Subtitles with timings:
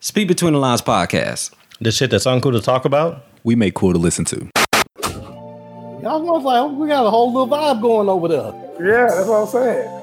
[0.00, 1.52] Speak Between the Lines podcast.
[1.80, 3.24] The shit that's uncool to talk about.
[3.44, 4.48] We make cool to listen to.
[6.02, 8.52] Y'all was like, we got a whole little vibe going over there.
[8.80, 10.02] Yeah, that's what I'm saying.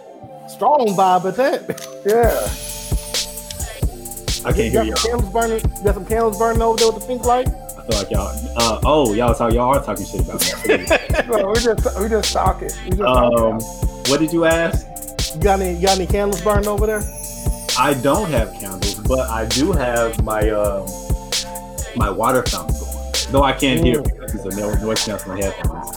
[0.50, 1.88] Strong vibe at that.
[2.06, 2.48] Yeah.
[4.48, 4.96] I can't You hear y'all.
[4.96, 5.78] some candles burning.
[5.78, 7.48] You got some candles burning over there with the pink light.
[7.48, 8.54] I feel like y'all.
[8.56, 9.52] Uh, oh, y'all talk.
[9.54, 11.26] Y'all are talking shit about that.
[11.28, 12.70] No, we just we just talking.
[12.86, 13.60] We just um, talking.
[14.12, 14.86] what did you ask?
[15.36, 15.76] You got any?
[15.80, 17.02] You got any candles burning over there?
[17.80, 20.88] I don't have candles, but I do have my um
[21.96, 23.14] my water fountain going.
[23.32, 25.96] Though I can't hear because it's a no- noise canceling my headphones.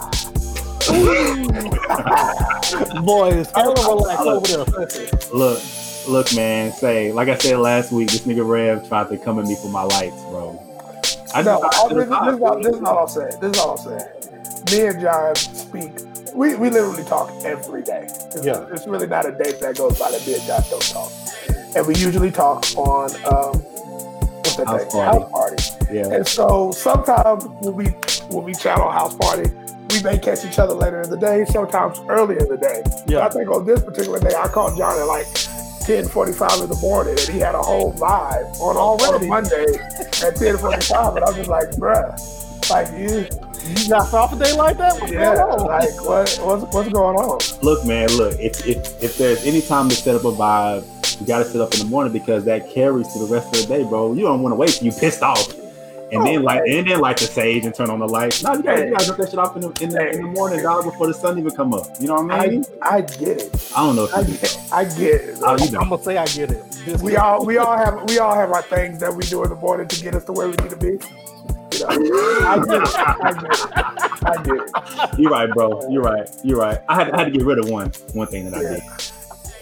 [3.05, 4.65] Boy, it's hella relaxed over there.
[5.33, 5.63] Look,
[6.09, 6.73] look, man.
[6.73, 9.69] Say, like I said last week, this nigga Rev tried to come at me for
[9.69, 10.59] my lights, bro.
[11.35, 12.13] I No, just- all, this, this, is
[12.43, 13.33] all, this is all I'm saying.
[13.41, 14.09] This is all I'm saying.
[14.71, 15.93] Me and John speak.
[16.41, 18.05] We, we literally talk every day.
[18.09, 18.65] It's, Yeah.
[18.73, 21.13] it's really not a day that goes by that me and John don't talk.
[21.77, 24.89] And we usually talk on um, what's that House day?
[24.91, 25.19] party.
[25.21, 25.57] House party.
[25.93, 26.15] yeah.
[26.15, 27.85] And so sometimes when we
[28.31, 29.51] when we chat on house party,
[29.91, 31.45] we may catch each other later in the day.
[31.45, 32.85] Sometimes early in the day.
[33.07, 33.27] Yeah.
[33.27, 35.27] I think on this particular day, I called John at like
[35.85, 39.27] 10:45 in the morning, and he had a whole vibe on, on a Already?
[39.27, 42.17] Monday at 10:45, and I was just like, bruh,
[42.71, 43.29] like you,
[43.65, 44.95] You got off a day like that?
[45.01, 45.67] What's yeah, going on?
[45.67, 47.39] like what what's what's going on?
[47.63, 51.27] Look, man, look, if, if if there's any time to set up a vibe, you
[51.27, 53.85] gotta set up in the morning because that carries to the rest of the day,
[53.85, 54.13] bro.
[54.15, 55.55] You don't want to wait till you pissed off.
[56.13, 56.79] And then Oh, light man.
[56.79, 58.43] and then light the sage and turn on the lights.
[58.43, 58.87] No, you gotta, Hey.
[58.89, 61.07] you gotta drop that shit off in the, in the, in the morning, dog, before
[61.07, 61.87] the sun even come up.
[62.01, 62.65] You know what I I mean?
[62.83, 63.73] I get it.
[63.77, 65.39] I, don't know if I you get, I get it.
[65.43, 66.65] Oh, you I'm gonna say I get it.
[66.85, 69.51] This We all we all have we all have our things that we do in
[69.51, 70.99] the morning to get us to where we need to be.
[71.81, 72.97] You know, I get it.
[72.97, 74.25] I get it.
[74.25, 75.19] I get it.
[75.19, 75.89] You're right, bro.
[75.91, 76.29] You're right.
[76.45, 76.79] You're right.
[76.89, 78.83] I had, I had to get rid of one one thing that I did.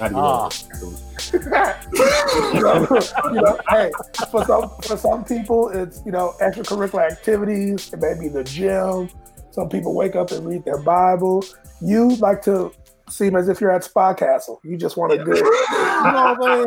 [0.00, 0.48] I had to get Ah.
[0.74, 1.04] rid of it.
[2.54, 2.86] you, know,
[3.34, 3.90] you know, hey,
[4.30, 7.92] for some for some people, it's you know extracurricular activities.
[7.92, 9.10] It may be the gym.
[9.50, 11.44] Some people wake up and read their Bible.
[11.80, 12.72] You like to
[13.10, 14.60] seem as if you're at Spa Castle.
[14.62, 15.36] You just want a good.
[15.38, 16.66] You know what I'm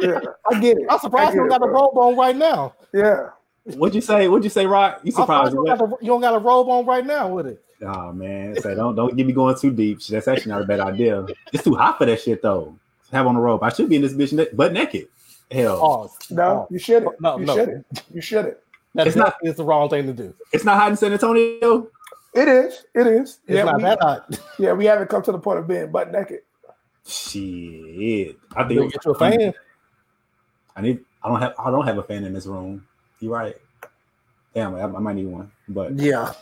[0.00, 0.86] Yeah, I get it.
[0.90, 1.80] I'm surprised I you don't got a it, bro.
[1.92, 2.74] robe on right now.
[2.92, 3.28] Yeah,
[3.64, 4.28] What'd you say?
[4.28, 5.00] What'd you say, Rock?
[5.02, 5.54] You surprised surprised?
[5.54, 7.64] you don't, got a, you don't got a robe on right now with it.
[7.82, 10.00] Oh man, say don't don't get me going too deep.
[10.02, 11.26] That's actually not a bad idea.
[11.52, 12.76] It's too hot for that shit though.
[13.12, 13.62] Have on a robe.
[13.62, 15.08] I should be in this bitch ne- butt naked.
[15.50, 16.30] Hell, Pause.
[16.30, 16.68] no, Pause.
[16.70, 17.20] you shouldn't.
[17.20, 17.54] No, you no.
[17.56, 17.86] shouldn't.
[18.12, 18.56] You shouldn't.
[18.94, 19.36] That's It's not- not.
[19.42, 20.34] It's the wrong thing to do.
[20.52, 21.88] it's not hot in San Antonio.
[22.34, 22.84] It is.
[22.94, 23.38] It is.
[23.46, 24.38] It's yeah, not we, that hot.
[24.58, 26.40] yeah, we haven't come to the point of being butt naked.
[27.06, 29.52] Shit, I think You'll get you a fan.
[30.74, 31.04] I need.
[31.22, 31.54] I don't have.
[31.58, 32.86] I don't have a fan in this room.
[33.20, 33.56] You're right.
[34.54, 35.50] Damn, I, I might need one.
[35.68, 36.32] But Yeah.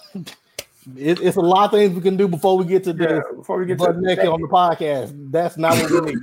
[0.96, 3.22] It, it's a lot of things we can do before we get to Yeah, this.
[3.36, 5.12] before we get Butt to naked on the podcast.
[5.30, 6.22] That's not what we need.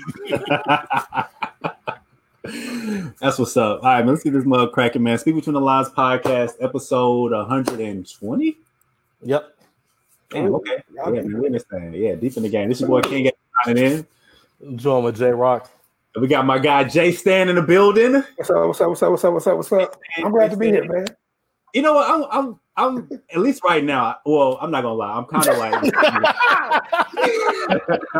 [3.20, 3.82] that's what's up.
[3.84, 5.18] All right, man, let's get this mug cracking, man.
[5.18, 8.58] Speak between the lines podcast, episode 120.
[9.24, 9.56] Yep.
[10.30, 10.84] Damn, okay.
[10.94, 11.94] Yeah, man, we in this thing.
[11.94, 12.68] Yeah, deep in the game.
[12.70, 13.32] This is your boy King
[13.66, 14.06] signing
[14.62, 14.78] in.
[14.78, 15.70] Join with J Rock.
[16.16, 18.24] We got my guy Jay Stan in the building.
[18.36, 18.68] What's up?
[18.68, 18.90] What's up?
[18.90, 19.12] What's up?
[19.12, 19.34] What's up?
[19.34, 19.58] What's up?
[19.58, 20.02] What's up?
[20.18, 21.06] I'm glad to be here, man.
[21.74, 22.10] You know what?
[22.10, 24.18] I'm, I'm, I'm at least right now.
[24.26, 25.16] Well, I'm not gonna lie.
[25.16, 25.74] I'm kind of like,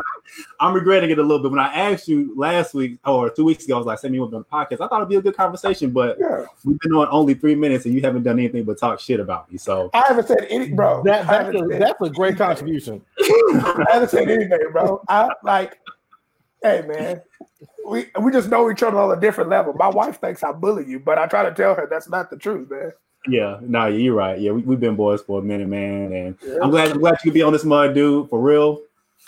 [0.60, 1.50] I'm regretting it a little bit.
[1.50, 4.20] When I asked you last week or two weeks ago, I was like, "Send me
[4.20, 6.94] one on the podcast." I thought it'd be a good conversation, but Yeah, we've been
[6.94, 9.58] on only three minutes, and you haven't done anything but talk shit about me.
[9.58, 11.02] So I haven't said any, bro.
[11.04, 13.02] That, that's, a, said, that's a great contribution.
[13.20, 15.02] I haven't said anything, bro.
[15.10, 15.80] I like,
[16.62, 17.22] hey, man.
[17.90, 19.74] We we just know each other on a different level.
[19.74, 22.38] My wife thinks I bully you, but I try to tell her that's not the
[22.38, 22.92] truth, man.
[23.28, 24.40] yeah, no, you're right.
[24.40, 26.60] Yeah, we, we've been boys for a minute, man, and Yeah.
[26.62, 28.82] I'm glad, I'm glad you could be on this mud, dude, for real.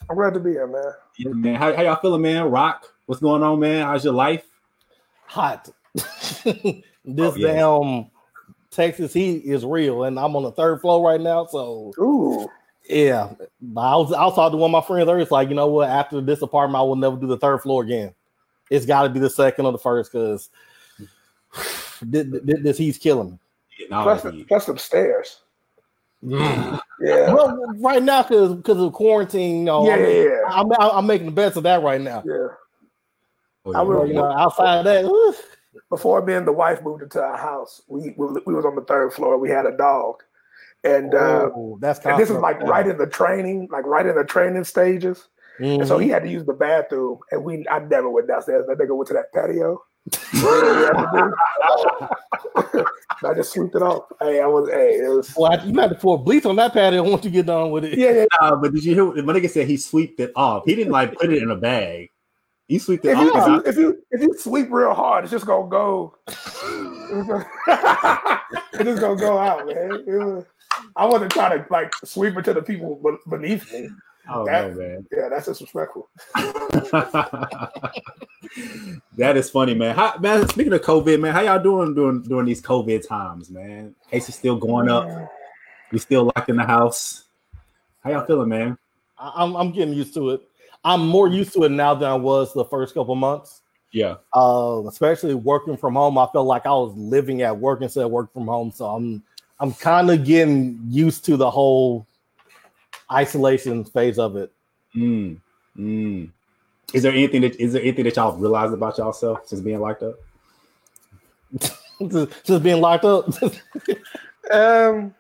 [0.10, 0.94] I'm glad to be here, man.
[1.18, 1.56] Yeah, man.
[1.56, 2.44] How, how y'all feeling, man?
[2.50, 3.86] Rock, what's going on, man?
[3.86, 4.46] How's your life?
[5.26, 5.70] Hot.
[5.94, 7.54] this Oh, yeah.
[7.54, 8.06] damn
[8.70, 11.46] Texas heat is real, and I'm on the third floor right now.
[11.46, 12.48] So Ooh,
[12.90, 13.30] yeah,
[13.78, 15.22] I was I was talking to one of my friends earlier.
[15.24, 15.90] It's like you know what?
[15.90, 18.14] After this apartment, I will never do the third floor again.
[18.72, 20.50] It's got to be the second or the first because
[22.02, 23.40] this, this, this heat's killing me.
[23.78, 24.48] Getting plus, that heat.
[24.48, 25.42] plus some stairs.
[26.24, 26.80] Yeah,
[27.34, 30.40] Well, right now because because of quarantine, you know, yeah, I'm, yeah, yeah.
[30.50, 32.24] I'm, I'm making the best of that right now.
[32.26, 32.48] yeah.
[33.66, 33.82] Oh, I yeah.
[33.82, 35.36] will- You know, outside of that, whew,
[35.90, 38.82] Before me and the wife moved into our house, we we, we was on the
[38.84, 39.38] third floor.
[39.38, 40.24] We had a dog,
[40.84, 44.16] and uh, oh, that's and this is like right in the training, like right in
[44.16, 45.28] the training stages.
[45.62, 46.14] And so he mm-hmm.
[46.14, 48.66] had to use the bathroom, and we I never went downstairs.
[48.68, 49.84] That nigga went to that patio.
[53.24, 54.06] I just swept it off.
[54.20, 57.04] Hey, I was hey, it was Well, you had to pour bleach on that patio
[57.04, 57.98] once you get done with it.
[57.98, 58.26] yeah, yeah.
[58.40, 59.06] Nah, but did you hear?
[59.06, 60.64] what- My nigga said he sweeped it off.
[60.66, 62.10] He didn't like put it in a bag.
[62.68, 63.48] He sweeped it If off.
[63.48, 66.16] you, and if you if you sweep real hard, it's just gonna go.
[66.28, 67.46] it's gonna,
[68.84, 70.04] just gonna go out, man.
[70.08, 70.46] Was,
[70.96, 73.00] I wasn't trying to like sweep it to the people
[73.30, 73.90] beneath me.
[74.30, 75.08] Oh That- no, man.
[75.12, 76.10] Yeah, that's disrespectful.
[79.18, 79.96] that is funny, man.
[79.96, 83.96] How, man, speaking of COVID, man, how y'all doing during during these COVID times, man?
[84.10, 85.08] Cases still going up.
[85.92, 87.26] We still locked in the house.
[88.04, 88.78] How y'all feeling, man?
[89.18, 90.42] I- I'm I'm getting used to it.
[90.84, 93.62] I'm more used to it now than I was the first couple months.
[93.94, 96.18] Yeah, Uh, especially working from home.
[96.18, 98.72] I felt like I was living at work instead of work from home.
[98.72, 99.22] So I'm
[99.60, 102.08] I'm kind of getting used to the whole
[103.12, 104.52] isolation phase of it.
[104.96, 105.40] Mm,
[105.78, 106.30] mm.
[106.94, 110.04] Is there anything that is there anything that y'all realized about yourself since being locked
[110.04, 110.16] up?
[112.10, 113.28] just, just being locked up.
[114.52, 115.14] Um,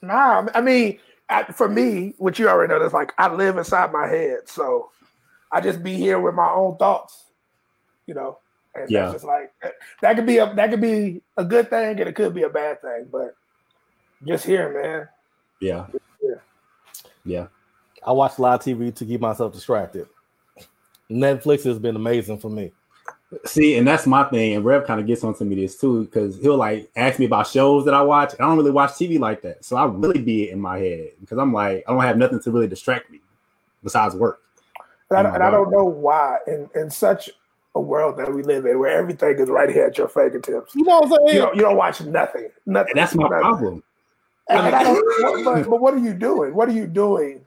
[0.00, 0.98] nah, I mean,
[1.28, 4.90] I, for me, what you already know, is like I live inside my head, so
[5.52, 7.26] I just be here with my own thoughts,
[8.06, 8.38] you know.
[8.74, 9.00] And Yeah.
[9.00, 9.52] that's just like
[10.00, 12.48] that could be a that could be a good thing, and it could be a
[12.48, 13.36] bad thing, but
[14.26, 15.08] just here, man.
[15.60, 15.86] Yeah,
[17.28, 17.38] Yeah.
[17.40, 17.46] yeah.
[18.06, 20.08] I watch a lot of TV to keep myself distracted.
[21.10, 22.72] Netflix has been amazing for me.
[23.44, 24.54] See, and that's my thing.
[24.56, 27.46] And Rev kind of gets onto me this too, because he'll like ask me about
[27.46, 28.34] shows that I watch.
[28.34, 31.38] I don't really watch TV like that, so I really be in my head because
[31.38, 33.20] I'm like I don't have nothing to really distract me
[33.82, 34.40] besides work.
[35.10, 37.30] And, I, Oh, and I don't know why in in such
[37.74, 40.74] a world that we live in, where everything is right here at your fingertips.
[40.74, 41.42] You know what I'm You saying?
[41.42, 42.48] don't, you don't watch nothing.
[42.66, 42.92] Nothing.
[42.92, 43.40] And that's my nothing.
[43.40, 43.82] problem.
[44.50, 46.54] And I don't, but, but what are you doing?
[46.54, 47.44] What are you doing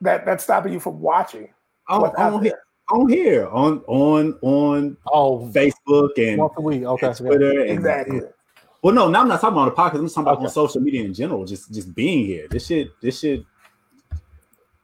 [0.00, 1.48] that that's stopping you from watching?
[1.88, 2.52] On, what's out on, there?
[2.52, 2.58] here,
[2.90, 6.82] on here, on on on Oh, Facebook and once a week.
[6.84, 7.06] Okay.
[7.06, 7.60] and Twitter.
[7.62, 8.20] And, Exactly.
[8.82, 9.98] Well, no, now I'm not talking about on the podcast.
[10.00, 10.44] I'm just talking about Okay.
[10.44, 11.44] on social media in general.
[11.44, 12.46] Just just being here.
[12.48, 12.90] This shit.
[13.00, 13.44] This shit.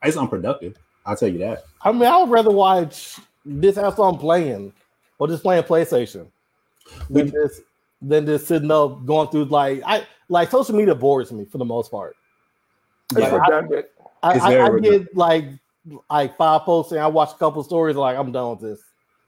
[0.03, 0.77] It's unproductive.
[1.07, 1.65] I'll tell you that.
[1.83, 4.73] I mean, I would rather watch this house I'm playing
[5.19, 6.27] or just playing PlayStation
[7.11, 7.61] than just
[8.03, 11.65] than just sitting up going through like I like social media bores me for the
[11.65, 12.17] most part.
[13.11, 13.87] It's Yeah, I- redundant.
[14.23, 15.07] I, It's I, very I redundant.
[15.09, 15.45] get like
[16.11, 18.81] like five posts and I watch a couple stories like I'm done with this.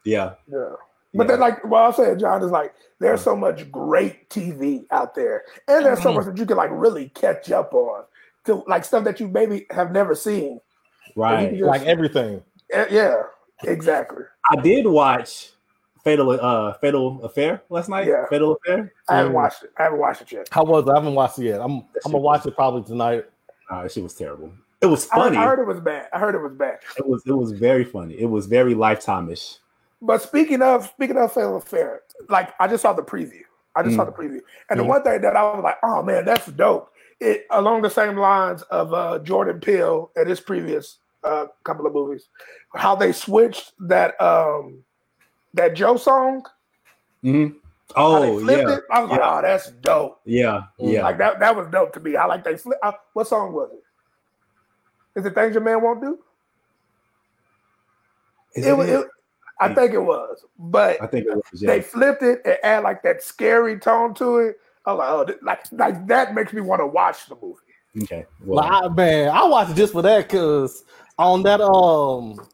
[0.04, 0.34] Yeah.
[0.50, 0.70] Yeah.
[1.14, 1.32] But Yeah.
[1.32, 5.44] then, like what I said, John is like, there's so much great TV out there,
[5.68, 6.16] and there's so Mhm.
[6.16, 8.04] much that you can like really catch up on
[8.44, 10.60] to like stuff that you maybe have never seen.
[11.14, 11.54] Right.
[11.54, 11.66] Yeah.
[11.66, 12.42] Like everything.
[12.90, 13.22] Yeah,
[13.64, 14.24] exactly.
[14.50, 15.52] I did watch
[16.06, 18.06] Fatal uh Fatal Affair last night.
[18.06, 18.26] Yeah.
[18.30, 18.92] Fatal Affair.
[19.08, 19.34] I haven't Mm.
[19.34, 19.72] watched it.
[19.76, 20.48] I haven't watched it yet.
[20.52, 20.90] How was it?
[20.92, 21.60] I haven't watched it yet.
[21.60, 23.24] I'm That I'm gonna shit watch it probably tonight.
[23.68, 24.52] Uh, that shit was terrible.
[24.80, 25.36] It was funny.
[25.36, 26.06] I heard it was bad.
[26.12, 26.78] I heard it was bad.
[26.96, 28.14] it was it was very funny.
[28.20, 29.56] It was very lifetime-ish.
[30.00, 33.42] But speaking of speaking of Fatal Affair, like I just saw the preview.
[33.74, 34.14] I just saw Mm.
[34.16, 34.88] the preview, and the Mm.
[34.88, 36.88] one thing that I was like, "Oh man, that's dope."
[37.18, 41.92] It along the same lines of uh, Jordan Peele and his previous uh, couple of
[41.92, 42.28] movies,
[42.76, 44.84] how they switched that um,
[45.56, 46.44] that Joe song.
[47.24, 47.56] Mhm.
[47.94, 48.84] Oh flipped yeah, it.
[48.90, 49.38] I was like, Yeah.
[49.38, 51.02] "Oh, that's dope." yeah, yeah.
[51.02, 51.40] Like that.
[51.40, 52.16] That was dope to me.
[52.16, 52.78] I like they flip.
[52.82, 55.18] Uh, what song was it?
[55.20, 56.18] Is it "Things Your Man Won't Do"?
[58.54, 58.88] Is It, it was.
[58.88, 59.00] it?
[59.00, 59.06] It,
[59.58, 61.60] I think it was, but I think it was.
[61.62, 61.82] they Yeah.
[61.82, 64.56] flipped it and add like that scary tone to it.
[64.84, 67.56] I was like, oh, like like that makes me want to watch the movie.
[68.02, 68.26] Okay.
[68.44, 70.84] Well, Like, I, man, I watched it just for that because
[71.18, 72.46] on that um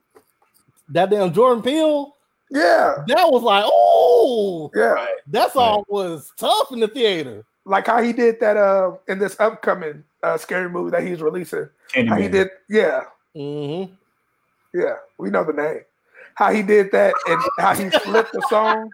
[0.90, 2.14] that damn Jordan Peele,
[2.54, 5.06] Yeah, that was like, oh, yeah.
[5.28, 7.44] that song was tough in the theater.
[7.64, 11.68] Like how he did that uh in this upcoming uh scary movie that he's releasing.
[11.94, 13.04] How he did, yeah,
[13.36, 13.94] Mm-hmm.
[14.74, 14.96] yeah.
[15.18, 15.80] We know the name.
[16.34, 18.90] How he did that and how he flipped the song.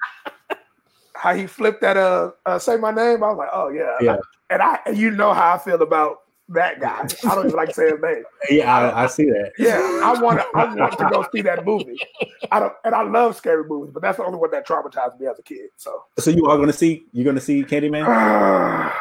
[1.15, 3.25] How he flipped that uh, uh say my name.
[3.25, 3.97] I was like, oh yeah.
[4.01, 4.17] Yeah.
[4.51, 6.19] And I and you know how I feel about
[6.51, 7.07] that guy.
[7.25, 8.25] I don't even like saying say his name.
[8.51, 9.53] Yeah, I, I see that.
[9.59, 10.47] Yeah, I want to.
[10.55, 11.99] I want to go see that movie.
[12.51, 15.27] I don't, and I love scary movies, but that's the only one that traumatized me
[15.27, 15.71] as a kid.
[15.77, 17.05] So So you are going to see?
[17.13, 18.05] You're going to see Candyman?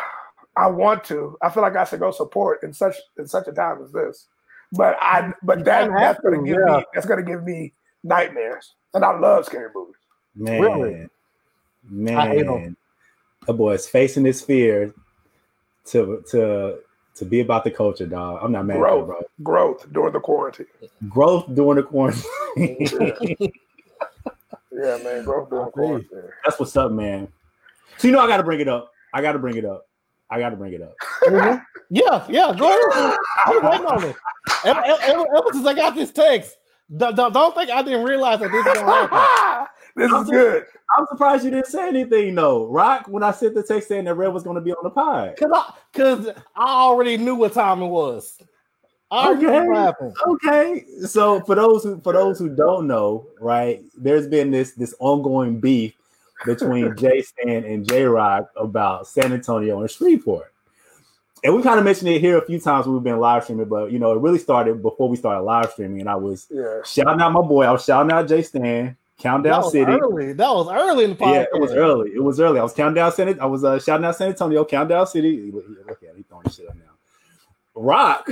[0.57, 1.37] I want to.
[1.41, 4.27] I feel like I should go support in such in such a time as this.
[4.71, 6.77] But I, but that that's gonna give yeah.
[6.77, 7.73] me that's gonna give me
[8.03, 9.95] nightmares, and I love scary movies.
[10.35, 11.07] Man, Really?
[12.15, 12.53] I hate 'em.
[12.53, 12.77] man,
[13.45, 14.93] that boy is facing his fear
[15.85, 16.79] to to
[17.17, 18.39] to be about the culture, dog.
[18.43, 19.21] I'm not mad at you, Growth, bro.
[19.43, 20.67] growth during the quarantine.
[21.09, 22.23] Growth during the quarantine.
[24.71, 26.09] Yeah, man, growth during the quarantine.
[26.45, 27.27] That's what's up, man.
[27.97, 28.91] So you know I got to bring it up.
[29.13, 29.87] I got to bring it up.
[30.29, 30.93] I got to bring it up.
[31.23, 31.63] Mhm.
[31.89, 33.17] Yeah, yeah, go ahead.
[33.45, 34.15] I'm waiting on it.
[34.65, 36.57] Ever, ever, ever since I got this text,
[36.95, 39.67] don't, don't don't think I didn't realize that this is gonna happen.
[39.97, 40.65] this is good.
[40.97, 42.67] I'm surprised you didn't say anything, though.
[42.67, 44.89] Rock, when I sent the text saying that Red was going to be on the
[44.89, 45.35] pod.
[45.37, 48.39] Cause I, cause I already knew what time it was.
[49.11, 49.41] I Okay.
[49.41, 50.13] knew what happened.
[50.27, 54.93] Okay, so for those who for those who don't know, right, there's been this this
[54.99, 55.93] ongoing beef
[56.45, 60.53] between Jay Stan and J Rock about San Antonio and Shreveport.
[61.43, 63.69] And we kind of mentioned it here a few times when we've been live streaming,
[63.69, 66.01] but you know, it really started before we started live streaming.
[66.01, 66.81] And I was Yeah.
[66.83, 69.91] shouting out my boy, I was shouting out Jay Stan, That Countdown was City.
[69.91, 70.33] early.
[70.33, 71.33] That was early in the podcast.
[71.33, 72.11] Yeah, it was early.
[72.11, 72.59] It was early.
[72.59, 73.39] I was countdown down San.
[73.39, 75.51] I was uh, shouting out San Antonio, countdown City.
[75.51, 76.83] Look look at him, he throwing shit up now.
[77.73, 78.27] Rock,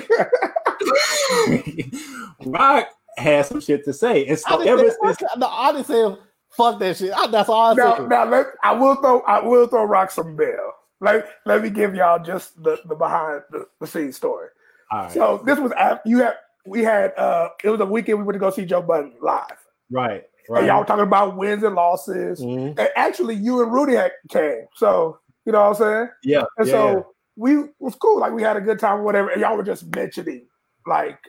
[2.46, 6.80] Rock has some shit to say, and I so ever since no, I didn't fuck
[6.80, 7.12] that shit.
[7.16, 8.10] I, that's all I Now, said.
[8.10, 10.74] now let I will throw I will throw Rock some bell.
[11.02, 14.48] Let, let me give y'all just the, the behind the, the scenes story.
[14.92, 18.18] all right, So this was after you had we had uh it was a weekend
[18.20, 19.58] we went to go see Joe Budden live.
[19.92, 22.42] right, And y'all talking about wins and losses.
[22.42, 22.78] Mhm.
[22.78, 24.66] And actually you and Rudy had came.
[24.76, 26.10] So you know what I'm saying?
[26.24, 28.20] yeah, And yeah, so we was cool.
[28.20, 29.30] Like we had a good time, or whatever.
[29.30, 30.48] And y'all were just mentioning
[30.88, 31.20] like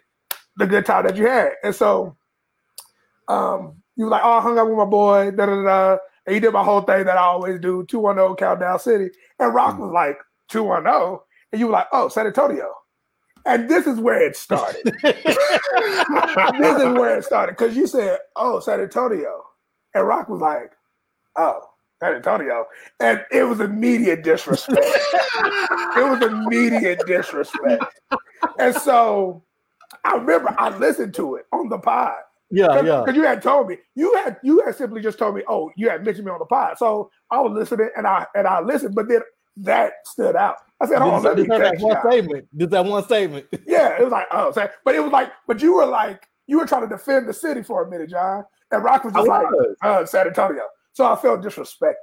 [0.56, 1.52] the good time that you had.
[1.62, 2.16] And so
[3.28, 5.96] um you were like, oh, I hung out with my boy, da da da.
[6.26, 9.10] And he did my whole thing that I always do, 210 Countdown City.
[9.38, 10.18] And Rock was like,
[10.50, 11.18] 210.
[11.52, 12.72] And you were like, oh, San Antonio.
[13.46, 14.82] And this is where it started.
[15.02, 17.56] this is where it started.
[17.56, 19.42] Because you said, oh, San Antonio.
[19.94, 20.72] And Rock was like,
[21.36, 21.60] oh,
[22.02, 22.66] San Antonio.
[23.00, 24.80] And it was immediate disrespect.
[24.84, 27.84] it was immediate disrespect.
[28.58, 29.44] And so
[30.04, 32.16] I remember I listened to it on the pod.
[32.50, 33.02] Yeah, yeah.
[33.04, 35.88] Because you had told me, you had you had simply just told me, oh, you
[35.88, 36.78] had mentioned me on the pod.
[36.78, 39.20] So I was listening and I and I listened, but then
[39.58, 40.56] that stood out.
[40.80, 42.02] I said, oh, let me that one y'all.
[42.10, 42.46] statement.
[42.56, 43.46] Just that one statement.
[43.66, 46.58] Yeah, it was like, oh, so- but it was like, but you were like, you
[46.58, 48.44] were trying to defend the city for a minute, John.
[48.70, 49.76] And Rock was I just like, was.
[49.82, 50.62] uh, San Antonio.
[50.92, 51.94] So I felt disrespected.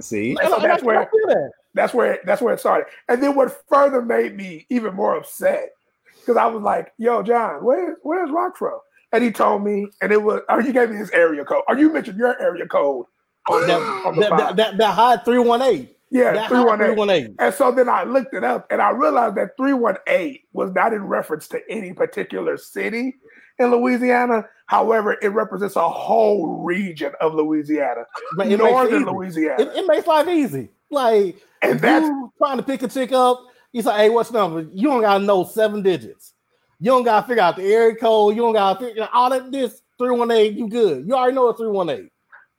[0.00, 1.50] See, so that's I where that.
[1.74, 2.86] that's where that's where it started.
[3.08, 5.70] And then what further made me even more upset
[6.18, 8.78] because I was like, "Yo, John, where where's Rock from?"
[9.12, 11.78] And he told me, and it was, or you gave me his area code, Are
[11.78, 13.06] you mentioned your area code
[13.48, 14.40] on, That, on the that, pod.
[14.40, 15.88] that, that, that high 318.
[16.10, 16.94] Yeah, That three high one eight.
[16.94, 17.36] 318.
[17.38, 20.70] And so then I looked it up, and I realized that three one eight was
[20.72, 23.14] not in reference to any particular city
[23.58, 24.46] in Louisiana.
[24.66, 29.04] However, it represents a whole region of Louisiana, Man, it northern.
[29.04, 30.70] Louisiana, It, it makes life easy.
[30.90, 34.38] Like, and that's you trying to pick a chick up, you say, hey, what's the
[34.38, 34.68] number?
[34.72, 36.34] You don't gotta know seven digits.
[36.78, 38.36] You don't gotta figure out the area code.
[38.36, 41.06] You don't gotta figure all that this 318, you good.
[41.06, 42.10] You already know it's 318.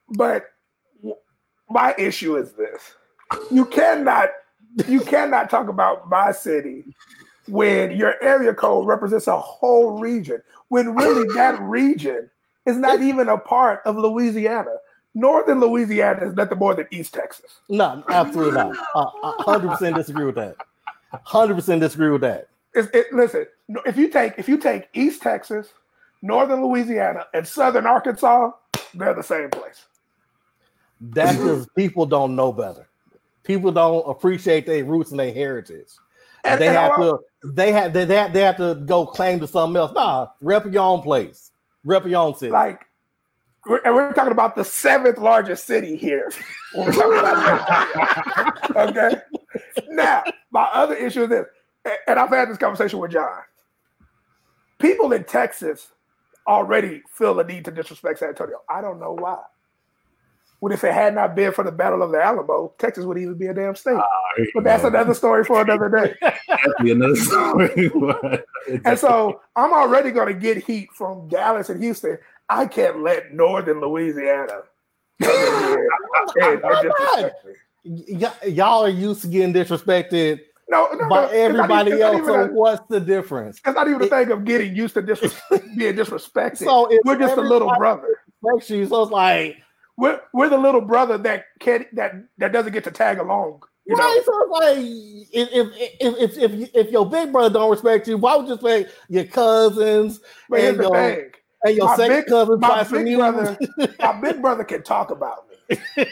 [0.10, 0.46] But
[1.70, 2.94] my issue is this:
[3.52, 4.30] you cannot
[4.88, 6.84] you cannot talk about my city
[7.48, 10.42] when your area code represents a whole region.
[10.70, 12.30] When really that region
[12.66, 14.76] is not even a part of Louisiana.
[15.14, 17.60] Northern Louisiana is nothing more than East Texas.
[17.70, 18.76] No, absolutely not.
[18.94, 20.58] Uh, I 100% disagree with that.
[21.14, 22.50] 100% disagree with that.
[22.74, 23.46] It, listen,
[23.86, 25.70] if you take if you take East Texas,
[26.22, 28.52] Northern Louisiana, and Southern Arkansas,
[28.94, 29.86] they're the same place.
[31.00, 32.90] That's because people don't know better.
[33.46, 35.90] People don't appreciate their roots and their heritage.
[36.44, 39.40] And- they and have to they have they, they have they have to go claim
[39.40, 39.94] to something else.
[39.94, 41.52] Nah, rep your own place.
[41.84, 42.52] Rep your own city.
[42.52, 42.86] like
[43.68, 46.32] we're, and we're talking about the seventh largest city here.
[46.76, 49.22] We're talking about okay.
[49.88, 51.46] Now, my other issue is this,
[52.08, 53.40] and I've had this conversation with John.
[54.78, 55.88] People in Texas
[56.48, 58.58] already feel the need to disrespect San Antonio.
[58.70, 59.40] I don't know why.
[60.60, 63.36] What if it had not been for the Battle of the Alamo, Texas would even
[63.38, 64.00] be a damn state.
[64.54, 66.16] But that's another story for another day.
[66.48, 67.92] Definitely another story.
[68.84, 72.18] And so I'm already going to get heat from Dallas and Houston.
[72.50, 74.62] I can't let Northern Louisiana
[75.22, 75.78] come in
[76.42, 77.32] and, and.
[77.84, 78.04] Y-
[78.44, 82.26] y- y'all are used to getting disrespected No, no, no, by it's everybody even- else.
[82.26, 83.62] So a- what's the difference?
[83.64, 85.38] It's not even a thing of getting used to disres-
[85.78, 86.58] being disrespected.
[86.58, 88.20] So we're just a little everybody brother.
[88.42, 89.58] respects you, so it's like
[89.98, 93.64] We're, we're the little brother that can that that doesn't get to tag along.
[93.86, 94.22] You know.
[94.24, 94.78] So it's like
[95.32, 98.58] if if, if if if if your big brother don't respect you, why would you
[98.58, 100.96] say your cousins but and your
[101.64, 103.58] and your My second big- cousin my big brother-
[104.00, 105.78] my big brother can talk about me,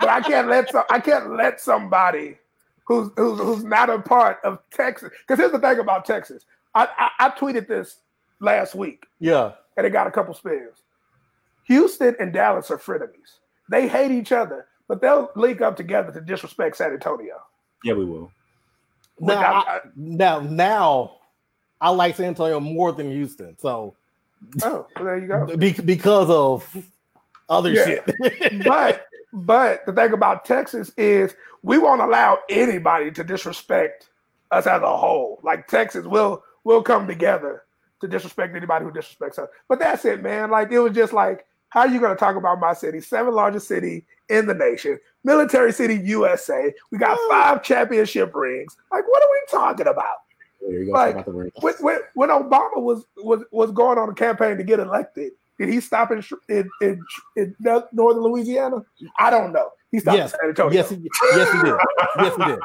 [0.00, 2.38] but I can't let some, I can't let somebody
[2.84, 5.10] who's who's who's not a part of Texas.
[5.26, 6.44] Because here's the thing about Texas.
[6.74, 7.96] I, I I tweeted this
[8.40, 9.52] last week, yeah.
[9.76, 10.82] and it got a couple spins.
[11.66, 13.38] Houston and Dallas are frenemies.
[13.68, 17.34] They hate each other, but they'll link up together to disrespect San Antonio.
[17.84, 18.30] yeah, we will.
[19.20, 21.16] Now, Without- I, now, now,
[21.80, 23.56] I like San Antonio more than Houston.
[23.58, 23.94] So
[24.62, 25.56] Oh, well, there you go.
[25.56, 26.76] be, because of
[27.48, 27.84] other Yeah.
[27.86, 28.64] shit.
[28.64, 34.08] but but the thing about Texas is we won't allow anybody to disrespect
[34.50, 35.40] us as a whole.
[35.42, 37.64] Like Texas will will come together
[38.00, 39.48] to disrespect anybody who disrespects us.
[39.68, 40.50] But that's it, man.
[40.50, 41.46] Like it was just like
[41.76, 44.98] How are you going to talk about my city, seventh largest city in the nation,
[45.24, 46.72] military city USA?
[46.90, 48.74] We got five championship rings.
[48.90, 50.16] Like, what are we talking about?
[50.62, 50.92] There you go.
[50.92, 51.50] Like, about the.
[51.60, 55.68] When, when, when Obama was, was was going on a campaign to get elected, did
[55.68, 57.04] he stop in in, in,
[57.36, 57.54] in
[57.92, 58.78] northern Louisiana?
[59.18, 59.68] I don't know.
[59.92, 60.32] He stopped Yes.
[60.32, 60.72] in San Antonio.
[60.72, 60.96] Yes, he,
[61.36, 61.76] yes, he did.
[62.18, 62.58] Yes, he did.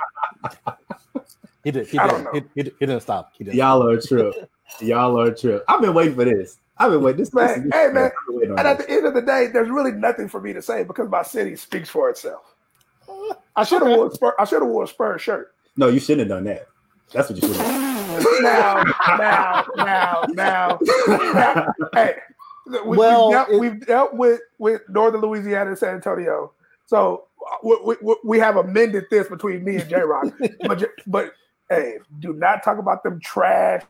[1.66, 1.88] He did.
[1.88, 2.24] He I did.
[2.24, 2.36] don't.
[2.36, 3.34] He, he, he didn't stop.
[3.38, 3.58] He didn't.
[3.58, 4.34] Y'all are a trip.
[4.80, 5.66] Y'all are a trip.
[5.68, 6.60] I've been waiting for this.
[6.82, 7.20] I've been waiting.
[7.20, 8.06] This, Man, this, hey, man.
[8.06, 8.88] I've been waiting on And at this.
[8.88, 11.56] the end of the day, there's really nothing for me to say because my city
[11.56, 12.42] speaks for itself.
[13.56, 15.54] I should have worn Spur, I should have worn a Spurs shirt.
[15.78, 16.68] No, you shouldn't have done that.
[17.14, 18.42] That's what you should have.
[18.42, 18.84] Now,
[19.18, 20.80] now, now, now,
[21.34, 21.68] now.
[21.94, 22.16] Hey,
[22.86, 26.54] we, Well, we've, dealt, it- we've dealt with with Northern Louisiana and San Antonio,
[26.86, 30.28] so uh, we, we, we have amended this between me and J Rock.
[30.66, 31.34] but but
[31.70, 33.84] hey, do not talk about them trash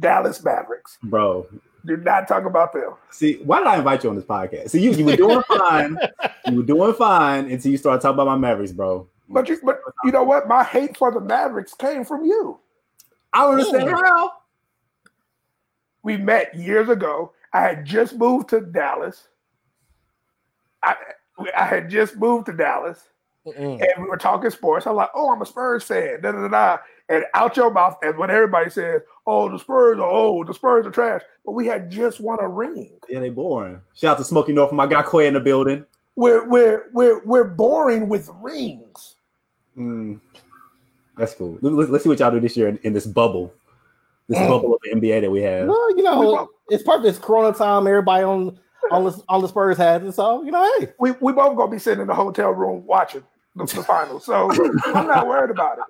[0.00, 0.98] Dallas Mavericks.
[1.02, 1.46] Bro,
[1.86, 2.92] Do not talk about them.
[3.10, 4.70] see, why did I invite you on this podcast?
[4.70, 5.96] See, you, you were doing fine.
[6.46, 9.08] You were doing fine until you started talking about my Mavericks, bro.
[9.28, 10.48] But you, but you know what?
[10.48, 12.58] My hate for the Mavericks came from you.
[13.32, 14.32] I don't understand how.
[16.02, 17.32] We met years ago.
[17.52, 19.28] I had just moved to Dallas.
[20.82, 20.96] I
[21.56, 22.98] I had just moved to Dallas,
[23.46, 23.80] Mm-mm.
[23.80, 24.86] and we were talking sports.
[24.86, 26.78] I'm like, "Oh, I'm a Spurs fan." Da da da.
[27.10, 27.16] Da.
[27.16, 30.86] And out your mouth, and when everybody says, "Oh, the Spurs are old, the Spurs
[30.86, 32.98] are trash," but we had just won a ring.
[33.08, 33.80] Yeah, they boring.
[33.94, 35.84] Shout out to Smokey North, my guy Quay in the building.
[36.16, 39.16] We're we're we're we're boring with rings.
[39.76, 40.20] Mm,
[41.16, 41.58] that's cool.
[41.60, 43.52] Let, let, us see what y'all do this year in, in this bubble,
[44.28, 45.68] this bubble of the NBA that we have.
[45.68, 47.06] Well, you know, it's perfect.
[47.06, 47.86] It's Corona time.
[47.86, 48.58] Everybody on
[48.90, 50.12] on the on the Spurs has it.
[50.12, 53.22] So you know, hey, We we both gonna be sitting in the hotel room watching
[53.56, 54.50] the, the finals, so
[54.86, 55.84] I'm not worried about it.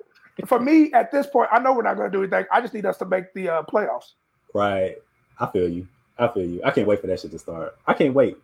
[0.46, 2.44] For me, at this point, I know we're not gonna do anything.
[2.52, 4.12] I just need us to make the uh, playoffs.
[4.54, 4.96] Right.
[5.38, 5.86] I feel you.
[6.18, 6.60] I feel you.
[6.64, 7.76] I can't wait for that shit to start.
[7.86, 8.36] I can't wait.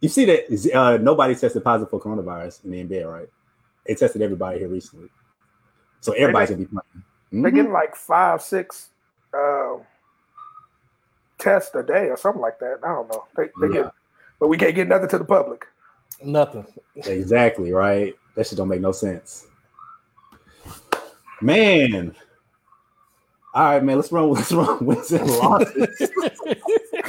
[0.00, 3.28] You see that uh, nobody tested positive for coronavirus in the NBA, right?
[3.86, 5.08] They tested everybody here recently,
[6.00, 7.04] so everybody's gonna be playing.
[7.42, 7.54] They're Mhm.
[7.54, 8.90] getting like five, six
[9.32, 9.76] uh,
[11.38, 12.78] tests a day or something like that.
[12.84, 13.24] I don't know.
[13.36, 13.82] They, they Yeah.
[13.84, 13.92] get,
[14.38, 15.66] but we can't get nothing to the public.
[16.24, 16.66] nothing.
[16.94, 18.14] Exactly right.
[18.36, 19.46] That shit don't make no sense.
[21.42, 22.14] Man.
[23.54, 23.96] All right, man.
[23.96, 24.30] Let's run.
[24.32, 26.10] Let's run wins and losses.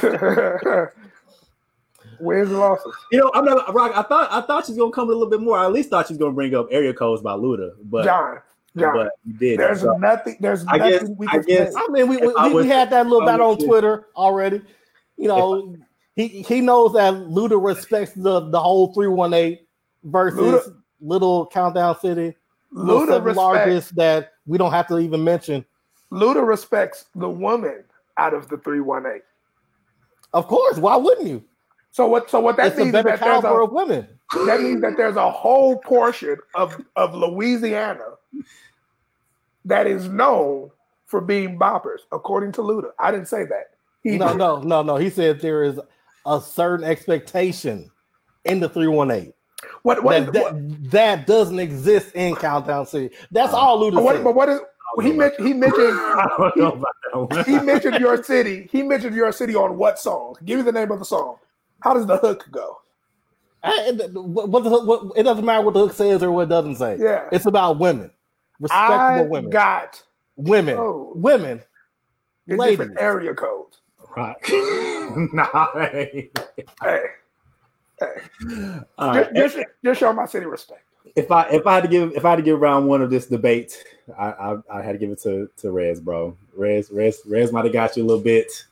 [2.20, 2.92] Wins and losses.
[3.10, 3.74] You know, I'm not.
[3.74, 4.28] Rock, I thought.
[4.30, 5.58] I thought she's gonna come with a little bit more.
[5.58, 8.38] I at least thought she's gonna bring up area codes by Luda, but John,
[8.78, 8.94] John.
[8.94, 9.58] but you did.
[9.58, 10.36] there's So, nothing.
[10.40, 12.70] There's I nothing guess- we I guess- I mean, we we, I we, was- we
[12.70, 14.62] had that little battle on was- Twitter already.
[15.16, 15.76] You know,
[16.14, 19.66] he he knows that Luda respects the the whole three one eight
[20.04, 22.36] versus Luda- little countdown city, little
[22.74, 23.36] Luda respects.
[23.36, 25.64] largest that we don't have to even mention.
[26.12, 27.84] Luda respects the woman
[28.16, 29.22] out of the three one eight.
[30.32, 31.44] Of course, why wouldn't you?
[31.92, 32.28] So what?
[32.30, 34.08] So what that it's a means is that there's a of women.
[34.46, 38.14] that means that there's a whole portion of of Louisiana
[39.64, 40.70] that is known
[41.06, 42.90] for being boppers, according to Luda.
[42.98, 43.70] I didn't say that.
[44.02, 44.36] He No, did.
[44.38, 44.96] no, no, no.
[44.96, 45.78] He said there is
[46.26, 47.90] a certain expectation
[48.44, 49.32] in the 318
[49.84, 53.14] What what is that, what, that, that doesn't exist in Countdown City.
[53.30, 53.56] That's oh.
[53.56, 54.24] all Luda but what, said.
[54.24, 54.60] but what is
[55.02, 55.46] he mentioned?
[55.46, 57.44] He mentioned I don't know about that one.
[57.44, 58.66] he mentioned your city.
[58.72, 60.36] He mentioned your city on what song?
[60.46, 61.36] Give me the name of the song.
[61.80, 62.78] How does the hook go?
[63.62, 66.44] I- it, what, what the what- it doesn't matter what the hook says or what
[66.44, 66.96] it doesn't say.
[66.98, 67.28] Yeah.
[67.30, 68.10] It's about women,
[68.60, 70.02] respectable I women, got
[70.36, 71.12] women, Oh.
[71.14, 71.62] women.
[72.46, 72.78] your Ladies.
[72.78, 73.82] different area codes.
[74.16, 74.36] Right.
[75.34, 76.30] nah, hey.
[78.04, 79.28] Hey, hey.
[79.34, 80.82] Just, just, just show my city respect.
[81.16, 83.10] If I if I had to give if I had to give round one of
[83.10, 83.84] this debate,
[84.18, 86.36] I I, I had to give it to to Rez, bro.
[86.56, 88.64] Rez Rez Rez might have got you a little bit.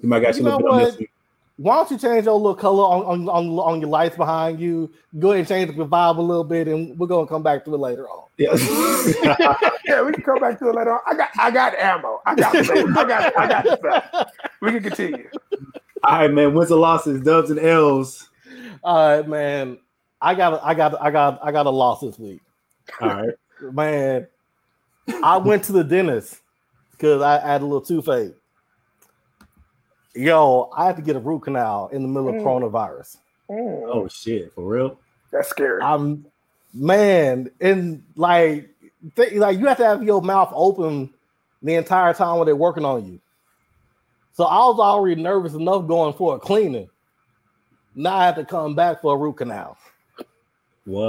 [0.00, 0.90] He might got you, You a little know bit on what?
[0.92, 1.08] this one.
[1.56, 4.90] Why don't you change your little color on, on, on, on your lights behind you?
[5.20, 7.74] Go ahead and change the vibe a little bit, and we're gonna come back to
[7.74, 8.24] it later on.
[8.38, 8.56] Yeah.
[9.86, 11.00] Yeah, we can come back to it later on.
[11.06, 12.20] I got I got ammo.
[12.24, 14.30] I got I got I got stuff.
[14.62, 15.28] We can continue.
[16.02, 16.54] All right, man.
[16.54, 18.30] Wins and losses, dubs and L's.
[18.82, 19.78] All right, man.
[20.20, 22.40] I got I got I got I got a loss this week.
[23.00, 23.34] All right.
[23.60, 24.26] Man,
[25.22, 26.40] I went to the dentist
[26.92, 28.34] because I had a little toothache.
[30.14, 32.42] Yo, I had to get a root canal in the middle of Mm.
[32.44, 33.16] coronavirus.
[33.50, 34.98] Mm, Oh shit, for real?
[35.30, 35.82] that's scary.
[35.82, 36.26] I'm
[36.72, 38.70] man, and like
[39.16, 41.12] th- like you have to have your mouth open
[41.62, 43.20] the entire time when they're working on you.
[44.32, 46.88] So I was already nervous enough going for a cleaning.
[47.94, 49.76] Now I have to come back for a root canal.
[50.84, 51.00] What?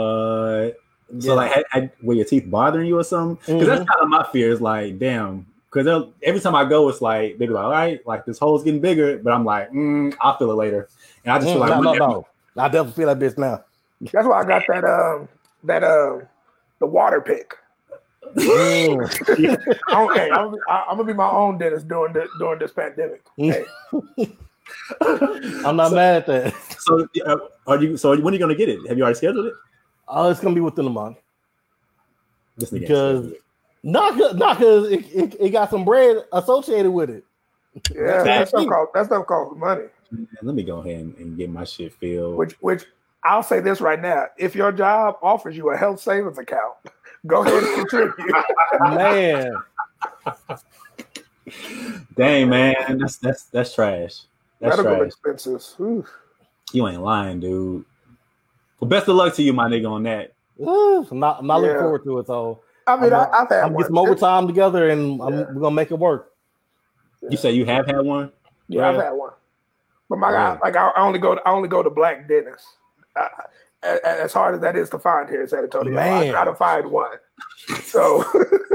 [1.11, 1.19] Yeah.
[1.19, 3.35] So like, had, had, were your teeth bothering you or something?
[3.45, 3.87] Because that's Mhm.
[3.87, 4.51] kind of my fear.
[4.51, 8.05] Is like, damn, because every time I go, it's like they be like, all right,
[8.07, 10.89] like this hole's getting bigger, but I'm like, mm, I'll feel it later,
[11.23, 12.27] and I just feel Mm, like no, no, whenever- no.
[12.57, 13.63] I definitely feel that bitch now.
[14.13, 15.27] That's why I got that um
[15.65, 16.23] that um
[16.79, 17.53] the water pick.
[18.35, 19.09] Mm.
[19.91, 23.23] I'm, hey, I'm, I'm gonna be my own dentist during this during this pandemic.
[23.37, 23.65] Hey,
[25.65, 26.53] I'm not mad at that.
[26.79, 27.97] So uh, are you?
[27.97, 28.79] So when are you gonna get it?
[28.87, 29.53] Have you already scheduled it?
[30.07, 31.17] Oh, it's gonna be within a month.
[32.57, 33.33] This nigga Because
[33.83, 37.23] not cause, not because it, it, it got some bread associated with it.
[37.93, 38.67] yeah, that That's stuff me.
[38.67, 39.85] costs that stuff costs money.
[40.11, 42.37] Man, let me go ahead and, and get my shit filled.
[42.37, 42.85] Which which
[43.23, 46.75] I'll say this right now: if your job offers you a health savings account,
[47.27, 48.35] go ahead and contribute.
[48.79, 49.55] Man,
[52.15, 54.23] Dang man, that's that's that's trash.
[54.61, 55.07] That's Medical trash.
[55.07, 55.75] expenses.
[55.79, 56.09] Oof.
[56.73, 57.85] You ain't lying, dude.
[58.79, 60.33] Well, best of luck to you, my nigga, on that.
[60.59, 62.27] Ooh, I'm not, I'm not looking forward to it.
[62.27, 63.83] So I mean, I'm, I, I've had I'm one.
[63.83, 65.45] get some overtime together, and I'm, Yeah.
[65.51, 66.31] we're gonna make it work.
[67.29, 68.31] You say you have had one?
[68.67, 69.31] Yeah, I've had one.
[70.09, 70.53] But my Right.
[70.53, 72.77] God, like I, I only go, I only go to black dentists.
[73.15, 73.21] I,
[73.83, 76.31] I- as hard as that is to find here in San Antonio, I Man.
[76.33, 77.17] try to find one.
[77.83, 78.23] So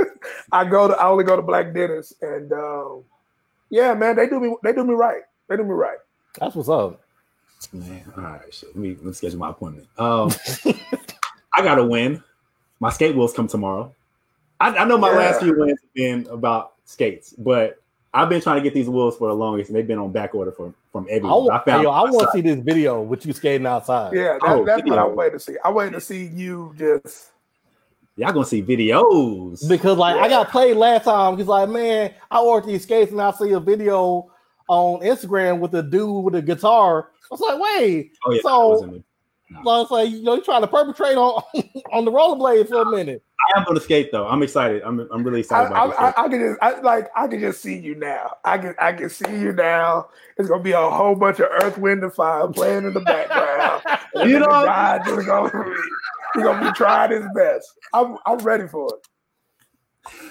[0.53, 3.03] I go to, I only go to black dentists, and um,
[3.71, 5.23] yeah, man, they do me, they do me right.
[5.51, 5.99] They do me right.
[6.39, 7.01] That's what's up.
[7.73, 8.69] Man, all right, shit.
[8.69, 9.89] Let me let me schedule my appointment.
[9.99, 10.31] Um,
[11.53, 12.23] I gotta win.
[12.79, 13.93] My skate wheels come tomorrow.
[14.61, 15.17] I, I know my Yeah.
[15.17, 17.83] last few wins have been about skates, but
[18.15, 20.35] I've been trying to get these wheels for the longest, and they've been on back
[20.37, 21.33] order from from I, everyone.
[21.33, 21.83] I, want, found.
[21.83, 24.15] yo, I want to see this video with you skating outside.
[24.15, 24.99] Yeah, that, Oh, that's what.
[24.99, 25.57] I'm waiting to see.
[25.65, 27.31] I'm waiting to see you just.
[28.17, 29.69] Y'all gonna see videos.
[29.69, 31.37] Because like I got played last time.
[31.37, 34.30] He's like, man, I ordered these skates and I see a video
[34.71, 37.11] on Instagram with a dude with a guitar.
[37.25, 39.03] I was like, wait, oh yeah, so- me.
[39.65, 41.43] so it's like you know, you trying to perpetrate on
[41.93, 43.23] on the rollerblades for a minute.
[43.55, 44.29] I am gonna skate though.
[44.29, 44.83] I'm excited.
[44.85, 45.99] I'm I'm really I, excited about this.
[45.99, 48.37] I, I, I can just, I, like, I can just see you now.
[48.45, 50.09] I can, I can see you now.
[50.37, 53.83] It's gonna be a whole bunch of Earth, Wind, and Fire playing in the background.
[54.29, 55.71] You know- God just gonna be,
[56.35, 57.73] he gonna be trying his best.
[57.95, 59.09] I'm, I'm ready for it.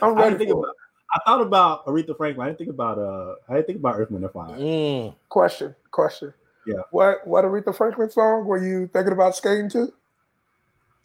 [0.01, 0.75] I'm ready for about.
[1.13, 2.45] I thought about Aretha Franklin.
[2.45, 3.35] I didn't think about uh.
[3.47, 4.57] I didn't think about Earth, Wind, and Fire.
[4.57, 5.15] Mm.
[5.29, 6.33] Question, question.
[6.67, 6.81] Yeah.
[6.91, 9.91] What, what Aretha Franklin song were you thinking about skating to?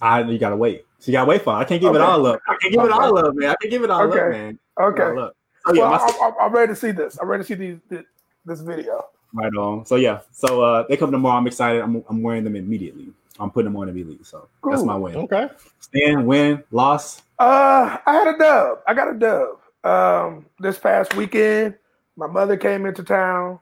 [0.02, 0.84] I you gotta wait.
[0.98, 1.54] So you gotta wait for.
[1.54, 1.56] It.
[1.58, 2.04] I can't give it Okay.
[2.04, 2.40] all up.
[2.48, 2.92] I can't give it Okay.
[2.92, 3.50] all up, man.
[3.50, 4.20] I can't give it all Okay.
[4.20, 4.58] up, man.
[4.80, 5.02] Okay.
[5.02, 5.36] All up.
[5.66, 7.16] Oh yeah, well, my, I'm, I'm, I'm ready to see this.
[7.18, 8.02] I'm ready to see these, this,
[8.44, 9.06] this video.
[9.32, 9.86] right on.
[9.86, 11.38] So yeah, so uh, they come tomorrow.
[11.38, 11.80] I'm excited.
[11.80, 13.08] I'm I'm wearing them immediately.
[13.40, 14.24] I'm putting them on immediately.
[14.24, 15.16] So that's my win.
[15.16, 15.48] Okay.
[15.80, 17.22] Stand, win, loss.
[17.38, 18.78] Uh, I had a dub.
[18.86, 19.60] I got a dub.
[19.84, 21.76] Um, this past weekend,
[22.16, 23.58] my mother came into town.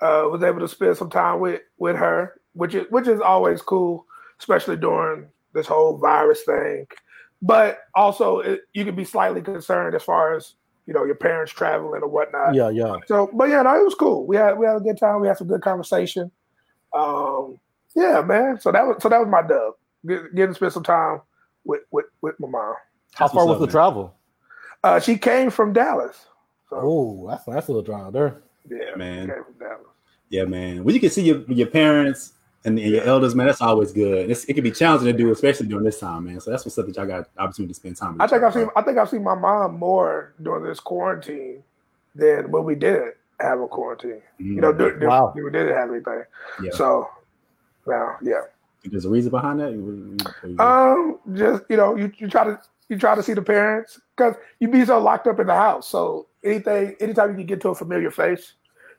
[0.00, 3.62] Uh, was able to spend some time with with her, which is which is always
[3.62, 4.04] cool,
[4.38, 6.86] especially during this whole virus thing.
[7.40, 10.54] But also, it, you can be slightly concerned as far as
[10.86, 12.54] you know your parents traveling or whatnot.
[12.54, 12.96] Yeah, yeah.
[13.06, 14.26] So, but yeah, no, it was cool.
[14.26, 15.20] We had we had a good time.
[15.20, 16.30] We had some good conversation.
[16.92, 17.58] Um,
[17.94, 18.60] yeah, man.
[18.60, 19.74] So that was so that was my dub.
[20.06, 21.20] Get, getting to spend some time
[21.64, 22.74] with with with my mom.
[23.14, 23.72] How That's far was up, the man.
[23.72, 24.14] travel?
[24.84, 26.26] Uh, she came from Dallas.
[26.70, 28.42] So Oh, that's that's a little drive there.
[28.70, 29.26] yeah, man.
[29.26, 29.86] She came from Dallas.
[30.30, 30.84] Yeah, man.
[30.84, 34.30] When you can see your your parents and, and your elders, man, that's always good.
[34.30, 36.40] It's, it can be challenging to do, especially during this time, man.
[36.40, 38.12] So that's what's up that y'all got opportunity to spend time.
[38.14, 41.62] With I think I've seen I think I've seen my mom more during this quarantine
[42.14, 44.22] than when we didn't have a quarantine.
[44.38, 45.32] You know, dur- dur- Wow.
[45.34, 46.22] we didn't have anything.
[46.62, 46.70] Yeah.
[46.72, 47.08] So
[47.86, 48.42] now, yeah.
[48.84, 49.72] There's a reason behind that.
[50.58, 52.60] Um, just you know, you, you try to
[52.94, 55.88] you try to see the parents because you be so locked up in the house.
[55.88, 58.54] So anything, anytime you can get to a familiar face,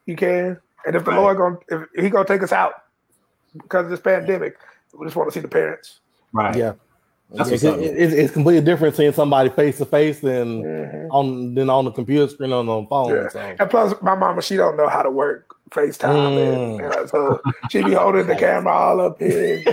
[0.05, 0.59] you can.
[0.85, 1.19] And if the Right.
[1.19, 1.57] Lord going
[1.95, 2.73] if he gonna take us out
[3.53, 4.57] because of this pandemic,
[4.93, 5.99] we just want to see the parents.
[6.33, 6.55] right.
[6.55, 6.73] Yeah.
[7.31, 7.79] That's Yeah, what's up.
[7.79, 11.07] it- it's, it's completely different seeing somebody face to face than Mhm.
[11.09, 13.09] on than on the computer screen on the phone.
[13.15, 13.29] Yeah.
[13.29, 16.83] So And plus, my mama she don't know how to work FaceTime, and, Mm.
[16.83, 19.63] you know, so she be holding the camera all up here.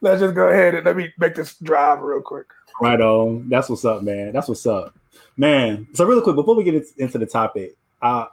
[0.00, 2.46] Let's just go ahead and let me make this drive real quick.
[2.80, 3.48] Right on.
[3.48, 4.32] That's what's up, man.
[4.32, 4.94] That's what's up,
[5.36, 5.86] man.
[5.94, 8.26] So really quick before we get into the topic, uh,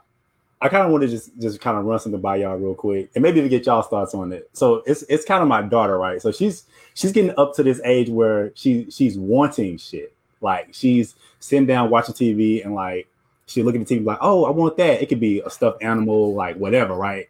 [0.62, 3.10] I kind of want to just just kind of run something by y'all real quick,
[3.14, 4.48] and maybe even get y'all's thoughts on it.
[4.52, 6.20] So it's it's kind of my daughter, right?
[6.20, 10.12] So she's she's getting up to this age where she she's wanting shit.
[10.40, 13.06] Like she's sitting down watching TV and like
[13.50, 15.02] she looking at the TV like, oh, I want that.
[15.02, 17.28] It could be a stuffed animal, like whatever, right?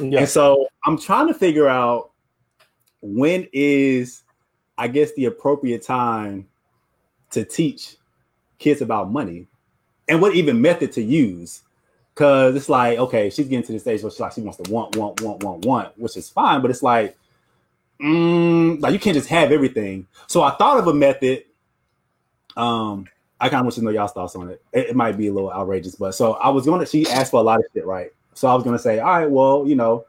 [0.00, 0.20] yeah.
[0.20, 2.10] And so I'm trying to figure out
[3.02, 4.22] when is,
[4.76, 6.48] I guess, the appropriate time
[7.30, 7.96] to teach
[8.58, 9.46] kids about money
[10.08, 11.62] and what even method to use.
[12.16, 14.70] Cause it's like, okay, she's getting to the stage where she's like, she wants to
[14.70, 17.16] want, want, want, want, want, which is fine, but it's like,
[18.02, 20.06] mm, like you can't just have everything.
[20.26, 21.44] So I thought of a method
[22.56, 23.06] Um,
[23.40, 24.62] I kind of want to know y'all's thoughts on it.
[24.72, 24.88] it.
[24.90, 26.86] It might be a little outrageous, but so I was gonna.
[26.86, 28.10] She asked for a lot of shit, right?
[28.34, 30.04] So I was gonna say, all right, well, you know,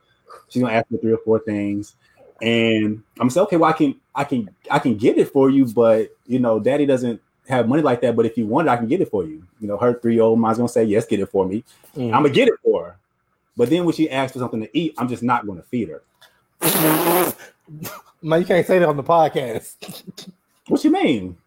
[0.50, 1.96] she's gonna ask for three or four things,
[2.42, 5.50] and I'm gonna say, okay, well, I can, I can, I can get it for
[5.50, 8.16] you, but you know, Daddy doesn't have money like that.
[8.16, 9.46] But if you want it, I can get it for you.
[9.60, 11.64] You know, her three year old mind's gonna say, yes, get it for me.
[11.96, 12.08] Mm.
[12.08, 12.98] I'm gonna get it for her.
[13.56, 16.02] But then when she asks for something to eat, I'm just not gonna feed her.
[18.22, 19.76] Man, you can't say that on the podcast.
[20.68, 21.38] What you mean?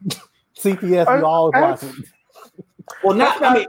[0.59, 1.81] CPS, I- you always I- watch.
[3.03, 3.43] Well, not.
[3.43, 3.67] I mean,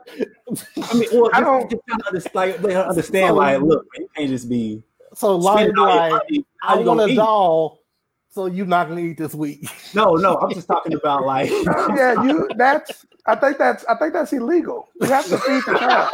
[0.84, 3.36] I mean, well, I I don't- don't just kind of understand, like, let her understand.
[3.38, 4.84] Like, look, man, you can't just be.
[5.14, 6.46] So Lonnie be spending like, money.
[6.62, 7.80] How I want a doll,
[8.30, 9.70] so you're not gonna eat this week.
[9.94, 11.50] No, no, I'm just talking about like.
[11.96, 12.50] yeah, you.
[12.58, 13.06] That's.
[13.26, 13.86] I think that's.
[13.86, 14.90] I think that's illegal.
[15.00, 16.14] You have to feed the child.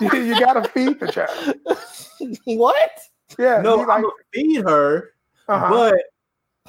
[0.00, 1.54] you, you got to feed the child.
[2.46, 2.90] what?
[3.38, 3.60] Yeah.
[3.60, 5.12] No, you I'm like, gonna feed her,
[5.48, 5.70] uh-huh.
[5.70, 5.96] but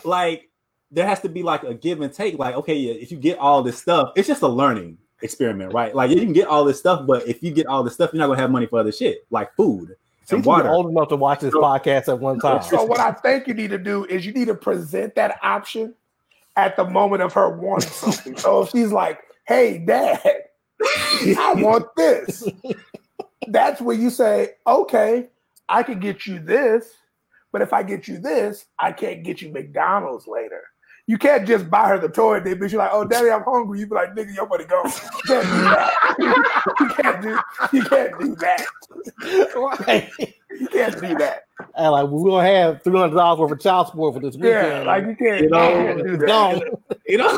[0.03, 0.49] like
[0.95, 2.39] there has to be like a give and take.
[2.39, 5.93] Like, okay, yeah, if you get all this stuff, it's just a learning experiment, right?
[5.93, 8.19] Like you can get all this stuff, but if you get all this stuff, you're
[8.19, 10.69] not gonna have money for other shit like food She's and water.
[10.69, 12.63] old enough to watch this podcast at one time.
[12.63, 15.93] So what I think you need to do is you need to present that option
[16.55, 18.37] at the moment of her wanting something.
[18.37, 20.21] So if she's like, "Hey, Dad,
[20.81, 22.47] I want this,"
[23.47, 25.27] that's where you say, "Okay,
[25.67, 26.93] I can get you this,
[27.51, 30.61] but if I get you this, I can't get you McDonald's later."
[31.07, 33.79] You can't just buy her the toy and then be like, "Oh, Daddy, I'm hungry."
[33.79, 36.73] You be like, "Nigga, your money gone." You can't do that.
[36.79, 37.39] you can't do.
[37.77, 38.65] You can't do that.
[39.79, 40.09] right.
[40.59, 41.43] You can't do that.
[41.75, 44.67] And like we're gonna have three hundred dollars worth of child support for this weekend.
[44.67, 46.27] Yeah, like you can't, You know, you can't do that.
[46.27, 46.63] Don't.
[47.07, 47.37] You know,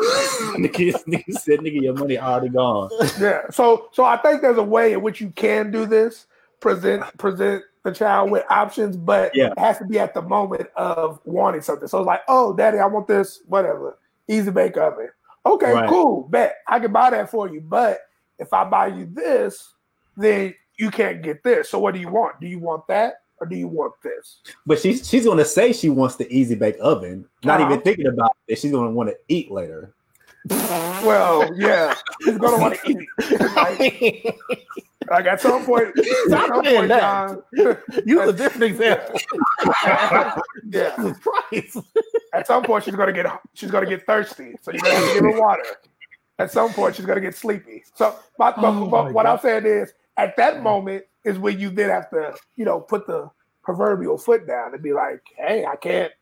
[0.56, 3.50] nigga, nigga said, "Nigga, your money already gone." Yeah.
[3.50, 6.26] So so I think there's a way in which you can do this.
[6.60, 9.52] Present present the child with options, but Yeah.
[9.52, 11.88] it has to be at the moment of wanting something.
[11.88, 13.98] So it's like, oh, daddy, I want this, whatever.
[14.28, 15.08] Easy bake oven.
[15.46, 15.88] Okay, Right.
[15.88, 16.28] cool.
[16.28, 17.60] Bet I can buy that for you.
[17.60, 18.00] But
[18.38, 19.72] if I buy you this,
[20.16, 21.70] then you can't get this.
[21.70, 22.40] So what do you want?
[22.40, 24.40] Do you want that or do you want this?
[24.66, 27.70] But she's she's gonna say she wants the easy bake oven, not Uh-huh.
[27.72, 29.94] even thinking about that she's gonna want to eat later.
[30.48, 33.08] Well, yeah, she's gonna want to eat.
[33.56, 34.38] like,
[35.10, 36.88] like at some point, at Stop some point.
[36.88, 37.42] John,
[38.04, 39.20] Use a different example.
[40.70, 41.12] yeah.
[41.50, 41.78] Christ.
[42.32, 45.14] At some point, she's gonna get she's gonna get thirsty, so you're gonna have to
[45.14, 45.64] give her water.
[46.38, 47.84] At some point, she's gonna get sleepy.
[47.94, 49.34] So, but, but, Oh but my what God.
[49.34, 53.06] I'm saying is, at that moment is when you then have to, you know, put
[53.06, 53.30] the
[53.62, 56.12] proverbial foot down and be like, "Hey, I can't.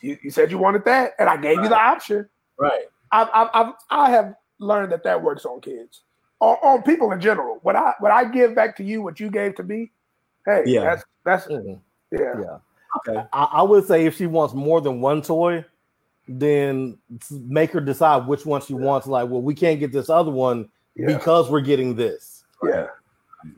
[0.00, 2.28] You, you said you wanted that, and I gave you the option.
[2.58, 2.86] Right.
[3.12, 6.02] I've, I've, I've I have learned that that works on kids,
[6.40, 7.58] on, on people in general.
[7.62, 9.90] What I when I give back to you what you gave to me,
[10.46, 10.80] hey, Yeah.
[10.82, 11.80] that's that's Mhm.
[12.10, 12.58] yeah, Yeah.
[13.08, 13.26] Okay.
[13.32, 15.64] I, I would say if she wants more than one toy,
[16.28, 16.96] then
[17.30, 19.06] make her decide which one she wants.
[19.06, 22.44] Like, well, we can't get this other one yeah, because we're getting this.
[22.62, 22.86] yeah.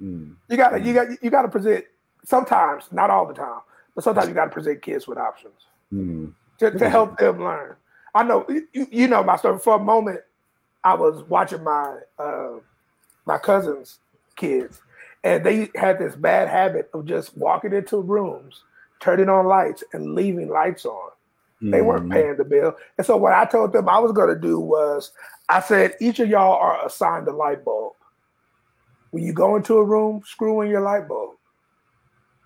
[0.02, 0.34] Mm.
[0.48, 1.84] You gotta you got you gotta present
[2.24, 3.60] sometimes, not all the time,
[3.94, 5.54] but sometimes you gotta present kids with options
[5.94, 6.34] Mm.
[6.58, 7.74] to, to help them learn.
[8.18, 9.60] I know you, you know my story.
[9.60, 10.20] For a moment,
[10.82, 12.56] I was watching my uh,
[13.26, 14.00] my cousin's
[14.34, 14.82] kids,
[15.22, 18.64] and they had this bad habit of just walking into rooms,
[18.98, 21.10] turning on lights, and leaving lights on.
[21.70, 22.12] They weren't Mm.
[22.12, 22.74] paying the bill.
[22.96, 25.12] And so what I told them I was going to do was
[25.48, 27.92] I said, each of y'all are assigned a light bulb.
[29.12, 31.36] When you go into a room, screw in your light bulb.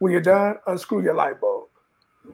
[0.00, 1.68] When you're done, unscrew your light bulb.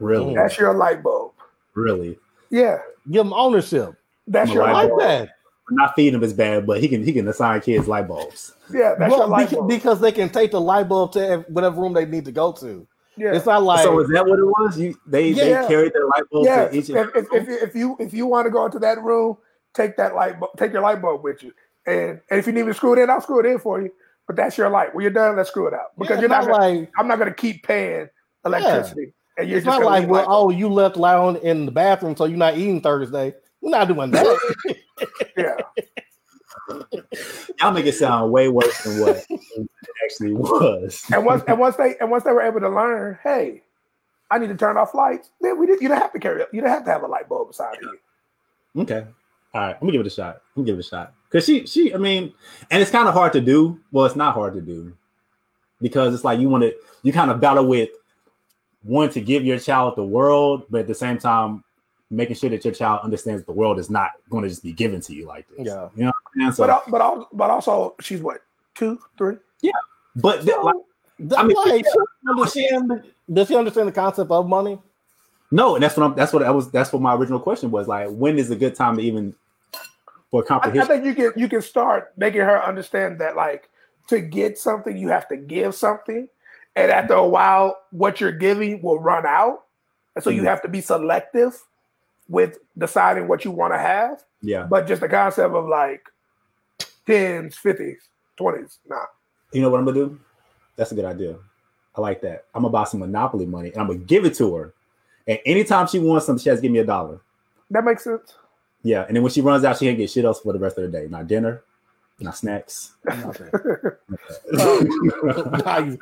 [0.01, 1.35] Really, That's your light bulb.
[1.75, 2.19] really.
[2.51, 2.79] Yeah,
[3.11, 3.95] Give them ownership.
[4.27, 5.31] that's your a I light like
[5.71, 8.53] Not feeding him is bad, but he can he can assign kids light bulbs.
[8.73, 9.69] Yeah, that's Well, your light bulb.
[9.69, 12.87] because they can take the light bulb to whatever room they need to go to.
[13.17, 13.35] yeah.
[13.35, 14.79] It's not like so is that what it was?
[14.79, 15.63] You they Yeah.
[15.63, 16.91] they carried their light bulb yeah, to each.
[16.91, 19.37] if, if, if, if you if you want to go into that room,
[19.75, 21.53] take that light bulb, take your light bulb with you,
[21.87, 23.81] and, and if you need me to screw it in, I'll screw it in for
[23.83, 23.91] you.
[24.27, 24.95] But that's your light.
[24.95, 26.45] When you're done, let's screw it out because Yeah, you're not.
[26.47, 28.09] not Gonna, like I'm not going to keep paying
[28.45, 30.47] electricity, and you're it's just not like well, light bulb.
[30.47, 33.35] oh, you left loud in the bathroom, so you're not eating Thursday.
[33.61, 34.77] We're not doing that.
[35.37, 35.57] yeah,
[37.61, 39.69] Y'all make it sound way worse than what it
[40.05, 41.05] actually was.
[41.13, 43.63] and once and once they and once they were able to learn, hey,
[44.31, 45.31] I need to turn off lights.
[45.41, 45.81] Then we did.
[45.81, 46.43] You don't have to carry.
[46.53, 47.99] You don't have to have a light bulb beside you.
[48.83, 49.07] Okay.
[49.55, 49.73] All right.
[49.73, 50.43] Let me give it a shot.
[50.55, 51.15] Let me give it a shot.
[51.31, 52.33] Cause she, she, I mean,
[52.71, 53.81] and it's kind of hard to do.
[53.93, 54.95] Well, it's not hard to do
[55.81, 57.91] because it's like you want to, you kind of battle with
[58.89, 61.63] wanting to give your child the world, but at the same time,
[62.11, 65.01] making sure that your child understands the world is not going to just be given
[65.03, 65.67] to you like this.
[65.67, 65.89] Yeah.
[65.95, 66.53] You know what I'm saying?
[66.53, 68.43] So, But al- but al- but also, she's what
[68.75, 69.37] two, three.
[69.61, 69.73] Yeah,
[70.17, 70.75] but th- like,
[71.37, 74.79] I mean, like, she understand, does she understand the concept of money?
[75.51, 77.89] no, and that's what I'm, that's what I was, that's what my original question was
[77.89, 79.35] like, when is a good time to even
[80.31, 83.71] for I, I think you can you can start making her understand that like
[84.09, 86.29] to get something you have to give something,
[86.79, 89.65] and after a while, what you're giving will run out,
[90.15, 90.47] and so you Mhm.
[90.47, 91.61] have to be selective
[92.29, 94.23] with deciding what you want to have.
[94.43, 96.03] yeah, But just the concept of like
[97.07, 99.07] tens, fifties, twenties, nah.
[99.53, 100.21] you know what I'm gonna do?
[100.77, 101.37] That's a good idea.
[101.97, 102.45] I like that.
[102.55, 104.75] I'm gonna buy some Monopoly money and I'm gonna give it to her.
[105.27, 107.21] And anytime she wants something, she has to give me a dollar.
[107.71, 108.37] That makes sense.
[108.83, 110.79] Yeah, and then when she runs out, she can't get shit else for the rest
[110.79, 111.09] of the day.
[111.09, 111.63] Not dinner,
[112.21, 112.93] not snacks.
[113.05, 113.51] Nothing.
[114.53, 115.99] Nah, he's,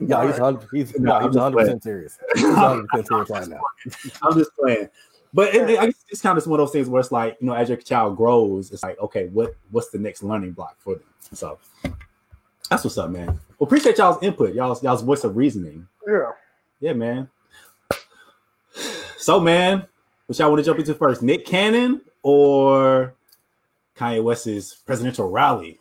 [0.00, 2.18] yeah, he's 100, he's, no, no, he's 100 percent serious.
[2.34, 3.60] He's 100 percent serious right now.
[4.22, 4.88] I'm just playing.
[5.34, 7.46] But it, I guess it's kind of one of those things where it's like, you
[7.46, 10.94] know, as your child grows, it's like, okay, what what's the next learning block for
[10.94, 11.04] them?
[11.32, 11.58] So
[12.70, 13.26] that's what's up, man.
[13.26, 15.86] Well, appreciate y'all's input, y'all's y'all's voice of reasoning.
[16.06, 16.32] Yeah.
[16.80, 17.28] Yeah, man.
[19.18, 19.84] So, man,
[20.26, 23.14] which y'all want to jump into first, Nick Cannon or
[23.96, 25.80] Kanye West's presidential rally?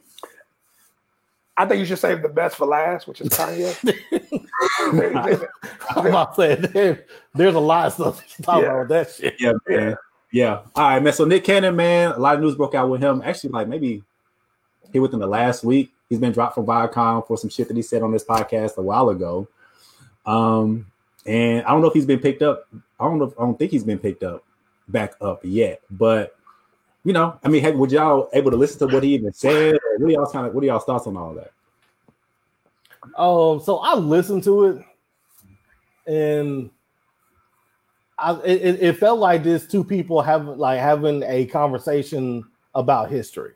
[1.58, 3.74] I think you should save the best for last, which is Kanye.
[5.96, 8.68] I'm about to say, there, there's a lot of stuff to talk Yeah.
[8.70, 9.36] about with that shit.
[9.40, 9.96] Yeah, man.
[10.32, 10.62] Yeah.
[10.76, 11.14] All right, man.
[11.14, 13.22] So Nick Cannon, man, a lot of news broke out with him.
[13.26, 14.04] Actually, like maybe
[14.94, 15.92] he within the last week.
[16.10, 18.82] He's been dropped from Viacom for some shit that he said on this podcast a
[18.82, 19.48] while ago.
[20.26, 20.86] Um,
[21.26, 22.68] and I don't know if he's been picked up.
[23.00, 23.26] I don't know.
[23.26, 24.44] If, I don't think he's been picked up
[24.88, 25.82] back up yet.
[25.92, 26.37] But
[27.08, 29.76] you know, I mean, hey, would y'all able to listen to what he even said?
[29.76, 31.54] Or what are y'all kind of what are y'all's thoughts on all that?
[33.18, 34.86] Um, so I listened to it,
[36.06, 36.70] and
[38.20, 42.44] I it, it- felt like this two people having like having a conversation
[42.76, 43.54] about history,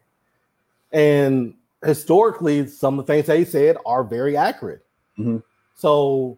[0.94, 4.86] and historically, some of the things they said are very accurate.
[5.20, 5.44] Mhm.
[5.76, 6.38] So,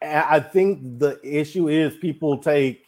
[0.00, 2.83] I think the issue is people take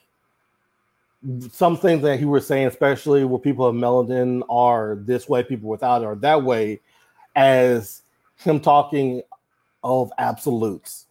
[1.50, 5.68] some things that he was saying, especially where people of melanin are this way, people
[5.68, 6.80] without it are that way,
[7.34, 8.02] as
[8.36, 9.22] him talking
[9.82, 11.06] of absolutes,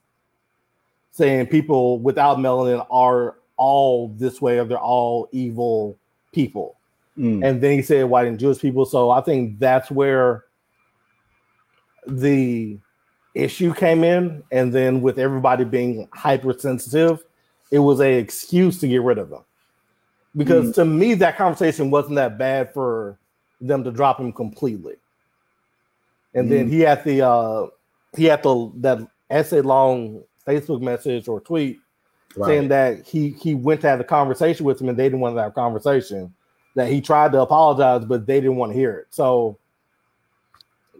[1.11, 5.97] saying people without melanin are all this way, or they're all evil
[6.31, 6.77] people.
[7.17, 8.85] Mm, And then he said white and Jewish people.
[8.85, 10.45] So I think that's where
[12.07, 12.77] the
[13.33, 14.43] issue came in.
[14.51, 17.23] And then with everybody being hypersensitive,
[17.71, 19.43] it was a excuse to get rid of them.
[20.35, 23.17] Because to me, that conversation wasn't that bad for
[23.61, 24.95] them to drop him completely.
[26.33, 27.67] And then he had the uh
[28.17, 31.79] he had the that essay long Facebook message or tweet
[32.43, 35.35] saying that he he went to have a conversation with him and they didn't want
[35.35, 36.33] to have a conversation.
[36.75, 39.07] That he tried to apologize, but they didn't want to hear it.
[39.09, 39.57] So,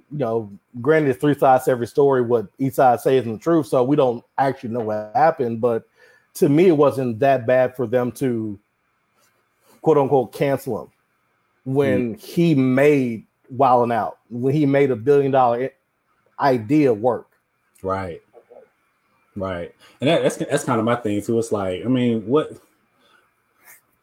[0.10, 2.22] you know, granted, it's three sides to every story.
[2.22, 5.60] What each side says is the truth, so we don't actually know what happened.
[5.60, 5.84] But
[6.36, 8.58] to me, it wasn't that bad for them to
[9.86, 10.92] quote unquote cancel him
[11.64, 12.20] when hmm.
[12.20, 13.24] he made
[13.56, 15.70] Wildin' Out, when he made a billion dollar
[16.40, 17.28] idea work.
[17.84, 18.20] Right.
[19.36, 19.76] Right.
[20.02, 21.38] And that, that's that's kind of my thing too.
[21.38, 22.54] It's like, I mean, what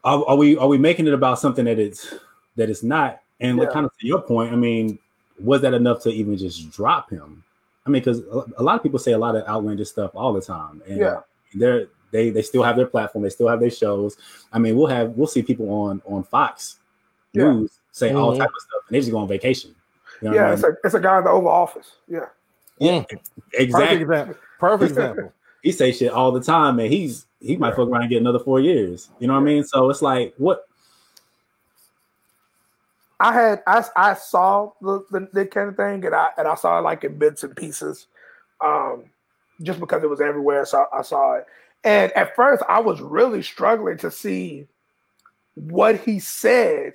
[0.05, 2.13] are, are we are we making it about something that it's
[2.55, 3.19] that it's not?
[3.41, 3.73] And like Yeah.
[3.73, 4.97] kind of to your point, I mean,
[5.37, 7.43] was that enough to even just drop him?
[7.85, 10.31] I mean, because a, a lot of people say a lot of outlandish stuff all
[10.31, 11.19] the time, and Yeah.
[11.53, 14.15] they're they they still have their platform, they still have their shows.
[14.53, 16.79] I mean, we'll have we'll see people on on Fox
[17.33, 17.51] Yeah.
[17.51, 18.37] News say all Mhm.
[18.39, 19.75] type of stuff, and they just go on vacation.
[20.21, 20.53] You know what I Yeah, mean?
[20.53, 21.91] it's a it's a guy in the Oval Office.
[22.07, 22.27] Yeah.
[22.79, 23.03] Yeah.
[23.53, 24.01] exactly.
[24.01, 24.35] example.
[24.59, 25.33] Perfect example.
[25.61, 28.39] he say shit all the time, and he's he might fuck around and get another
[28.39, 29.09] four years.
[29.19, 29.63] You know what I mean?
[29.63, 30.67] So it's like, what?
[33.19, 36.79] I had I, I saw the, the Nick Cannon thing and I and I saw
[36.79, 38.07] it like in bits and pieces,
[38.59, 39.05] um,
[39.61, 40.65] just because it was everywhere.
[40.65, 41.45] So I saw it,
[41.83, 44.67] and at first I was really struggling to see
[45.55, 46.93] what he said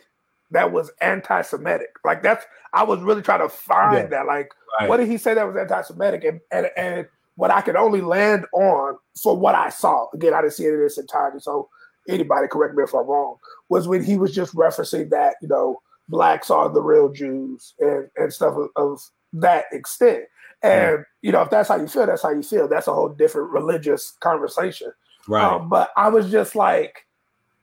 [0.51, 1.91] that was anti-Semitic.
[2.05, 4.07] Like that's I was really trying to find Yeah.
[4.07, 4.27] that.
[4.27, 4.89] Like Right.
[4.89, 6.25] what did he say that was anti-Semitic?
[6.25, 10.07] And and and what I could only land on for what I saw.
[10.13, 11.69] Again, I didn't see it in its entirety, so
[12.09, 13.37] anybody correct me if I'm wrong.
[13.69, 18.09] Was when he was just referencing that you know blacks are the real Jews and
[18.17, 19.01] and stuff of, of
[19.35, 20.25] that extent.
[20.63, 22.69] And you know if that's how you feel, that's how you feel.
[22.69, 24.93] That's a whole different religious conversation.
[25.29, 25.45] right?
[25.55, 27.07] Um, but I was just like,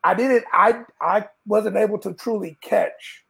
[0.04, 3.24] I didn't, I, I wasn't able to truly catch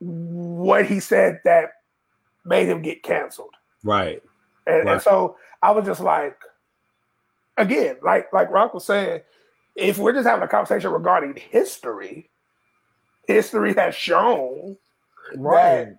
[0.00, 1.70] what he said that
[2.44, 3.54] made him get canceled.
[3.84, 4.22] right.
[4.66, 6.36] And, and so I was just like,
[7.56, 9.20] again, like like Rock was saying,
[9.76, 12.28] if we're just having a conversation regarding history,
[13.28, 14.76] history has shown
[15.36, 15.94] Right.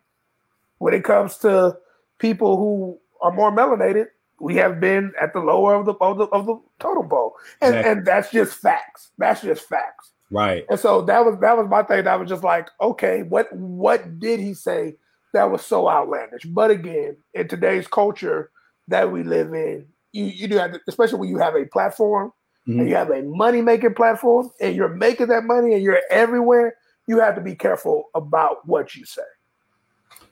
[0.79, 1.77] when it comes to
[2.19, 4.07] people who are more melanated,
[4.39, 7.75] we have been at the lower of the of the, of the totem pole, and
[7.75, 7.91] Exactly.
[7.91, 9.11] and that's just facts.
[9.17, 10.11] That's just facts.
[10.29, 10.65] Right.
[10.69, 12.03] And so that was that was my thing.
[12.03, 14.95] That was just like, okay, what what did he say
[15.33, 16.43] that was so outlandish?
[16.45, 18.51] But again, in today's culture
[18.89, 22.31] that we live in, you you do have, to, especially when you have a platform
[22.67, 22.79] Mhm.
[22.81, 26.75] and you have a money making platform, and you're making that money and you're everywhere.
[27.07, 29.21] You have to be careful about what you say.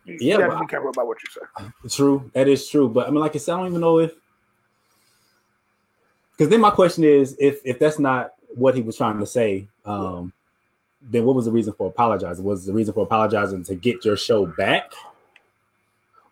[0.05, 1.89] You, Yeah, have but- to be careful about what you say.
[1.95, 2.87] True, that is true.
[2.89, 4.13] But I mean, like I said, I don't even know if
[6.31, 9.67] because then my question is, if if that's not what he was trying to say,
[9.85, 10.31] um,
[11.01, 12.43] then what was the reason for apologizing?
[12.43, 14.91] Was the reason for apologizing to get your show back?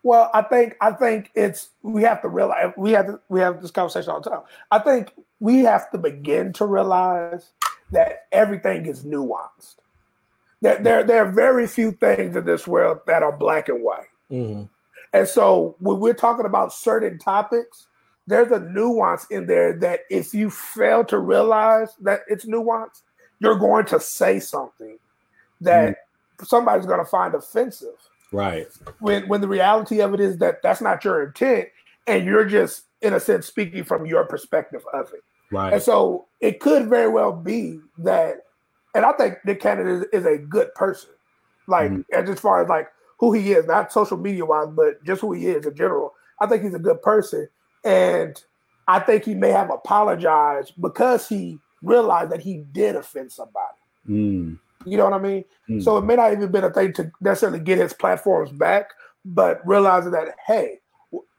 [0.02, 3.62] Well, I think I think it's we have to realize we have to, we have
[3.62, 4.42] this conversation all the time.
[4.70, 7.50] I think we have to begin to realize
[7.92, 9.76] that everything is nuanced.
[10.64, 14.08] That there there are very few things in this world that are black and white.
[14.30, 14.68] Mhm.
[15.12, 17.86] And so when we're talking about certain topics,
[18.26, 23.02] there's a nuance in there that if you fail to realize that it's nuanced,
[23.40, 24.98] you're going to say something
[25.60, 25.98] that
[26.42, 27.98] somebody's going to find offensive
[28.32, 28.66] Right.
[29.00, 31.68] when when the reality of it is that that's not your intent
[32.06, 35.74] and you're just in a sense speaking from your perspective of it Right.
[35.74, 38.46] and so it could very well be that
[38.94, 41.10] and i think nick cannon is, is a good person
[41.66, 42.04] like Mhm.
[42.12, 42.88] as as far as like
[43.18, 46.46] who he is not social media wise but just who he is in general i
[46.46, 47.48] think he's a good person
[47.84, 48.42] and
[48.88, 54.58] i think he may have apologized because he realized that he did offend somebody Mm,
[54.84, 55.44] you know what I mean?
[55.70, 55.82] mm.
[55.82, 58.90] So it may not even been a thing to necessarily get his platforms back,
[59.24, 60.80] but realizing that hey,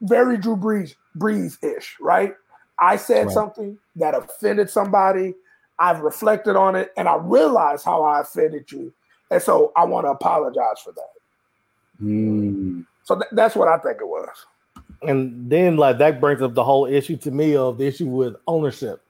[0.02, 2.34] very Drew Brees Brees ish, right?
[2.80, 3.34] I said Right.
[3.36, 5.36] something that offended somebody.
[5.80, 8.94] I've reflected on it, and I realize how I offended you,
[9.32, 12.04] and so I want to apologize for that.
[12.04, 14.30] Mm, So th- that's what I think it was.
[15.02, 18.36] And then like that brings up the whole issue to me of the issue with
[18.48, 19.02] ownership.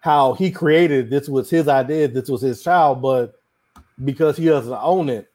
[0.00, 3.40] How he created this was his idea, this was his child, but
[4.04, 5.30] because he doesn't own it,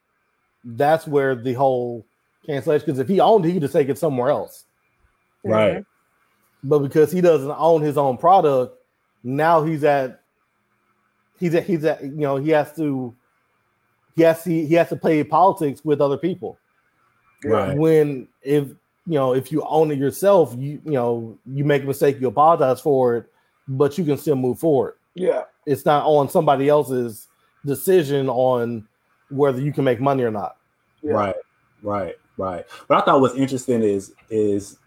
[0.64, 2.06] that's where the whole
[2.46, 2.86] cancellation.
[2.86, 4.66] Because if he owned it, he could just take it somewhere else.
[5.44, 5.84] right.
[6.64, 8.78] But because he doesn't own his own product,
[9.24, 10.19] now he's at
[11.40, 13.16] he's at he's at you know he has to
[14.16, 16.58] he has to he has to play politics with other people.
[17.44, 17.78] Right.
[17.78, 18.76] When if you
[19.16, 22.82] know if you own it yourself, you you know you make a mistake, you apologize
[22.82, 23.26] for it,
[23.68, 24.96] but you can still move forward.
[25.16, 27.28] Yeah, It's not on somebody else's
[27.66, 28.88] decision on
[29.30, 30.58] whether you can make money or not.
[31.02, 31.14] yeah.
[31.14, 31.36] Right,
[31.82, 32.66] right, right.
[32.88, 34.79] What I thought was interesting is is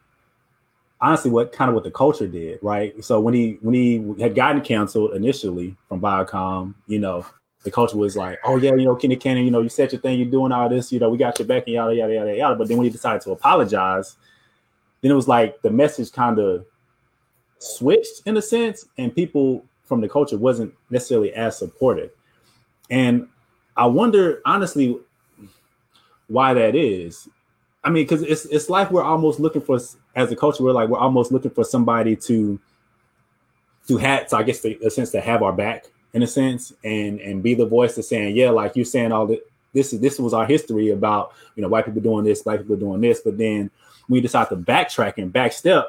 [1.03, 3.05] honestly what kind of what the culture did, right?
[3.05, 7.26] So when he when he had gotten canceled initially from Viacom, you know,
[7.64, 10.00] the culture was like, "Oh yeah, you know, Kenny Cannon, you know, you said your
[10.00, 12.36] thing, you're doing all this, you know, we got your back and yada yada yada
[12.36, 14.16] yada." But then when he decided to apologize,
[15.00, 16.64] then it was like the message kind of
[17.59, 22.11] switched in a sense, and people from the culture wasn't necessarily as supportive.
[22.90, 23.28] And
[23.76, 24.98] I wonder, honestly,
[26.28, 27.28] why that is.
[27.84, 29.80] I mean, because it's it's like we're almost looking for
[30.14, 32.58] as a culture, we're like we're almost looking for somebody to
[33.88, 36.72] to have, so I guess the, a sense to have our back in a sense,
[36.84, 39.40] and and be the voice of saying, yeah, like you're saying all that.
[39.74, 42.76] This is this was our history about you know white people doing this, black people
[42.76, 43.70] doing this, but then
[44.08, 45.86] we decide to backtrack and backstep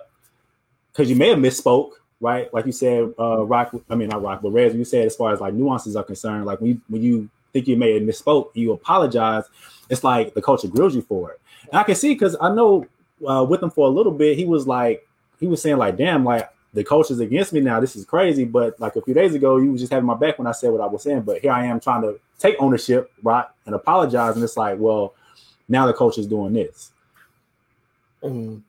[0.91, 2.53] because you may have misspoke, right?
[2.53, 3.75] Like you said, uh, Rock.
[3.89, 4.73] I mean, not Rock, but Rez.
[4.73, 7.67] You said as far as like nuances are concerned, like when you, when you think
[7.67, 9.43] you may have misspoke, you apologize.
[9.89, 11.41] It's like the culture grills you for it.
[11.71, 12.87] And I can see because I know
[13.27, 15.07] uh, with him for a little bit, he was like,
[15.39, 17.79] he was saying like, damn, like the coach is against me now.
[17.79, 18.45] This is crazy.
[18.45, 20.71] But like a few days ago, you was just having my back when I said
[20.71, 21.21] what I was saying.
[21.21, 24.35] But here I am trying to take ownership, right, and apologize.
[24.35, 25.13] And it's like, well,
[25.67, 26.91] now the coach is doing this.
[28.23, 28.61] Mm.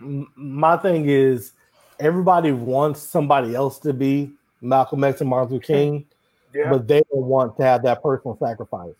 [0.00, 1.52] My thing is,
[1.98, 6.06] everybody wants somebody else to be Malcolm X and Martin Luther King,
[6.54, 6.70] Yeah.
[6.70, 8.94] but they don't want to have that personal sacrifice.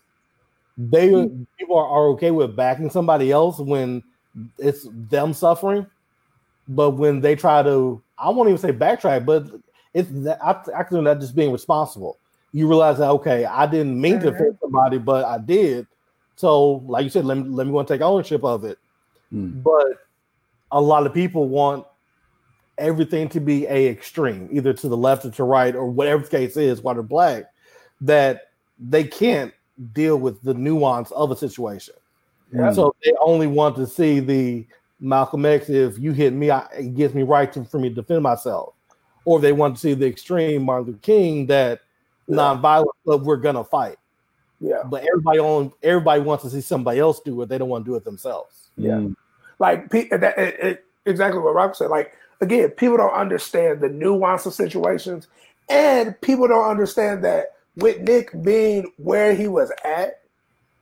[0.77, 1.09] They
[1.57, 4.01] people are, are okay with backing somebody else when
[4.57, 5.85] it's them suffering,
[6.67, 9.47] but when they try to, I won't even say backtrack, but
[9.93, 12.17] it's that I, I consider that just being responsible.
[12.51, 15.87] You realize that okay, I didn't mean to offend somebody, but I did.
[16.35, 18.77] So, like you said, let me let me go and take ownership of it.
[19.33, 19.61] Mm.
[19.61, 19.97] But
[20.71, 21.85] a lot of people want
[22.77, 26.29] everything to be a extreme, either to the left or to right, or whatever the
[26.29, 27.45] case is, white or black,
[28.01, 29.53] that they can't
[29.93, 31.95] deal with the nuance of a situation.
[32.51, 32.71] Yeah.
[32.71, 34.65] So they only want to see the
[34.99, 35.69] Malcolm X.
[35.69, 38.73] If you hit me, I, it gives me right to, for me to defend myself,
[39.25, 41.81] or they want to see the extreme Martin Luther King that
[42.27, 42.35] Yeah.
[42.35, 43.97] non-violent, but we're gonna fight.
[44.59, 44.83] yeah.
[44.85, 47.49] But everybody on everybody wants to see somebody else do it.
[47.49, 48.69] They don't want to do it themselves.
[48.77, 48.93] Yeah.
[48.93, 49.15] Mm.
[49.59, 51.89] like that, it, it, exactly what Rock said.
[51.89, 55.27] Like again, people don't understand the nuance of situations,
[55.69, 60.21] and people don't understand that with Nick being where he was at,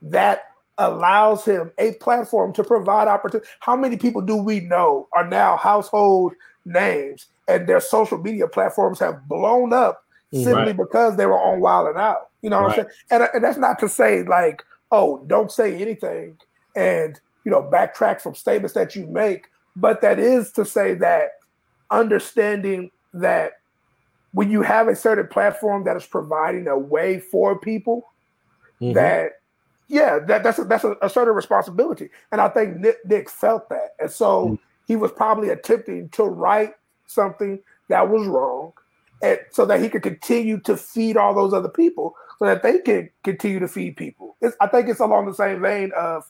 [0.02, 0.47] that
[0.78, 3.48] allows him a platform to provide opportunity.
[3.60, 6.32] How many people do we know are now household
[6.64, 10.02] names and their social media platforms have blown up
[10.32, 10.76] simply Right.
[10.76, 12.28] because they were on Wild and Out?
[12.42, 12.78] You know what Right.
[12.80, 13.22] I'm saying?
[13.22, 14.62] And, and that's not to say like,
[14.92, 16.36] oh, don't say anything
[16.76, 21.30] and you know backtrack from statements that you make, but that is to say that
[21.90, 23.52] understanding that
[24.32, 28.12] when you have a certain platform that is providing a way for people
[28.80, 28.94] Mhm.
[28.94, 29.32] that
[29.88, 32.10] yeah that that's a, that's a, a certain responsibility.
[32.32, 33.90] And i think nick, nick felt that.
[34.00, 34.58] And so Mm.
[34.86, 36.74] he was probably attempting to write
[37.06, 38.72] something that was wrong
[39.22, 42.78] and so that he could continue to feed all those other people so that they
[42.80, 44.36] can continue to feed people.
[44.42, 46.24] It's, i think it's along the same vein of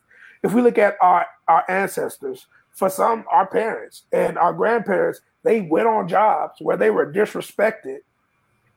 [0.44, 5.62] if we look at our our ancestors for some our parents and our grandparents they
[5.62, 7.98] went on jobs where they were disrespected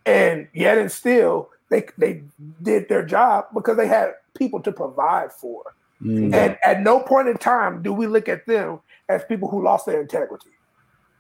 [0.05, 2.23] and yet and still they they
[2.61, 5.63] did their job because they had people to provide for.
[6.03, 6.33] Mm.
[6.33, 9.85] And at no point in time do we look at them as people who lost
[9.85, 10.49] their integrity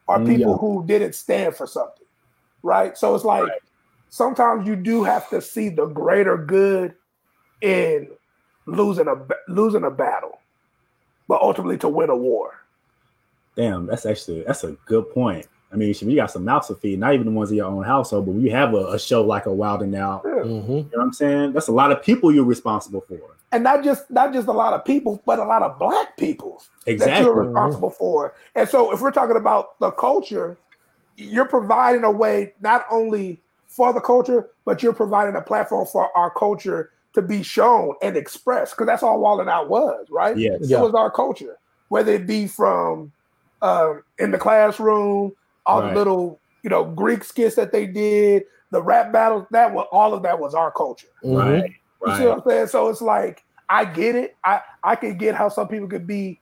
[0.07, 0.57] or Mm, people yeah.
[0.57, 2.05] who didn't stand for something.
[2.63, 2.97] Right?
[2.97, 3.49] So it's like
[4.09, 6.95] sometimes you do have to see the greater good
[7.61, 8.09] in
[8.65, 9.15] losing a
[9.47, 10.39] losing a battle,
[11.27, 12.59] but ultimately to win a war.
[13.55, 15.47] Damn, that's actually that's a good point.
[15.71, 17.83] I mean, you got some mouths to feed, not even the ones in your own
[17.83, 20.67] household, but when you have a, a show like a Wild and Out, you Mhm.
[20.67, 21.53] know what I'm saying?
[21.53, 23.19] That's a lot of people you're responsible for.
[23.53, 26.61] And not just not just a lot of people, but a lot of black people.
[26.85, 27.25] that Exactly.
[27.25, 28.33] you're responsible for.
[28.55, 30.57] And so, if we're talking about the culture,
[31.15, 36.09] you're providing a way not only for the culture, but you're providing a platform for
[36.17, 38.73] our culture to be shown and expressed.
[38.73, 40.35] Because that's all Wildin' Out was, right?
[40.37, 40.59] Yes.
[40.63, 40.79] Yeah.
[40.79, 41.57] It was our culture,
[41.89, 43.11] whether it be from
[43.61, 45.33] um, in the classroom,
[45.65, 45.89] all Right.
[45.89, 49.45] the little you know Greek skits that they did, the rap battles.
[49.51, 51.07] That was all of that was our culture.
[51.23, 51.61] Mhm.
[51.61, 51.71] Right.
[52.05, 52.67] You see what I'm saying?
[52.67, 54.35] So it's like I get it.
[54.43, 56.39] I I can get how some people could be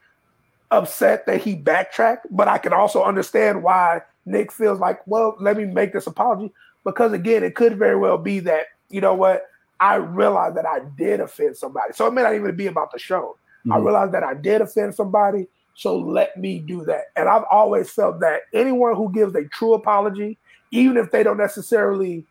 [0.72, 5.58] upset that he backtracked, but I can also understand why Nick feels like, well, let
[5.58, 6.54] me make this apology
[6.86, 9.44] because again, it could very well be that you know what
[9.80, 11.94] I realized that I did offend somebody.
[11.94, 13.38] So it may not even be about the show.
[13.72, 13.86] I Mhm.
[13.86, 15.48] realized that I did offend somebody,
[15.80, 17.06] so let me do that.
[17.16, 20.38] And I've always felt that anyone who gives a true apology,
[20.72, 22.26] even if they don't necessarily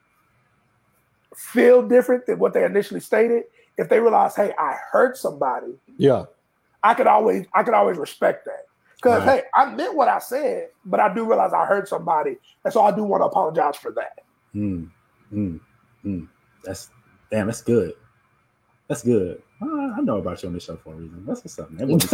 [1.35, 3.45] feel different than what they initially stated,
[3.79, 6.27] if they realize, hey, I hurt somebody, Yeah.
[6.83, 8.67] I could always I could always respect that.
[8.97, 9.41] Because Right.
[9.41, 12.83] hey, I meant what I said, but I do realize I hurt somebody, and so
[12.83, 14.19] I do want to apologize for that.
[14.55, 14.91] Mm,
[15.33, 15.59] mm,
[16.05, 16.29] mm.
[16.65, 16.91] That's
[17.31, 17.47] damn.
[17.47, 17.95] That's good.
[18.89, 19.43] That's good.
[19.61, 21.25] Uh, I know about you on this show for a reason.
[21.27, 21.99] That's what's up, man.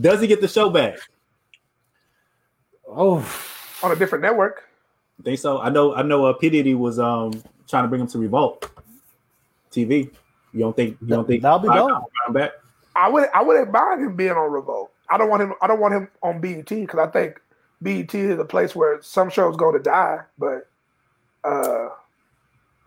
[0.00, 0.98] Does he get the show back?
[2.88, 3.18] oh,
[3.82, 4.64] On a different network,
[5.18, 5.60] I Think so?
[5.60, 5.94] I know.
[5.94, 6.26] I know.
[6.26, 7.32] Uh, P Diddy was um
[7.68, 8.70] trying to bring him to Revolt
[9.70, 10.10] TV.
[10.52, 10.96] You don't think?
[11.00, 11.42] You don't think?
[11.42, 12.04] That'll be I- dope.
[12.26, 12.52] I'll back.
[12.96, 14.90] I would I wouldn't mind him being on Revolt.
[15.08, 15.54] I don't want him.
[15.60, 17.40] I don't want him on BET because I think
[17.82, 20.20] BET is a place where some shows go to die.
[20.38, 20.68] But
[21.44, 21.88] uh,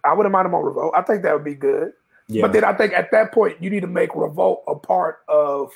[0.06, 0.94] I wouldn't mind him on Revolt.
[0.96, 1.94] I think that would be good.
[2.28, 2.42] Yeah.
[2.44, 5.72] But then I think at that point you need to make Revolt a part of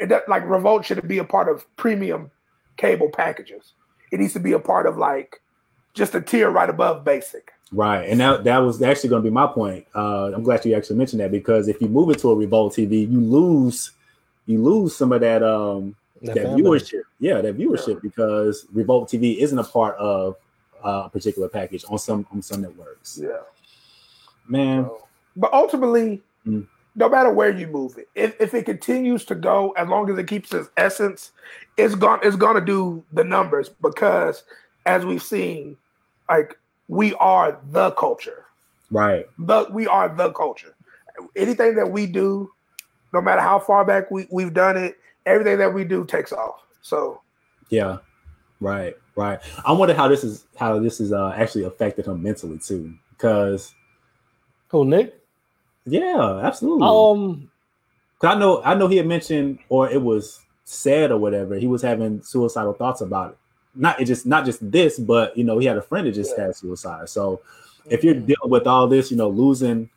[0.00, 0.06] it.
[0.06, 2.30] does- Like Revolt should be a part of premium
[2.76, 3.72] cable packages.
[4.10, 5.40] It needs to be a part of like
[5.94, 7.52] just a tier right above basic.
[7.72, 9.86] Right, and that that was actually going to be my point.
[9.94, 12.74] Uh, I'm glad you actually mentioned that because if you move it to a Revolt
[12.74, 13.90] TV, you lose
[14.46, 17.02] you lose some of that um that that viewership.
[17.18, 20.36] Yeah, that viewership because Revolt TV isn't a part of
[20.84, 23.18] uh, a particular package on some on some networks.
[23.22, 23.38] Yeah.
[24.48, 24.88] Man,
[25.36, 26.66] But ultimately, Mm.
[26.94, 30.18] no matter where you move it, if, if it continues to go, as long as
[30.18, 31.32] it keeps its essence,
[31.78, 34.44] it's going it's going to do the numbers because,
[34.84, 35.76] as we've seen,
[36.28, 36.58] like
[36.88, 38.44] we are the culture.
[38.90, 40.74] right, The we are the culture.
[41.34, 42.50] Anything that we do,
[43.14, 46.60] no matter how far back we, we've done it, everything that we do takes off.
[46.82, 47.22] So
[47.70, 47.96] yeah,
[48.64, 49.38] right, right.
[49.64, 53.74] I wonder how this is how this is uh, actually affected him mentally too, because
[54.68, 55.20] Who, Nick?
[55.84, 56.86] yeah, absolutely.
[56.86, 57.50] Um,
[58.18, 61.66] Cause I know I know he had mentioned or it was said or whatever he
[61.66, 63.38] was having suicidal thoughts about it.
[63.74, 66.36] Not it just not just this, but you know he had a friend that just
[66.36, 67.08] had suicide.
[67.08, 67.42] So
[67.86, 69.90] if you're dealing with all this, you know, losing,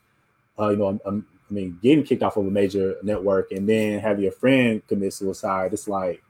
[0.60, 4.00] uh, you know, um, I mean, getting kicked off of a major network and then
[4.00, 6.22] have your friend commit suicide, it's like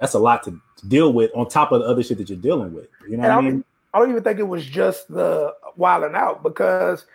[0.00, 2.72] that's a lot to deal with on top of the other shit that you're dealing
[2.74, 2.88] with.
[3.08, 3.50] You know And what I I mean?
[3.52, 7.06] don't, I don't even think it was just the wilding out because,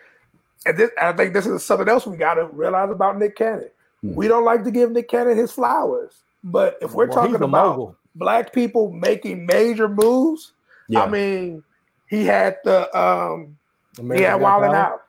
[0.66, 3.70] and this, I think this is something else we got to realize about Nick Cannon.
[4.02, 4.14] Hmm.
[4.14, 7.50] We don't like to give Nick Cannon his flowers, but if we're well, talking about
[7.50, 7.96] mogul.
[8.14, 10.52] black people making major moves,
[10.88, 11.62] Yeah, I mean,
[12.08, 13.56] He had the um
[13.98, 15.02] America's yeah, Got Wildin' Out.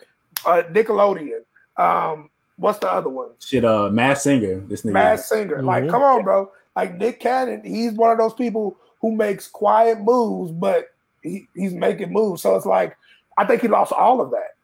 [0.45, 1.41] Uh Nickelodeon.
[1.77, 3.29] Um what's the other one?
[3.39, 4.59] Shit, uh, Masked Singer.
[4.59, 4.91] This nigga.
[4.93, 5.63] Masked Singer.
[5.63, 5.89] Like, Mhm.
[5.89, 6.51] come on, bro.
[6.75, 10.87] Like Nick Cannon, he's one of those people who makes quiet moves, but
[11.21, 12.41] he, he's making moves.
[12.41, 12.97] So it's like
[13.37, 14.55] I think he lost all of that.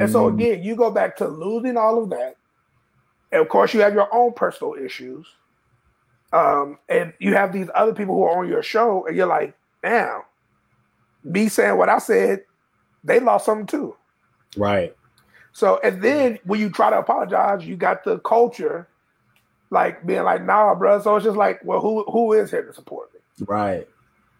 [0.00, 2.36] And so Mm, again, you go back to losing all of that.
[3.32, 5.26] And of course, you have your own personal issues.
[6.32, 9.56] Um, and you have these other people who are on your show, and you're like,
[9.82, 10.22] damn,
[11.24, 12.44] me saying what I said,
[13.04, 13.96] they lost something too.
[14.56, 14.96] right.
[15.52, 18.88] So, and then when you try to apologize, you got the culture
[19.70, 21.00] like being like, nah, bro.
[21.00, 23.20] So it's just like, well, who who is here to support me?
[23.46, 23.88] Right.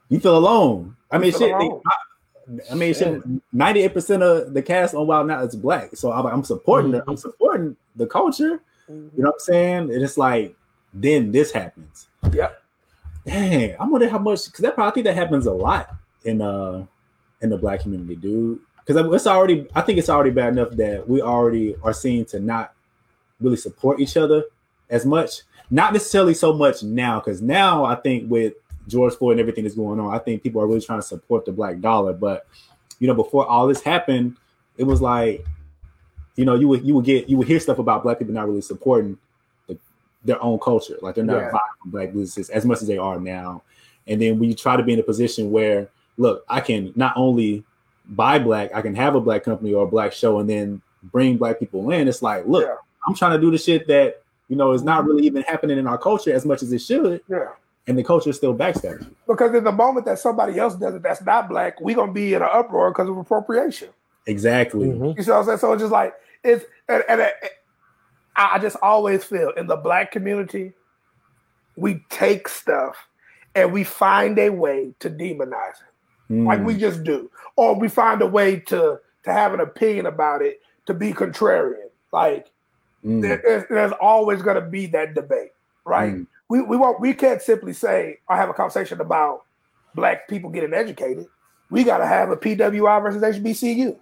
[0.08, 0.96] You feel alone.
[1.10, 1.52] I mean, shit.
[1.52, 3.22] I, mean, shit.
[3.52, 6.92] Ninety-eight percent of the cast on Wild 'N Out is black, so I'm, I'm supporting.
[6.92, 8.60] the, I'm supporting the culture.
[8.88, 9.78] You know what I'm saying?
[9.92, 10.56] And it's like,
[10.94, 12.08] then this happens.
[12.32, 12.62] Yep.
[13.26, 16.40] Dang, I wonder how much because that probably I think that happens a lot in
[16.40, 16.86] uh
[17.42, 18.60] in the black community, dude.
[18.84, 22.40] Because it's already, I think it's already bad enough that we already are seen to
[22.40, 22.72] not
[23.38, 24.44] really support each other
[24.90, 25.42] as much.
[25.70, 28.54] Not necessarily so much now, because now I think with
[28.86, 31.44] George Floyd and everything that's going on, I think people are really trying to support
[31.44, 32.12] the black dollar.
[32.14, 32.46] But
[33.00, 34.36] you know, before all this happened,
[34.78, 35.44] it was like,
[36.36, 38.46] you know, you would you would get you would hear stuff about black people not
[38.48, 39.18] really supporting
[39.66, 39.76] the,
[40.24, 41.50] their own culture, like they're not Yeah.
[41.50, 43.62] buying black businesses as much as they are now.
[44.06, 47.12] And then when you try to be in a position where, look, I can not
[47.14, 47.62] only
[48.06, 51.36] buy black, I can have a black company or a black show, and then bring
[51.36, 52.08] black people in.
[52.08, 52.76] It's like, look, Yeah.
[53.06, 55.86] I'm trying to do the shit that you know it's not really even happening in
[55.86, 57.48] our culture as much as it should, Yeah.
[57.86, 59.14] and the culture is still backstabbing.
[59.26, 62.34] Because in the moment that somebody else does it that's not black, we're gonna be
[62.34, 63.88] in an uproar because of appropriation.
[64.26, 64.88] Exactly.
[64.88, 65.16] Mhm.
[65.16, 65.58] You see what I'm saying?
[65.58, 67.34] So it's just like it's and, and it,
[68.36, 70.72] I I just always feel in the black community,
[71.76, 72.96] we take stuff
[73.54, 76.44] and we find a way to demonize it.
[76.44, 77.30] Like Mm, we just do.
[77.56, 81.88] Or we find a way to to have an opinion about it to be contrarian.
[82.12, 82.50] Like
[83.04, 85.52] mm, there- there's, there's always gonna be that debate,
[85.84, 86.14] right?
[86.14, 86.26] Mm.
[86.48, 89.42] We we won't we can't simply say I have a conversation about
[89.94, 91.26] black people getting educated.
[91.70, 93.96] We gotta have a PWI versus HBCU.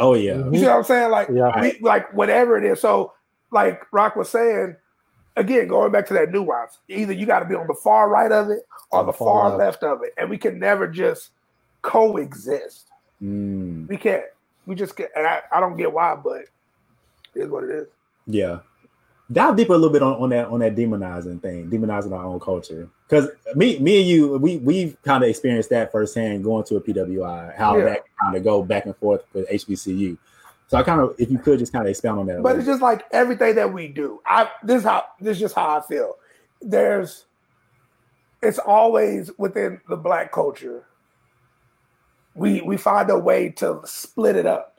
[0.00, 0.38] Oh yeah.
[0.50, 1.10] You see what I'm saying?
[1.10, 1.60] Like, Yeah.
[1.60, 2.80] we, like whatever it is.
[2.80, 3.12] So,
[3.50, 4.74] like Rock was saying,
[5.36, 8.32] again, going back to that nuance, either you got to be on the far right
[8.32, 9.82] of it or On the the far, far left.
[9.84, 11.30] of it, and we can never just
[11.82, 12.88] coexist.
[13.22, 14.24] Mm, We can't.
[14.66, 15.10] We just can't.
[15.14, 16.48] And I, I don't get why, but it
[17.34, 17.86] is what it is.
[18.26, 18.60] Yeah.
[19.30, 22.38] Dive deeper a little bit on, on that on that demonizing thing, demonizing our own
[22.38, 22.88] culture.
[23.08, 26.80] Because me, me and you, we we've kind of experienced that firsthand going to a
[26.80, 27.84] PWI, how Yeah.
[27.84, 30.18] that kind of go back and forth with HBCU.
[30.68, 32.42] So I kind of, if you could just kind of expound on that.
[32.42, 34.20] But it's just like everything that we do.
[34.26, 36.16] I this is how this is just how I feel.
[36.60, 37.24] There's
[38.42, 40.84] it's always within the black culture.
[42.34, 44.71] We we find a way to split it up.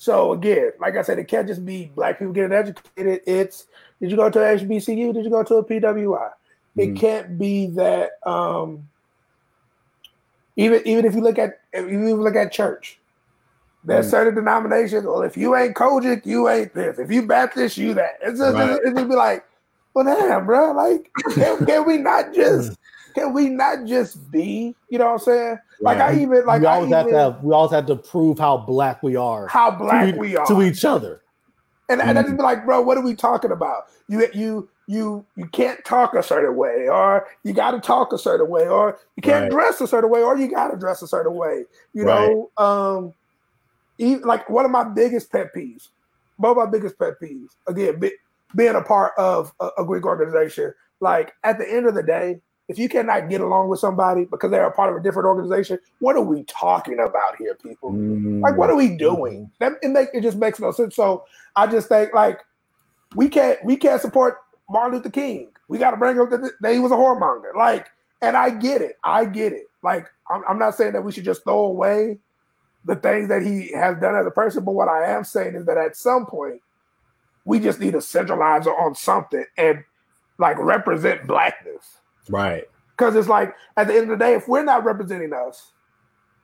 [0.00, 3.20] So again, like I said, it can't just be black people getting educated.
[3.26, 3.66] It's
[4.00, 5.12] did you go to a HBCU?
[5.12, 6.30] Did you go to a PWI?
[6.78, 6.96] It Mhm.
[6.96, 8.88] can't be that um
[10.56, 12.98] even even if you look at if you even look at church,
[13.84, 14.10] there's Mm.
[14.10, 15.04] certain denominations.
[15.04, 16.98] Well, if you ain't COGIC, you ain't this.
[16.98, 18.16] If you Baptist, you that.
[18.22, 18.80] It's just, Right.
[18.82, 19.44] it's just be like,
[19.92, 20.72] well, damn, bro.
[20.72, 22.78] Like, can, can we not just
[23.14, 24.76] can we not just be?
[24.88, 25.58] You know what I'm saying?
[25.82, 27.96] Like I even like we I always have even, to have, we always have to
[27.96, 31.22] prove how black we are how black to, we are to each other.
[31.88, 32.24] and, and I Mm.
[32.26, 33.84] just be like, bro, what are we talking about?
[34.08, 38.18] You you you you can't talk a certain way, or you got to talk a
[38.18, 39.50] certain way, or you can't Right.
[39.50, 41.64] dress a certain way, or you got to dress a certain way.
[41.94, 42.26] You Right.
[42.26, 43.14] know, um,
[43.98, 45.88] even, like one of my biggest pet peeves,
[46.38, 47.50] both my biggest pet peeves.
[47.68, 48.12] Again, be,
[48.56, 52.40] being a part of a, a Greek organization, like at the end of the day,
[52.70, 55.76] if you cannot get along with somebody because they're a part of a different organization,
[55.98, 57.90] what are we talking about here, people?
[57.92, 59.50] Mm, Like, what are we doing?
[59.58, 60.94] That it make it just makes no sense.
[60.94, 61.24] So
[61.56, 62.38] I just think like
[63.16, 64.38] we can't we can't support
[64.70, 65.48] Martin Luther King.
[65.66, 67.56] We got to bring up that that he was a whoremonger.
[67.56, 67.88] Like,
[68.22, 68.98] and I get it.
[69.02, 69.64] I get it.
[69.82, 72.18] Like, I'm, I'm not saying that we should just throw away
[72.84, 75.66] the things that he has done as a person, but what I am saying is
[75.66, 76.62] that at some point
[77.44, 79.82] we just need to centralize on something and
[80.38, 81.99] like represent blackness.
[82.30, 82.64] Right.
[82.96, 85.72] Because it's like at the end of the day, if we're not representing us,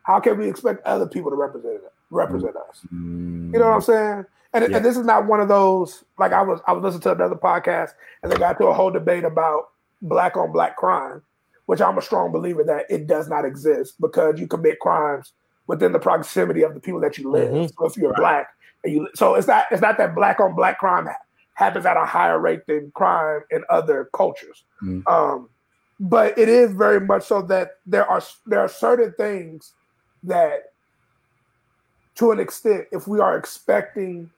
[0.04, 1.80] how can we expect other people to represent
[2.10, 2.80] represent us?
[2.94, 4.24] Mm, You know what I'm saying?
[4.54, 4.76] And, Yeah.
[4.76, 7.34] and this is not one of those like I was I was listening to another
[7.34, 7.90] podcast
[8.22, 9.68] and they got to a whole debate about
[10.02, 11.22] black on black crime,
[11.66, 15.32] which I'm a strong believer that it does not exist because you commit crimes
[15.66, 17.52] within the proximity of the people that you live.
[17.52, 17.70] Mhm.
[17.76, 18.18] So if you're Right.
[18.18, 18.48] black
[18.84, 21.06] and you so it's not it's not that black on black crime
[21.54, 24.64] happens at a higher rate than crime in other cultures.
[24.82, 25.06] Mhm.
[25.08, 25.48] Um,
[25.98, 29.72] but it is very much so that there are there are certain things
[30.22, 30.72] that
[32.16, 34.30] to an extent, if we are expecting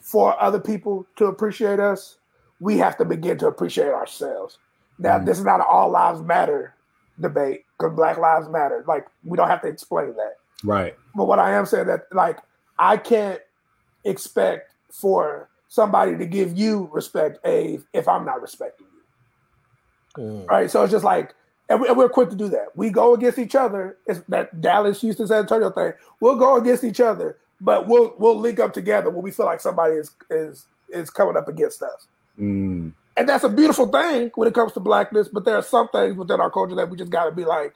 [0.00, 2.16] for other people to appreciate us,
[2.58, 4.58] we have to begin to appreciate ourselves.
[4.98, 5.26] Now, Mm.
[5.26, 6.74] this is not an all lives matter
[7.20, 8.84] debate because Black Lives Matter.
[8.86, 10.36] Like, we don't have to explain that.
[10.64, 10.96] Right.
[11.14, 12.38] But what I am saying that like
[12.78, 13.40] I can't
[14.04, 18.85] expect for somebody to give you respect, A, if I'm not respecting you.
[20.18, 20.46] Mm.
[20.48, 20.70] Right.
[20.70, 21.34] So it's just like,
[21.68, 22.68] and, we, and we're quick to do that.
[22.76, 23.98] We go against each other.
[24.06, 25.92] It's that Dallas, Houston, San Antonio thing.
[26.20, 29.60] We'll go against each other, but we'll we'll link up together when we feel like
[29.60, 32.06] somebody is is is coming up against us.
[32.38, 32.92] Mm.
[33.16, 35.28] And that's a beautiful thing when it comes to blackness.
[35.28, 37.74] But there are some things within our culture that we just got to be like,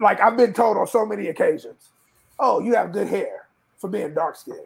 [0.00, 1.90] like I've been told on so many occasions,
[2.38, 3.48] "Oh, you have good hair
[3.78, 4.60] for being dark skinned,"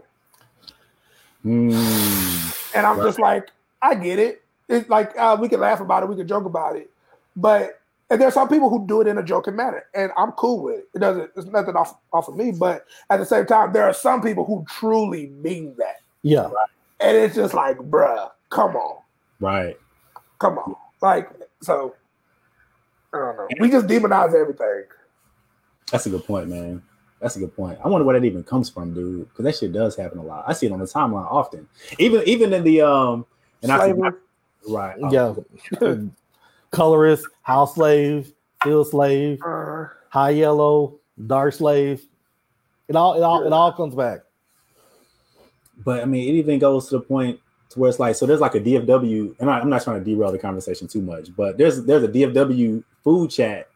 [1.45, 2.75] Mm.
[2.77, 4.42] and I'm just like, I get it.
[4.73, 6.91] It's like uh, we can laugh about it, we can joke about it,
[7.37, 10.63] but and there's some people who do it in a joking manner, and I'm cool
[10.63, 10.89] with it.
[10.95, 11.31] It doesn't.
[11.37, 14.45] It's nothing off off of me, but at the same time, there are some people
[14.45, 16.51] who truly mean that, Yeah.
[17.01, 19.01] and it's just like, bruh, come on.
[19.41, 19.79] Right.
[20.39, 20.75] Come on.
[21.01, 21.31] Like,
[21.63, 21.95] so
[23.13, 23.49] I don't know.
[23.61, 24.85] We just demonize everything.
[25.91, 26.83] That's a good point, man.
[27.21, 27.79] That's a good point.
[27.85, 29.29] I wonder where that even comes from, dude.
[29.29, 30.45] Because that shit does happen a lot.
[30.47, 31.69] I see it on the timeline often.
[31.99, 33.27] Even even in the um
[33.63, 33.93] and I.
[34.69, 34.97] right.
[35.03, 35.45] oh,
[35.81, 35.97] Yeah.
[36.71, 38.33] Colorist, house slave,
[38.63, 42.03] field slave, Uh, high yellow, dark slave.
[42.89, 44.21] It all it all it all comes back.
[45.85, 47.41] But I mean, it even goes to the point
[47.71, 50.05] to where it's like, so there's like a DFW, and I, I'm not trying to
[50.05, 53.69] derail the conversation too much, but there's there's a DFW food chat,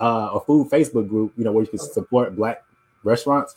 [0.00, 2.64] uh, a food Facebook group, you know, where you can support black
[3.04, 3.54] restaurants,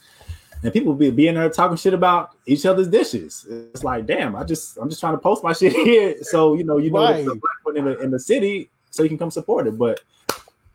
[0.64, 3.46] and people be being there talking shit about each other's dishes.
[3.50, 6.64] It's like, damn, I just I'm just trying to post my shit here, so you
[6.64, 7.26] know, you know, Right.
[7.26, 9.78] black in the in the city, so you can come support it.
[9.78, 10.02] But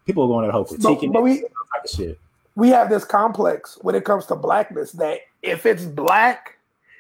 [0.07, 2.19] people are going at whole but, critiquing but it, we type of shit.
[2.57, 6.59] we have this complex when it comes to blackness that if it's black,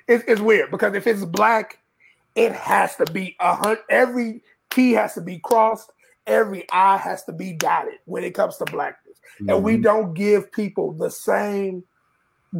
[0.08, 1.78] it's, it's weird because if it's black,
[2.34, 3.78] it has to be a hundred.
[3.88, 5.90] Every T has to be crossed.
[6.26, 9.18] Every I has to be dotted when it comes to blackness,
[9.48, 9.82] and we Mhm.
[9.82, 11.84] don't give people the same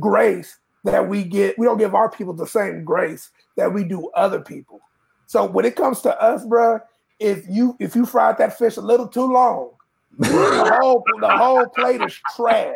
[0.01, 1.59] grace that we get.
[1.59, 4.81] We don't give our people the same grace that we do other people.
[5.27, 6.81] So when it comes to us, bro,
[7.19, 9.71] if you if you fried that fish a little too long,
[10.19, 12.75] the whole the whole plate is trash.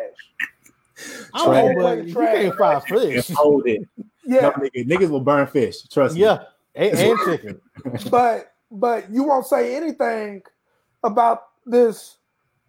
[1.33, 1.97] I don't know, Trash.
[1.97, 3.29] but you can't fry fish.
[3.29, 3.87] And hold it.
[4.25, 5.83] Yeah, No, nigga, niggas will burn fish.
[5.83, 6.21] Trust me.
[6.21, 6.39] Yeah,
[6.75, 7.61] and, and chicken.
[8.11, 10.41] but but you won't say anything
[11.03, 12.17] about this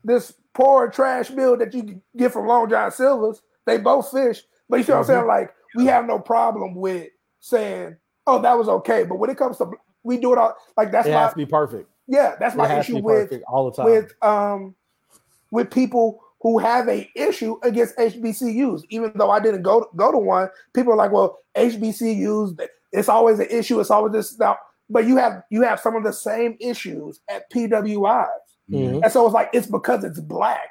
[0.04, 3.42] this poor trash meal that you get from Long John Silver's.
[3.70, 5.26] They both fish, but you see what I'm saying?
[5.26, 7.08] Like we have no problem with
[7.38, 7.96] saying,
[8.26, 9.70] "Oh, that was okay," but when it comes to
[10.02, 11.88] we do it all like that's It my has to be perfect.
[12.08, 13.84] yeah that's It my issue with all the time.
[13.86, 14.74] with um
[15.52, 18.82] with people who have a issue against HBCUs.
[18.88, 22.58] Even though I didn't go to, go to one, people are like, "Well, HBCUs,
[22.92, 23.78] it's always an issue.
[23.78, 24.56] It's always this." Now,
[24.88, 28.26] but you have you have some of the same issues at PWIs,
[28.70, 29.02] Mhm.
[29.04, 30.70] and so it's like it's because it's black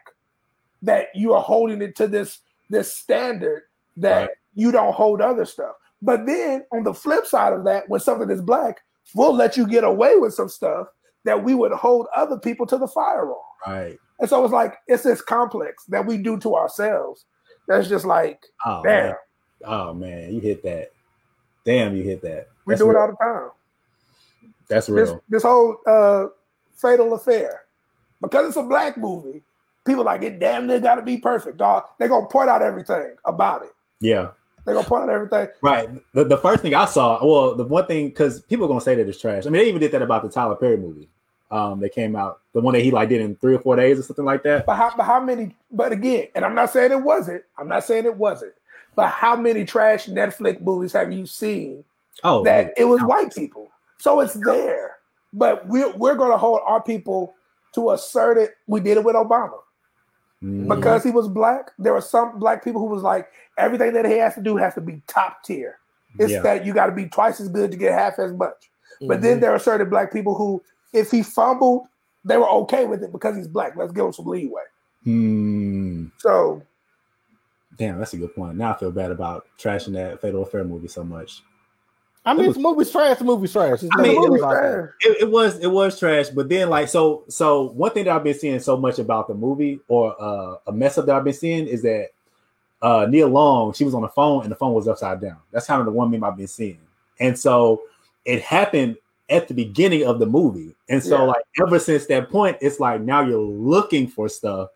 [0.82, 2.40] that you are holding it to this
[2.70, 3.64] this standard
[3.98, 4.30] that Right.
[4.54, 5.76] you don't hold other stuff.
[6.02, 8.80] But then on the flip side of that, when something is black,
[9.16, 10.88] we'll let you get away with some stuff
[11.26, 13.42] that we would hold other people to the fire on.
[13.68, 14.00] Right.
[14.20, 17.26] And so it's like it's this complex that we do to ourselves.
[17.68, 19.16] That's just like, Oh damn, man.
[19.66, 20.92] Oh man, you hit that.
[21.66, 22.48] Damn, you hit that.
[22.66, 23.50] we That's do it all the time.
[24.70, 25.24] That's This real.
[25.28, 26.28] this whole uh
[26.76, 27.62] fatal affair.
[28.22, 29.44] Because it's a black movie,
[29.90, 31.86] people like it damn near gotta be perfect, dog.
[31.98, 33.72] They're gonna point out everything about it.
[34.00, 34.30] Yeah.
[34.66, 35.48] They're gonna point out everything.
[35.62, 35.90] Right.
[36.14, 38.96] The, the first thing I saw, well, the one thing because people are gonna say
[38.96, 39.46] that it's trash.
[39.46, 41.10] I mean, they even did that about the Tyler Perry movie.
[41.52, 43.98] Um, that came out, the one that he like did in three or four days
[43.98, 44.68] or something like that.
[44.68, 47.84] But how but how many but again, and I'm not saying it wasn't, I'm not
[47.84, 48.54] saying it wasn't,
[48.96, 51.84] but how many trash Netflix movies have you seen
[52.24, 53.72] Oh, that it was white people.
[53.98, 54.98] So it's there.
[55.34, 57.36] But we're we're gonna hold our people
[57.74, 59.60] to a certain we did it with Obama.
[60.44, 60.74] Mhm.
[60.74, 63.28] Because he was black, there were some black people who was like,
[63.58, 65.78] everything that he has to do has to be top tier.
[66.18, 66.42] It's Yeah.
[66.42, 68.72] that you got to be twice as good to get half as much.
[69.02, 69.22] But Mm-hmm.
[69.24, 70.62] then there are certain black people who,
[70.94, 71.88] if he fumbled,
[72.26, 73.76] they were okay with it because he's black.
[73.76, 74.64] Let's give him some leeway.
[75.04, 76.06] Hmm.
[76.18, 76.62] So
[77.78, 78.58] Damn, that's a good point.
[78.58, 81.44] Now I feel bad about trashing that Fatal Affair movie so much.
[82.26, 83.18] I mean, the movie's trash.
[83.18, 83.82] The movie's trash.
[83.84, 84.64] It's I mean, it was about
[85.00, 88.24] it, it was it was trash, but then like so so one thing that I've
[88.24, 91.34] been seeing so much about the movie or uh, a mess up that I've been
[91.34, 92.10] seeing is that
[92.82, 95.38] uh Nia Long she was on the phone and the phone was upside down.
[95.52, 96.80] That's kind of the one meme I've been seeing,
[97.20, 97.82] and so
[98.26, 98.98] it happened
[99.30, 101.22] at the beginning of the movie, and so Yeah.
[101.24, 104.70] like ever since that point, it's like now you're looking for stuff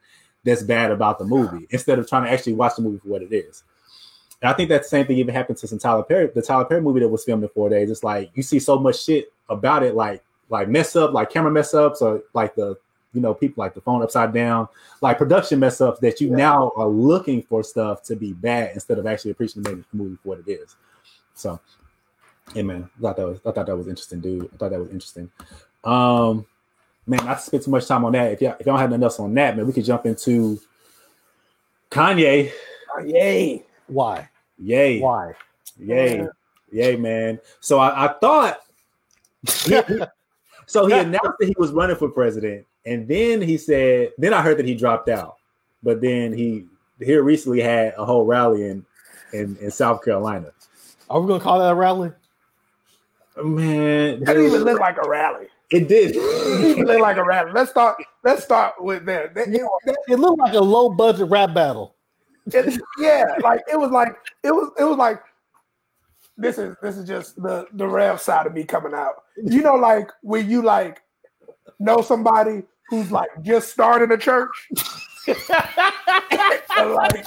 [0.44, 3.22] that's bad about the movie instead of trying to actually watch the movie for what
[3.22, 3.64] it is.
[4.44, 6.82] And I think that same thing even happened to some Tyler Perry, the Tyler Perry
[6.82, 7.90] movie that was filmed in four days.
[7.90, 11.50] It's like you see so much shit about it, like like mess up, like camera
[11.50, 12.76] mess ups, or like the
[13.14, 14.68] you know people like the phone upside down,
[15.00, 16.36] like production mess ups that you Yeah.
[16.36, 20.28] now are looking for stuff to be bad instead of actually appreciating the movie for
[20.30, 20.76] what it is.
[21.36, 21.58] So,
[22.54, 24.50] yeah, man, I thought that was I thought that was interesting, dude.
[24.54, 25.32] I thought that was interesting.
[25.86, 26.46] Um,
[27.08, 28.34] man, I spent too much time on that.
[28.34, 30.60] If y'all if y'all don't have nothing else on that, man, we could jump into
[31.90, 32.52] Kanye.
[33.06, 33.66] Yay.
[33.88, 34.28] Why?
[34.64, 35.00] Yay.
[35.02, 35.34] Why?
[35.78, 36.28] Yay, Yeah.
[36.72, 37.40] yay, man.
[37.60, 38.60] So I, I thought,
[39.46, 44.42] so he announced that he was running for president, and then he said, then I
[44.42, 45.36] heard that he dropped out,
[45.82, 46.66] but then he
[47.00, 48.86] here recently had a whole rally in
[49.34, 50.52] in, in South Carolina.
[51.10, 52.12] Are we gonna call that a rally?
[53.44, 55.48] Man, It didn't even look like a rally.
[55.72, 56.16] it did.
[56.16, 57.52] It didn't look like a rally.
[57.52, 57.98] Let's start.
[58.24, 59.34] Let's start with that.
[59.34, 59.62] That- it-
[60.08, 61.96] It looked like a low budget rap battle.
[62.48, 65.22] It- yeah, like it was like it was it was like
[66.38, 69.24] this is this is just the the rev side of me coming out.
[69.44, 71.02] You know, like when you like
[71.80, 74.50] know somebody who's like just starting a church,
[75.28, 77.26] like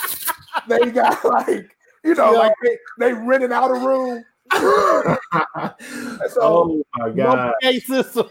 [0.68, 2.38] they got like you know Yeah.
[2.38, 4.24] like they, they rented out a room.
[4.52, 5.18] And
[6.30, 7.36] so oh my god!
[7.36, 8.28] No gate system.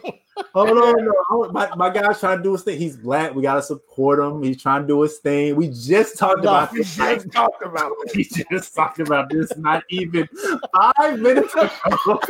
[0.53, 1.51] Hold on, no.
[1.51, 2.77] My, my guy's trying to do his thing.
[2.77, 3.33] He's black.
[3.33, 4.43] We gotta support him.
[4.43, 5.55] He's trying to do his thing.
[5.55, 6.95] We just talked No, about we this.
[6.95, 8.15] just talked about it.
[8.15, 10.27] We just talked about this not even
[10.75, 11.69] five minutes ago.
[12.05, 12.29] But,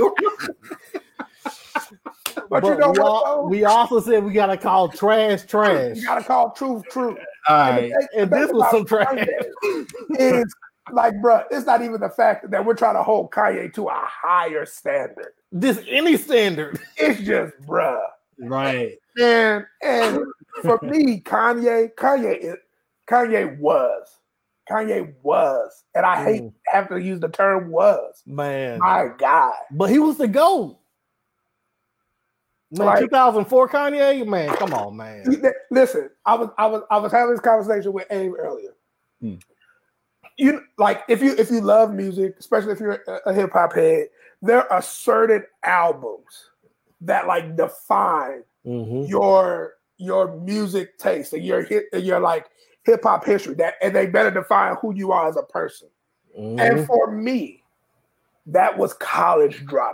[2.50, 3.26] But you know we, what?
[3.28, 5.96] al- we also said we gotta call trash trash.
[5.96, 7.18] We gotta call truth truth.
[7.48, 7.92] All right.
[8.16, 9.26] And this was some trash.
[10.20, 10.54] Is
[10.92, 13.94] like, bruh, it's not even the fact that we're trying to hold Kanye to a
[14.06, 15.34] higher standard.
[15.52, 16.80] This any standard.
[16.98, 18.02] It's just, bruh.
[18.40, 18.98] Right.
[19.20, 20.20] And and
[20.62, 22.56] for me, Kanye, Kanye is
[23.10, 24.10] Kanye was.
[24.70, 25.84] Kanye was.
[25.94, 26.54] And I hate Mm.
[26.66, 28.22] having to use the term was.
[28.26, 28.80] Man.
[28.80, 29.54] My God.
[29.72, 30.78] But he was the GOAT.
[32.72, 35.24] Man, Like- 2004 Kanye, man, come on, man.
[35.72, 38.74] Listen, I was I was I was having this conversation with Abe earlier.
[39.22, 39.36] Hmm.
[40.38, 43.74] You like if you if you love music, especially if you're a, a hip hop
[43.74, 44.08] head,
[44.42, 46.50] there are certain albums
[47.02, 49.08] that like define Mhm.
[49.08, 52.48] your your music taste and your hit and your like
[52.84, 55.88] hip hop history that and they better define who you are as a person.
[56.38, 56.60] Mhm.
[56.60, 57.64] And for me,
[58.48, 59.94] that was college dropout.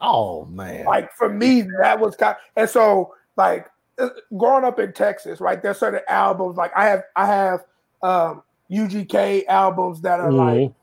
[0.00, 0.84] oh man.
[0.84, 2.36] Like for me, that was kind.
[2.56, 3.68] And so, like
[3.98, 5.62] uh, growing up in Texas, right?
[5.62, 6.56] There's certain albums.
[6.56, 7.64] Like I have, I have
[8.02, 10.74] um, UGK albums that are like Mhm.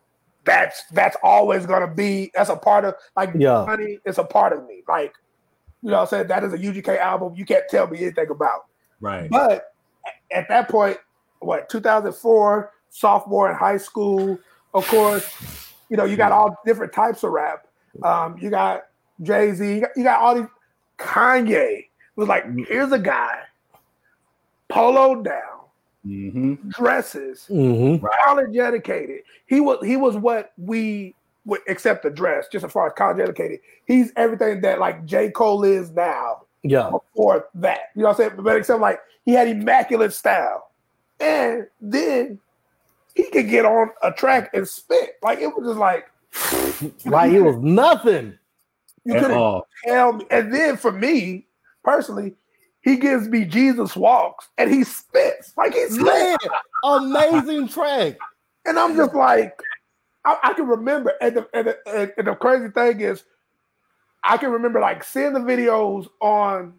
[0.46, 2.32] that's that's always gonna be.
[2.36, 3.66] That's a part of like Yeah.
[3.66, 4.00] money.
[4.06, 4.84] It's a part of me.
[4.88, 5.14] Like
[5.82, 7.34] you know, what I'm saying that is a UGK album.
[7.36, 8.66] You can't tell me anything about.
[9.02, 9.30] Right.
[9.30, 9.74] But
[10.32, 10.98] at that point,
[11.40, 14.38] what 2004, sophomore in high school,
[14.74, 15.26] of course,
[15.90, 17.66] you know you got all different types of rap.
[18.04, 18.84] Um, you got
[19.22, 20.48] Jay Z, you you got all these.
[20.98, 21.86] Kanye
[22.18, 23.40] was like, here's a guy,
[24.68, 25.49] polo down,
[26.04, 28.02] hmm dresses, Mhm.
[28.24, 29.22] college educated.
[29.48, 31.14] He was he was what we
[31.46, 33.60] would accept the dress, just as far as college educated.
[33.86, 35.30] He's everything that like J.
[35.32, 36.90] Cole is now Yeah.
[36.92, 37.90] before that.
[37.96, 38.44] You know what I'm saying?
[38.44, 40.70] But except like he had immaculate style.
[41.20, 42.40] And then
[43.16, 45.18] he could get on a track and spit.
[45.22, 46.10] Like it was just like
[47.06, 48.38] Like it was nothing.
[49.04, 49.68] you couldn't all.
[49.86, 50.26] tell me.
[50.32, 51.46] And then for me
[51.84, 52.36] personally,
[52.82, 55.54] he gives me Jesus walks and he spits.
[55.58, 56.38] Like he's Man,
[56.84, 58.18] amazing track.
[58.66, 59.60] And I'm just like,
[60.26, 61.14] I, I can remember.
[61.22, 63.24] And the, and, the, and the crazy thing is,
[64.24, 66.74] I can remember like seeing the videos on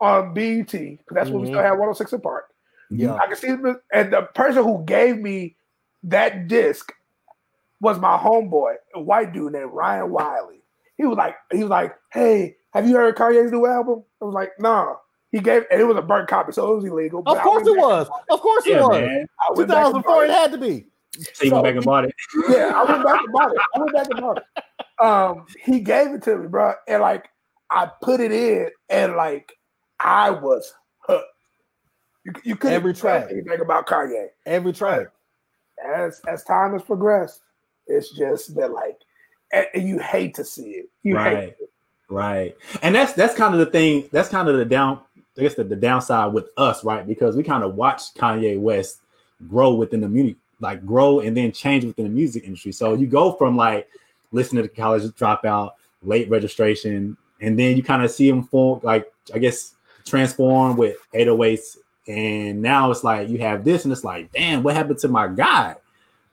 [0.00, 1.68] on BET because that's when we still mm-hmm.
[1.68, 2.50] had 106 & Park.
[2.90, 3.14] Yeah.
[3.14, 5.56] I can see and the person who gave me
[6.04, 6.92] that disc
[7.80, 10.62] was my homeboy, a white dude named Ryan Wiley.
[10.96, 14.04] He was like, he was like, hey, have you heard Kanye's new album?
[14.20, 14.96] I was like, nah.
[15.32, 17.22] He gave and it was a burnt copy, so it was illegal.
[17.26, 18.08] Of course it back- was.
[18.30, 18.90] Of course it was.
[19.00, 19.26] man.
[19.40, 20.86] I went back and 2004 it had to be.
[21.34, 22.14] So you went back and bought it.
[22.48, 23.58] Yeah, I went back and bought it.
[23.74, 25.04] I went back and bought it.
[25.04, 27.28] Um, he gave it to me, bro, and like
[27.70, 29.52] I put it in, and like
[30.00, 31.24] I was hooked.
[32.24, 33.28] You, you couldn't Every tell track.
[33.30, 34.28] anything about Kanye.
[34.46, 35.08] Every track.
[35.84, 37.40] As as time has progressed,
[37.86, 38.96] it's just that like,
[39.52, 40.86] and, and you hate to see it.
[41.02, 41.56] You hate Right.
[42.08, 42.56] Right.
[42.82, 44.08] And that's that's kind of the thing.
[44.12, 45.00] That's kind of the down.
[45.38, 47.06] I guess the, the downside with us, right?
[47.06, 49.00] Because we kind of watch Kanye West
[49.48, 52.72] grow within the music, like grow and then change within the music industry.
[52.72, 53.88] So you go from like
[54.32, 55.72] listening to college dropout,
[56.02, 59.74] late registration, and then you kind of see him form, like I guess
[60.04, 61.76] transform with 808s
[62.08, 65.26] and now it's like you have this, and it's like, damn, what happened to my
[65.26, 65.74] guy?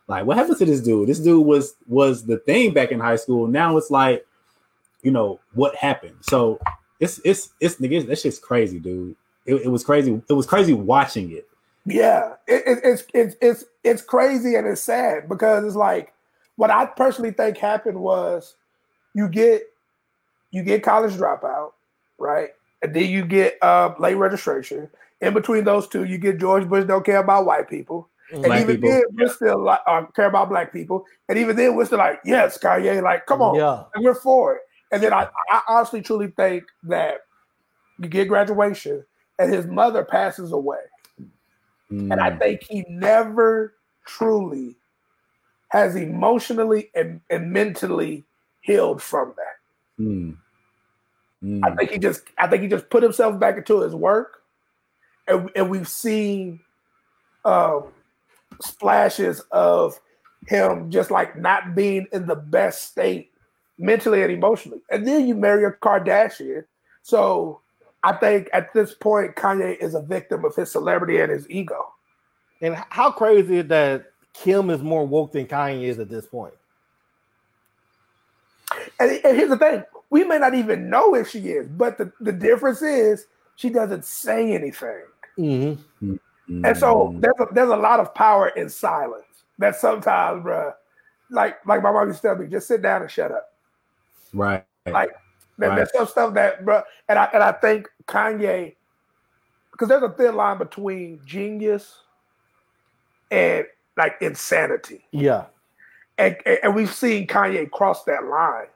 [0.08, 1.10] Like, what happened to this dude?
[1.10, 3.48] This dude was was the thing back in high school.
[3.48, 4.26] Now it's like,
[5.02, 6.18] you know, what happened?
[6.22, 6.60] So
[7.04, 9.16] it's it's it's nigga, that shit's crazy, dude.
[9.46, 10.22] It, it was crazy.
[10.30, 11.48] It was crazy watching it.
[11.86, 16.14] Yeah, it, it, it's it's it's it's crazy and it's sad because it's like
[16.56, 18.56] what I personally think happened was
[19.14, 19.64] you get
[20.52, 21.74] you get college dropout,
[22.18, 22.50] right,
[22.82, 24.90] and then you get uh, late registration.
[25.22, 28.62] In between those two, you get George Bush don't care about white people, and Black
[28.62, 28.90] even people.
[28.90, 32.20] then we're still like uh, care about black people, and even then we're still like
[32.26, 33.84] yes, Kanye, like come on, Yeah.
[33.94, 34.62] and we're for it.
[34.94, 37.22] And then I, I honestly truly think that
[38.00, 39.04] you get graduation
[39.40, 40.80] and his mother passes away.
[42.12, 43.76] And I Mm, think he never
[44.06, 44.78] truly
[45.70, 48.26] has emotionally and, and mentally
[48.62, 49.58] healed from that.
[50.00, 50.38] mm,
[51.44, 51.64] mm.
[51.64, 54.44] I think he just I think he just put himself back into his work.
[55.28, 56.62] And, and we've seen
[57.46, 57.86] um,
[58.62, 60.00] splashes of
[60.48, 63.33] him just like not being in the best state
[63.78, 64.82] mentally and emotionally.
[64.90, 66.66] And then you marry a Kardashian.
[67.02, 67.62] So
[68.04, 71.94] I think at this point, Kanye is a victim of his celebrity and his ego.
[72.62, 76.54] And how crazy is that Kim is more woke than Kanye is at this point?
[79.00, 82.12] And, and here's the thing we may not even know if she is, but the,
[82.20, 85.04] the difference is she doesn't say anything.
[85.38, 86.16] Mm-hmm.
[86.48, 89.24] And so there's a, there's a lot of power in silence
[89.58, 90.74] that sometimes, bruh,
[91.32, 93.53] like like my mom used to tell me, just sit down and shut up.
[94.34, 94.66] Right.
[94.86, 95.12] Like
[95.58, 95.76] there- Right.
[95.78, 96.82] there's some stuff that, bro.
[97.08, 98.76] and I and I think Kanye,
[99.72, 102.02] because there's a thin line between genius
[103.32, 103.66] and
[103.98, 105.46] like insanity, Yeah.
[106.18, 108.68] and and, and we've seen Kanye cross that line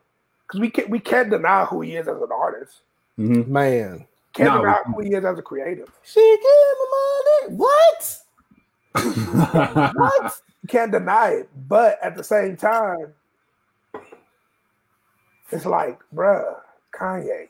[0.47, 2.81] because we can't we can't deny who he is as an artist,
[3.17, 3.47] Mhm.
[3.47, 4.07] Man.
[4.33, 5.89] can't No, deny we- who he is as a creative.
[6.03, 7.57] She gave him money.
[7.57, 8.21] What?
[9.95, 10.41] What?
[10.67, 13.13] can't deny it, but at the same time,
[15.51, 16.55] it's like, bruh,
[16.93, 17.47] Kanye.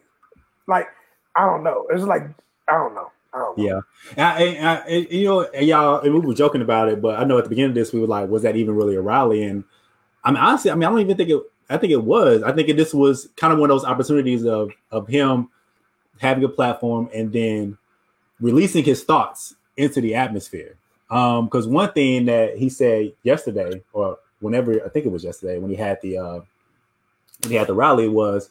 [0.67, 0.87] Like,
[1.35, 1.87] I don't know.
[1.89, 2.23] It's like,
[2.67, 3.11] I don't know.
[3.57, 3.81] Yeah,
[4.17, 7.37] I, I, you know, and y'all, and we were joking about it, but I know
[7.37, 9.63] at the beginning of this, we were like, "Was that even really a rally?" And
[10.23, 11.41] I mean, honestly, I mean, I don't even think it.
[11.69, 12.41] I think it was.
[12.41, 15.49] I think it, this was kind of one of those opportunities of of him
[16.19, 17.77] having a platform and then
[18.39, 20.75] releasing his thoughts into the atmosphere.
[21.09, 25.59] Um, because one thing that he said yesterday, or whenever I think it was yesterday,
[25.59, 26.39] when he had the uh,
[27.41, 28.49] when he had the rally, was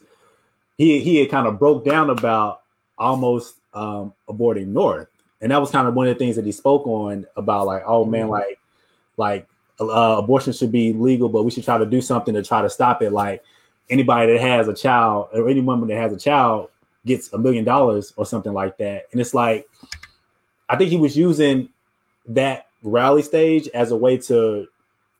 [0.77, 2.61] he he had kind of broke down about
[2.97, 5.07] almost um, aborting North,
[5.41, 7.83] and that was kind of one of the things that he spoke on about, like,
[7.85, 8.59] oh man, like,
[9.17, 9.47] like
[9.79, 12.69] uh, abortion should be legal, but we should try to do something to try to
[12.69, 13.11] stop it.
[13.11, 13.43] Like
[13.89, 16.69] anybody that has a child or any woman that has a child
[17.05, 19.67] gets a million dollars or something like that, and it's like,
[20.69, 21.69] I think he was using
[22.27, 24.67] that rally stage as a way to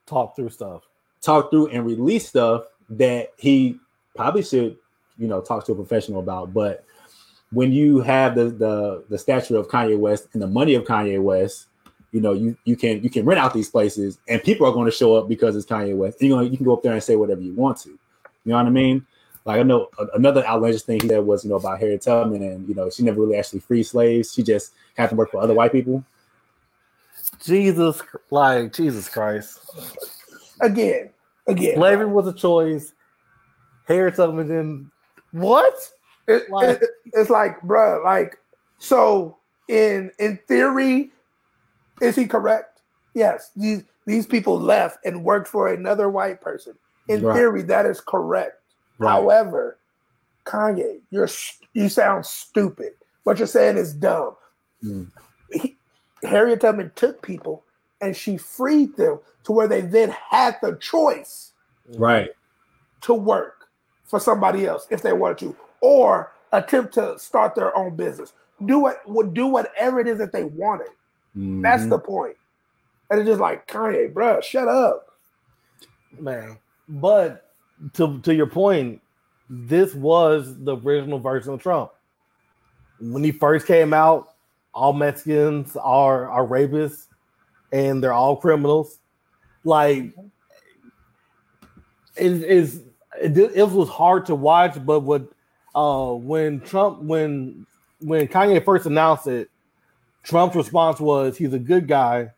[0.06, 0.84] Talk through stuff.
[1.22, 3.80] talk through and release stuff that he
[4.16, 4.78] probably should,
[5.18, 6.54] you know, talk to a professional about.
[6.54, 6.86] But
[7.52, 11.22] when you have the the the stature of Kanye West and the money of Kanye
[11.22, 11.68] West,
[12.12, 14.86] you know, you you can you can rent out these places and people are going
[14.86, 16.22] to show up because it's Kanye West.
[16.22, 17.90] You know, you can go up there and say whatever you want to.
[17.90, 18.00] You
[18.46, 19.06] know what I mean?
[19.46, 22.68] Like I know another outlandish thing he said was, you know, about Harriet Tubman and
[22.68, 24.34] you know, she never really actually freed slaves.
[24.34, 26.04] She just had to work for other white people.
[27.44, 29.60] Jesus, like Jesus Christ.
[30.60, 31.12] Again,
[31.48, 31.76] again.
[31.76, 32.94] Slavery was a choice.
[33.88, 34.92] Harriet Tubman didn't.
[35.32, 35.74] What?
[36.28, 38.38] It- Like- it- it's like, bruh, like,
[38.80, 39.38] so
[39.68, 41.12] in in theory,
[42.02, 42.82] is he correct?
[43.14, 43.52] Yes.
[43.56, 46.74] These these people left and worked for another white person.
[47.10, 47.36] In Right.
[47.36, 48.62] theory, that is correct.
[49.00, 49.10] Right.
[49.12, 49.78] However,
[50.46, 51.30] Kanye, you're
[51.74, 52.94] you sound stupid.
[53.24, 54.36] What you're saying is dumb.
[54.84, 55.12] Mm.
[55.52, 55.78] He,
[56.24, 57.64] Harriet Tubman took people
[58.02, 61.54] and she freed them to where they then had the choice
[61.96, 62.30] Right.
[63.02, 63.68] to work
[64.06, 68.34] for somebody else if they wanted to, or attempt to start their own business.
[68.66, 70.90] Do what would do whatever it is that they wanted.
[71.36, 71.90] That's Mhm.
[71.90, 72.36] the point.
[73.10, 75.14] And it's just like Kanye, bruh, shut up.
[76.20, 76.58] Man.
[76.90, 77.52] But
[77.94, 79.02] to to your point,
[79.50, 81.92] this was the original version of Trump.
[83.00, 84.34] When he first came out,
[84.74, 87.07] all Mexicans are are rapists
[87.72, 89.00] and they're all criminals.
[89.64, 90.14] Like
[92.16, 92.82] it is
[93.22, 95.28] it, it was hard to watch, but what
[95.76, 97.66] uh when Trump when
[98.00, 99.50] when Kanye first announced it,
[100.24, 102.32] Trump's response was he's a good guy,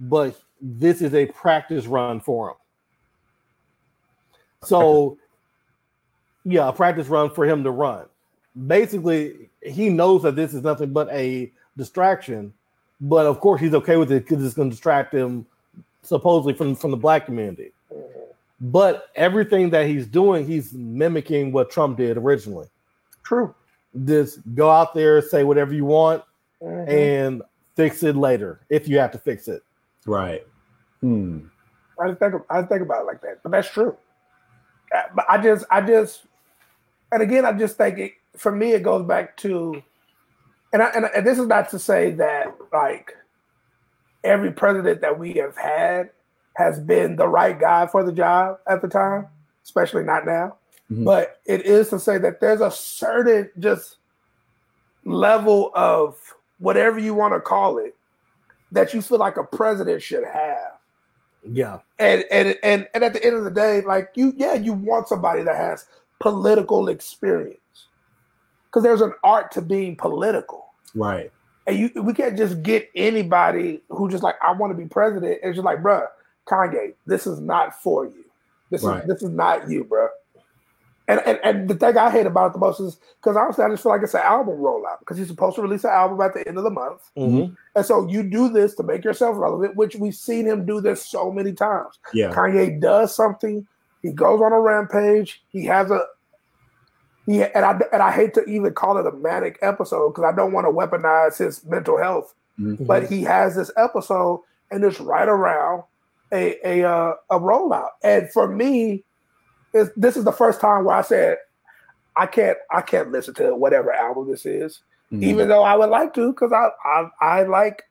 [0.00, 2.56] but this is a practice run for him.
[4.62, 5.18] So,
[6.44, 8.06] yeah, a practice run for him to run.
[8.66, 12.52] Basically, he knows that this is nothing but a distraction,
[13.00, 15.46] but of course he's okay with it because it's going to distract him
[16.02, 17.72] supposedly from from the black community.
[18.60, 22.68] But everything that he's doing, he's mimicking what Trump did originally.
[23.22, 23.54] True.
[24.04, 26.22] Just go out there, say whatever you want,
[26.62, 26.88] Mhm.
[26.88, 27.42] and
[27.76, 29.62] fix it later if you have to fix it.
[30.06, 30.46] Right.
[31.00, 31.46] Hmm.
[32.00, 33.96] I didn't think I didn't think about it like that, but that's true.
[34.94, 36.26] Uh, But I just, I just,
[37.12, 39.82] and again, I just think it, for me, it goes back to,
[40.72, 43.16] and, I, and and this is not to say that like
[44.24, 46.10] every president that we have had
[46.56, 49.26] has been the right guy for the job at the time,
[49.64, 50.56] especially not now.
[50.90, 51.04] Mhm.
[51.04, 53.96] But it is to say that there's a certain just
[55.04, 56.16] level of
[56.58, 57.94] whatever you want to call it
[58.72, 60.72] that you feel like a president should have
[61.42, 61.78] Yeah.
[61.98, 65.08] and and and and at the end of the day, like you, yeah, you want
[65.08, 65.86] somebody that has
[66.20, 67.58] political experience
[68.66, 71.30] because there's an art to being political, Right.
[71.66, 75.40] And you we can't just get anybody who just like I want to be president.
[75.42, 76.06] It's just like, bruh,
[76.46, 78.24] Kanye, this is not for you.
[78.70, 79.02] This Right.
[79.02, 80.08] is this is not you, bruh.
[81.06, 83.68] And, and and the thing I hate about it the most is because honestly, I
[83.68, 86.32] just feel like it's an album rollout because he's supposed to release an album at
[86.32, 87.02] the end of the month.
[87.16, 87.54] Mhm.
[87.76, 91.04] And so you do this to make yourself relevant, which we've seen him do this
[91.04, 91.98] so many times.
[92.14, 92.32] Yeah.
[92.32, 93.66] Kanye does something,
[94.00, 96.06] he goes on a rampage, he has a
[97.26, 100.34] he and I and I hate to even call it a manic episode because I
[100.36, 102.86] don't want to weaponize his mental health, Mhm.
[102.86, 105.82] but he has this episode and it's right around
[106.32, 107.90] a a uh, a rollout.
[108.02, 109.04] And for me,
[109.72, 111.38] it's, this is the first time where I said
[112.16, 114.80] I can't I can't listen to whatever album this is
[115.12, 115.22] Mhm.
[115.22, 117.82] even though I would like to, because I, I I like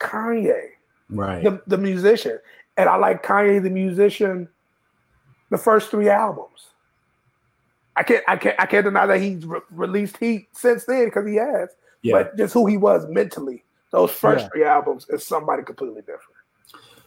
[0.00, 0.70] Kanye,
[1.10, 1.42] right.
[1.42, 2.38] the, the musician,
[2.76, 4.48] and I like Kanye the musician.
[5.50, 6.70] The first three albums,
[7.96, 11.26] I can't I can't I can't deny that he's re- released heat since then because
[11.26, 11.70] he has,
[12.02, 12.12] yeah.
[12.14, 13.64] but just who he was mentally.
[13.92, 14.48] Those first Yeah.
[14.48, 16.36] three albums is somebody completely different,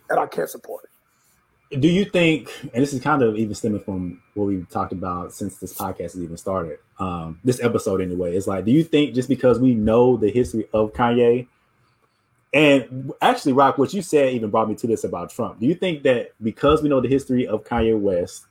[0.10, 1.82] and I can't support it.
[1.82, 5.34] Do you think, and this is kind of even stemming from what we've talked about
[5.34, 9.14] since this podcast has even started, um, this episode anyway, is like, do you think
[9.14, 11.48] just because we know the history of Kanye,
[12.54, 15.60] and actually, Rock, what you said even brought me to this about Trump.
[15.60, 18.46] Do you think that because we know the history of Kanye West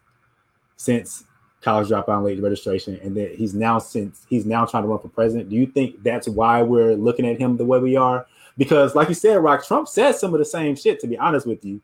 [0.77, 1.25] since
[1.63, 5.09] college dropout late registration, and that he's now since he's now trying to run for
[5.09, 8.27] president, do you think that's why we're looking at him the way we are?
[8.59, 11.01] Because, like you said, Rock, Trump said some of the same shit.
[11.01, 11.81] To be honest with you,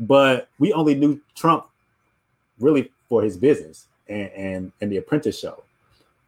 [0.00, 1.66] but we only knew Trump
[2.60, 5.62] really for his business and and, and the Apprentice show.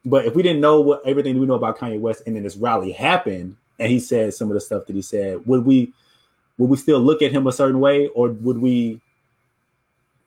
[0.04, 2.56] But if we didn't know what everything we know about Kanye West, and then this
[2.56, 5.92] rally happened, and he said some of the stuff that he said, would we
[6.58, 9.00] would we still look at him a certain way, or would we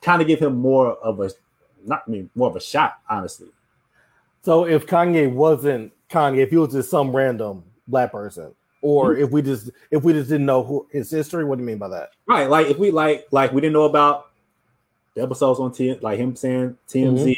[0.02, 1.32] kind of give him more of a
[1.86, 3.50] not I mean more of a shot, honestly?
[4.44, 9.30] So if Kanye wasn't Kanye, if he was just some random black person, or if
[9.32, 11.90] we just if we just didn't know who his history, what do you mean by
[11.90, 12.12] that?
[12.26, 12.50] Right.
[12.50, 14.28] Like if we like like we didn't know about
[15.16, 17.36] the episodes on T like him saying TMZ,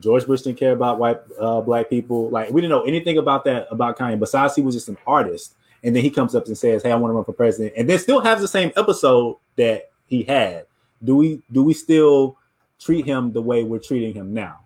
[0.00, 2.28] George Bush didn't care about white uh, black people.
[2.28, 4.18] Like we didn't know anything about that about Kanye.
[4.18, 6.96] Besides, he was just an artist, and then he comes up and says, "Hey, I
[6.96, 10.66] want to run for president," and then still has the same episode that he had.
[11.02, 12.36] Do we do we still
[12.84, 14.60] treat him the way we're treating him now?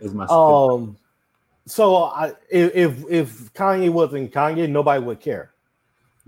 [0.00, 0.96] Is my Um,
[1.66, 5.52] so I if if, if Kanye wasn't Kanye, nobody would care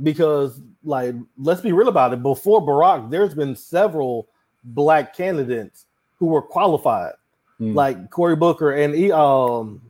[0.03, 2.23] because like let's be real about it.
[2.23, 4.29] Before Barack, there's been several
[4.65, 5.87] black candidates
[6.19, 7.13] who were qualified,
[7.59, 7.75] Hmm.
[7.75, 9.81] like Cory Booker and he um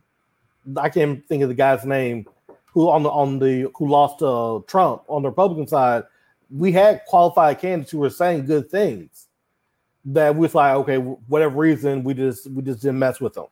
[0.77, 2.25] I can't think of the guy's name
[2.73, 6.03] who on the on the who lost to Trump on the Republican side.
[6.49, 9.26] We had qualified candidates who were saying good things
[10.07, 13.47] that we was like, okay, whatever reason, we just we just didn't mess with them.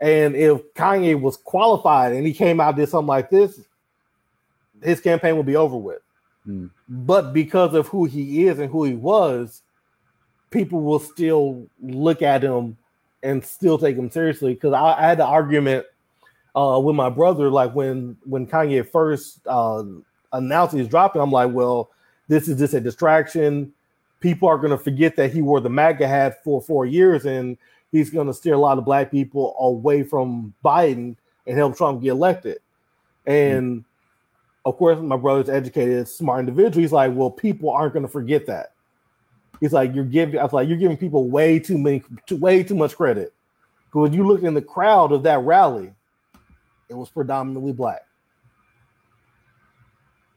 [0.00, 3.60] And if Kanye was qualified and he came out did something like this,
[4.82, 6.00] his campaign would be over with.
[6.44, 6.66] Hmm.
[6.88, 9.62] But because of who he is and who he was,
[10.50, 12.76] people will still look at him
[13.22, 14.54] and still take him seriously.
[14.54, 15.86] Because I, I had the argument
[16.54, 19.82] uh, with my brother, like when when Kanye first uh,
[20.32, 21.90] announced he's dropping, I'm like, well,
[22.28, 23.72] this is just a distraction.
[24.20, 27.58] People are going to forget that he wore the MAGA hat for four years, and
[27.92, 31.16] he's going to steer a lot of black people away from Biden
[31.46, 32.58] and help Trump get elected.
[33.26, 33.84] And
[34.64, 36.80] of course, my brother's educated, smart individual.
[36.80, 38.72] He's like, well, people aren't going to forget that.
[39.60, 40.38] He's like, you're giving.
[40.38, 43.32] I was like, you're giving people way too many, too, way too much credit.
[43.86, 45.92] Because when you look in the crowd of that rally,
[46.88, 48.02] it was predominantly black.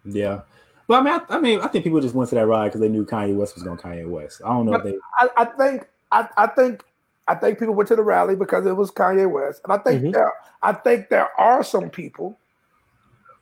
[0.05, 0.41] yeah.
[0.88, 2.81] But I mean, I, I mean, I think people just went to that ride because
[2.81, 4.41] they knew Kanye West was going Kanye West.
[4.45, 4.95] I don't know if they.
[5.18, 6.84] I, I think I, I think
[7.27, 10.03] I think people went to the rally because it was Kanye West, and I think
[10.03, 10.14] Mhm.
[10.14, 10.31] there
[10.64, 12.38] I think there are some people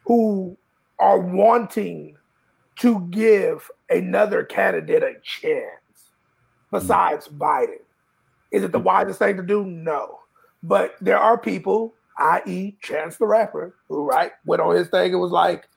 [0.06, 0.58] who
[1.00, 2.18] are wanting
[2.78, 6.12] to give another candidate a chance
[6.72, 7.80] besides Biden.
[8.52, 9.64] Is it the wisest thing to do?
[9.66, 10.20] No.
[10.64, 15.22] But there are people, i.e., Chance the Rapper, who right went on his thing and
[15.22, 15.68] was like,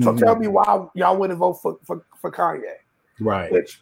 [0.00, 0.18] "So Mhm.
[0.18, 2.62] tell me why y'all wouldn't vote for, for for Kanye."
[3.20, 3.50] Right.
[3.52, 3.80] Which,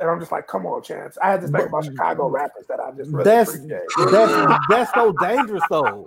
[0.00, 2.80] and I'm just like, "Come on, Chance." I had this thing about Chicago rappers that
[2.80, 3.80] I just really That's appreciate.
[4.10, 6.06] that's that's so dangerous though.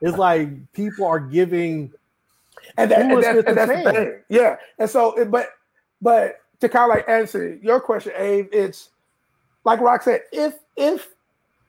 [0.00, 1.92] It's like people are giving
[2.78, 4.20] and, that, and that's, and the that's the thing.
[4.28, 4.56] Yeah.
[4.78, 5.48] And so, it- but
[6.00, 8.90] but to kind of like answer your question, Abe, it's
[9.64, 11.08] like Rock said, if if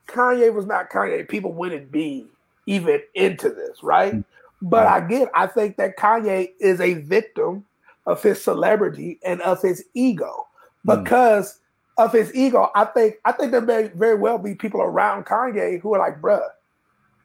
[0.07, 2.27] Kanye was not Kanye, people wouldn't be
[2.67, 4.23] even into this, right?
[4.69, 7.65] But again, I think that Kanye is a victim
[8.05, 10.47] of his celebrity and of his ego.
[10.87, 11.03] Mm.
[11.03, 11.59] Because
[11.97, 15.81] of his ego, I think I think there may very well be people around Kanye
[15.81, 16.47] who are like, bruh,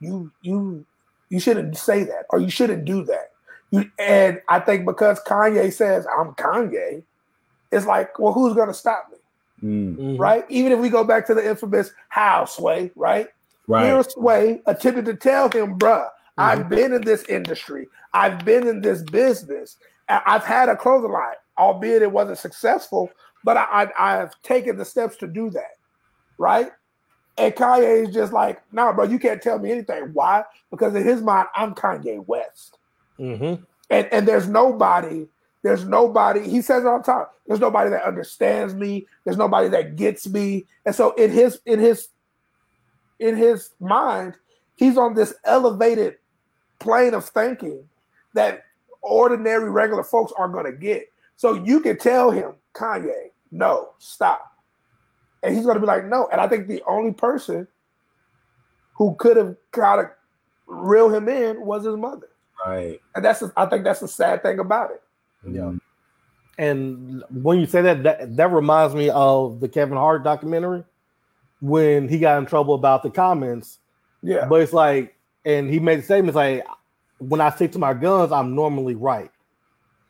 [0.00, 0.84] you you
[1.28, 3.30] you shouldn't say that or you shouldn't do that.
[3.70, 7.04] You, and I think because Kanye says I'm Kanye,
[7.70, 9.18] it's like, well, who's gonna stop me?
[9.68, 10.18] Mm.
[10.18, 10.44] Right?
[10.48, 13.28] Even if we go back to the infamous how Sway, right?
[13.68, 13.84] Right.
[13.84, 16.08] Here Sway attempted to tell him, bruh,
[16.38, 19.76] I've been in this industry, I've been in this business,
[20.08, 23.10] I've had a clothing line, albeit it wasn't successful,
[23.44, 25.76] but I, I I've taken the steps to do that,
[26.38, 26.70] right?
[27.36, 30.10] And Kanye is just like, nah, bro, you can't tell me anything.
[30.12, 30.44] Why?
[30.70, 32.78] Because in his mind, I'm Kanye West.
[33.18, 33.64] Mhm.
[33.90, 35.26] And and there's nobody,
[35.62, 37.26] there's nobody, he says it all the time.
[37.46, 40.66] There's nobody that understands me, there's nobody that gets me.
[40.84, 42.08] And so in his in his
[43.18, 44.34] in his mind,
[44.76, 46.16] he's on this elevated
[46.78, 47.88] plane of thinking
[48.34, 48.64] that
[49.02, 51.10] ordinary regular folks are gonna get.
[51.36, 54.52] So you can tell him, Kanye, no, stop.
[55.42, 56.28] And he's gonna be like, no.
[56.32, 57.66] And I think the only person
[58.94, 60.06] who could have kind of
[60.66, 62.28] reel him in was his mother.
[62.66, 63.00] Right.
[63.14, 65.02] And that's I think that's the sad thing about it.
[65.48, 65.72] Yeah.
[66.58, 70.82] And when you say that, that, that reminds me of the Kevin Hart documentary
[71.60, 73.78] when he got in trouble about the comments.
[74.22, 74.46] Yeah.
[74.46, 75.14] But it's like,
[75.44, 76.64] and he made the statements like,
[77.18, 79.30] when I stick to my guns, I'm normally right.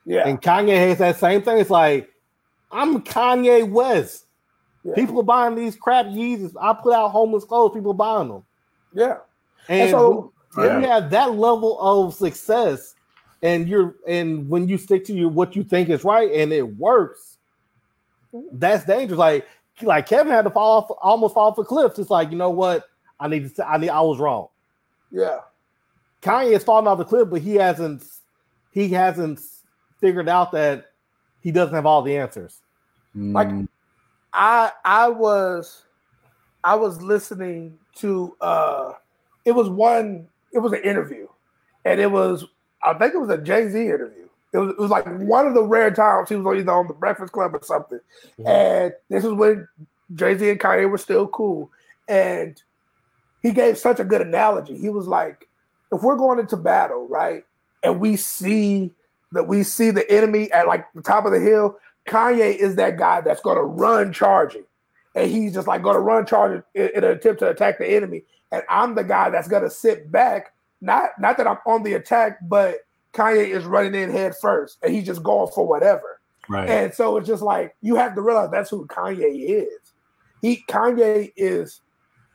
[0.04, 0.26] Yeah.
[0.28, 1.58] And Kanye has that same thing.
[1.58, 2.10] It's like,
[2.70, 4.26] I'm Kanye West.
[4.84, 4.94] Yeah.
[4.94, 6.54] People are buying these crap Yeezys.
[6.60, 8.44] I put out homeless clothes, people buying them.
[8.94, 9.18] yeah.
[9.68, 12.94] And, And so when you have that level of success,
[13.42, 16.76] and you're and when you stick to your what you think is right and it
[16.76, 17.38] works,
[18.52, 19.18] that's dangerous.
[19.18, 19.46] Like
[19.82, 21.98] like Kevin had to fall off, almost fall off a cliff.
[21.98, 22.84] It's like you know what?
[23.20, 23.48] I need to.
[23.50, 23.90] say- I need.
[23.90, 24.48] I was wrong.
[25.10, 25.40] Yeah.
[26.22, 28.04] Kanye has fallen off the cliff, but he hasn't.
[28.70, 29.40] He hasn't
[30.00, 30.86] figured out that
[31.40, 32.60] he doesn't have all the answers.
[33.14, 33.68] Like Mm.
[34.32, 35.82] I I was
[36.62, 38.92] I was listening to uh
[39.44, 41.26] it was one it was an interview
[41.84, 42.44] and it was
[42.82, 44.28] I think it was a Jay-Z interview.
[44.52, 46.94] It was, it was like one of the rare times he was either on the
[46.94, 48.00] Breakfast Club or something.
[48.38, 48.46] Mhm.
[48.48, 49.66] And this is when
[50.14, 51.70] Jay-Z and Kanye were still cool.
[52.06, 52.62] And
[53.42, 54.76] he gave such a good analogy.
[54.76, 55.48] He was like,
[55.92, 57.44] if we're going into battle, right,
[57.82, 58.92] and we see
[59.32, 61.78] that we see the enemy at like the top of the hill,
[62.08, 64.64] Kanye is that guy that's going to run charging,
[65.14, 67.86] and he's just like going to run charging in, in an attempt to attack the
[67.86, 68.24] enemy.
[68.50, 71.94] And I'm the guy that's going to sit back, not not that I'm on the
[71.94, 72.78] attack, but
[73.12, 76.20] Kanye is running in head first, and he's just going for whatever.
[76.48, 76.68] Right.
[76.68, 79.92] And so it's just like you have to realize that's who Kanye is.
[80.40, 81.80] He Kanye is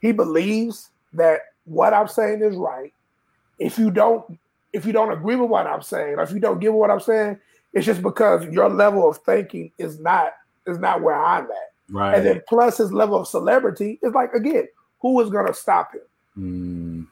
[0.01, 2.93] he believes that what I'm saying is right.
[3.59, 4.39] If you don't
[4.73, 6.99] if you don't agree with what I'm saying, or if you don't give what I'm
[6.99, 7.39] saying,
[7.73, 10.33] it's just because your level of thinking is not
[10.65, 11.71] is not where I'm at.
[11.89, 12.15] right.
[12.15, 14.67] And then plus his level of celebrity is like again,
[14.99, 16.01] who is gonna stop him?
[16.37, 17.07] Mm.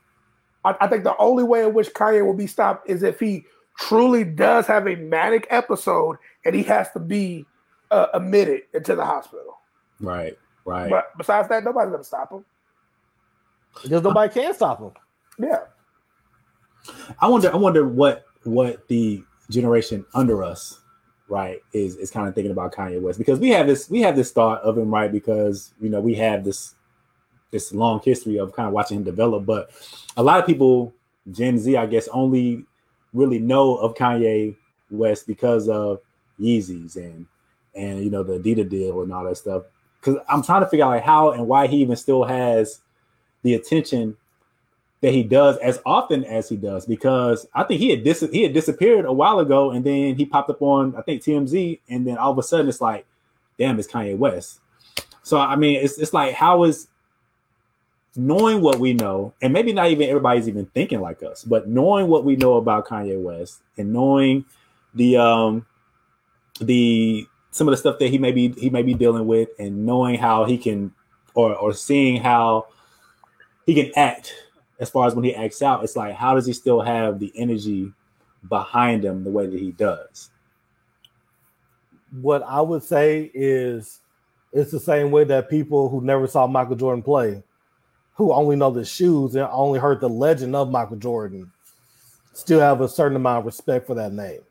[0.66, 3.46] I, I think the only way in which Kanye will be stopped is if he
[3.78, 7.46] truly does have a manic episode and he has to be
[7.90, 9.58] uh, admitted into the hospital.
[10.00, 10.38] Right.
[10.66, 10.90] Right.
[10.90, 12.46] But besides that, nobody's gonna stop him.
[13.74, 14.92] Because nobody can stop him.
[15.40, 15.62] Yeah,
[17.20, 17.52] I wonder.
[17.52, 20.80] I wonder what what the generation under us,
[21.28, 24.16] right, is is kind of thinking about Kanye West because we have this we have
[24.16, 26.76] this thought of him, right, because you know we have this
[27.52, 29.72] this long history of kind of watching him develop, but
[30.18, 30.94] a lot of people,
[31.32, 32.66] Gen Z, I guess, only
[33.14, 34.56] really know of Kanye
[34.90, 36.00] West because of
[36.40, 37.26] Yeezys and
[37.76, 39.64] and you know the Adidas deal and all that stuff.
[40.00, 42.82] Because I'm trying to figure out like how and why he even still has
[43.44, 44.18] the attention
[45.02, 48.44] that he does as often as he does because I think he had dis- he
[48.44, 52.06] had disappeared a while ago and then he popped up on I think TMZ and
[52.06, 53.06] then all of a sudden it's like
[53.58, 54.60] damn it's Kanye West.
[55.24, 56.88] So I mean it's it's like how is
[58.16, 62.08] knowing what we know and maybe not even everybody's even thinking like us but knowing
[62.08, 64.46] what we know about Kanye West and knowing
[64.94, 65.66] the um
[66.60, 69.86] the some of the stuff that he may be he may be dealing with and
[69.86, 70.94] knowing how he can
[71.34, 72.68] or or seeing how
[73.66, 74.34] he can act
[74.80, 77.32] as far as when he acts out it's like how does he still have the
[77.36, 77.92] energy
[78.50, 80.32] behind him the way that he does
[82.20, 84.02] what I would say is
[84.52, 87.42] it's the same way that people who never saw Michael Jordan play,
[88.16, 91.52] who only know the shoes and only heard the legend of Michael Jordan,
[92.34, 94.42] still have a certain amount of respect for that name.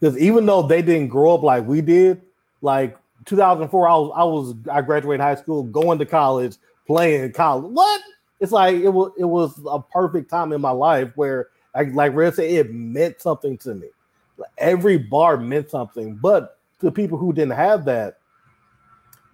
[0.00, 2.20] Because even though they didn't grow up like we did,
[2.60, 7.70] like 2004, I was I was I graduated high school, going to college, playing college.
[7.72, 8.00] What?
[8.40, 12.14] It's like it was it was a perfect time in my life where like like
[12.14, 13.88] Red said, it meant something to me.
[14.58, 18.18] Every bar meant something, but to people who didn't have that,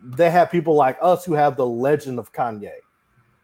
[0.03, 2.71] they have people like us who have the legend of Kanye.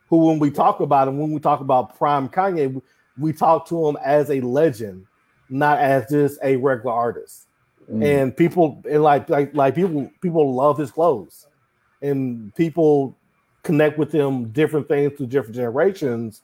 [0.08, 2.80] Who, when we talk about him, when we talk about prime Kanye,
[3.18, 5.06] we talk to him as a legend,
[5.50, 7.46] not as just a regular artist.
[7.90, 8.04] Mm.
[8.04, 11.46] And people and like like like people people love his clothes,
[12.00, 13.17] and people
[13.68, 16.40] connect with them different things through different generations.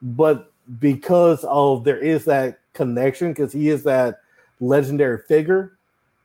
[0.00, 0.50] But
[0.80, 4.20] because of there is that connection, because he is that
[4.58, 5.76] legendary figure,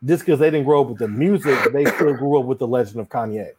[0.06, 2.68] just because they didn't grow up with the music, they still grew up with the
[2.68, 3.52] legend of Kanye.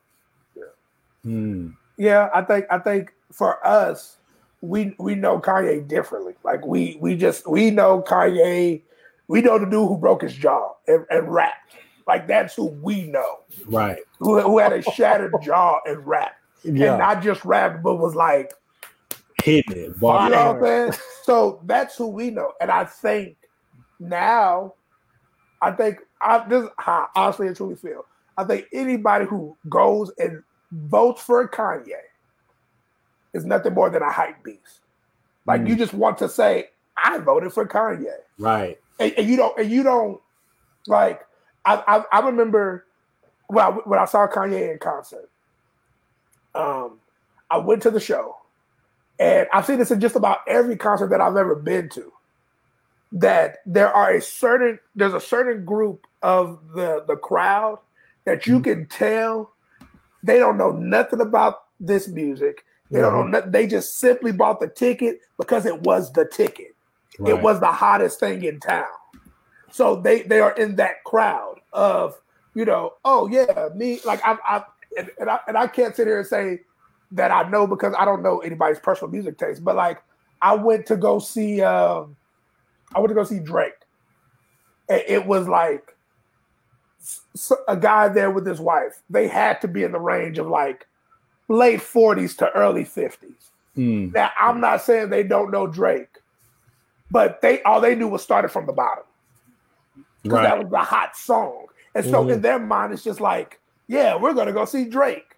[1.26, 1.74] Mm.
[1.98, 4.16] Yeah, I think I think for us,
[4.62, 6.36] we we know Kanye differently.
[6.42, 8.80] Like we we just we know Kanye.
[9.26, 11.74] We know the dude who broke his jaw and, and rapped.
[12.06, 13.40] Like that's who we know.
[13.66, 16.37] right Who, who had a shattered jaw and rapped.
[16.64, 16.90] Yeah.
[16.90, 18.52] And not just rapped, but was like,
[19.42, 20.62] hitting it you know what I'm
[20.92, 20.92] saying?
[21.22, 22.52] So that's who we know.
[22.60, 23.36] And I think
[24.00, 24.74] now,
[25.60, 28.04] I think I this is how I honestly and truly feel.
[28.36, 31.92] I think anybody who goes and votes for Kanye
[33.34, 34.80] is nothing more than a hype beast.
[35.46, 35.68] Like Mm.
[35.68, 38.06] you just want to say, I voted for Kanye.
[38.38, 40.20] right And, and you don't and you don't
[40.86, 41.20] like
[41.64, 42.86] I I, I remember
[43.48, 45.28] when I, when I saw Kanye in concert.
[46.54, 46.98] Um
[47.50, 48.36] I went to the show
[49.18, 52.12] and I've seen this in just about every concert that I've ever been to.
[53.10, 57.78] That there are a certain there's a certain group of the the crowd
[58.24, 59.52] that you can tell
[60.22, 62.64] they don't know nothing about this music.
[62.90, 63.52] They don't know nothing.
[63.52, 66.74] They just simply bought the ticket because it was the ticket.
[67.26, 68.86] It was the hottest thing in town.
[69.70, 72.20] So they they are in that crowd of
[72.54, 74.62] you know oh yeah me like I I
[74.98, 76.60] and, and I and I can't sit here and say
[77.12, 79.64] that I know because I don't know anybody's personal music taste.
[79.64, 80.02] But like
[80.42, 82.16] I went to go see um
[82.94, 83.72] I went to go see Drake.
[84.88, 85.96] And it was like
[87.68, 89.02] a guy there with his wife.
[89.08, 90.86] They had to be in the range of like
[91.48, 93.50] late 40s to early 50s.
[93.76, 94.12] Mm.
[94.12, 96.18] Now I'm not saying they don't know Drake,
[97.10, 99.04] but they all they knew was started from the bottom
[100.22, 101.66] because that was the hot song.
[101.94, 102.34] And so Mhm.
[102.34, 105.34] in their mind, it's just like, yeah, we're gonna go see Drake.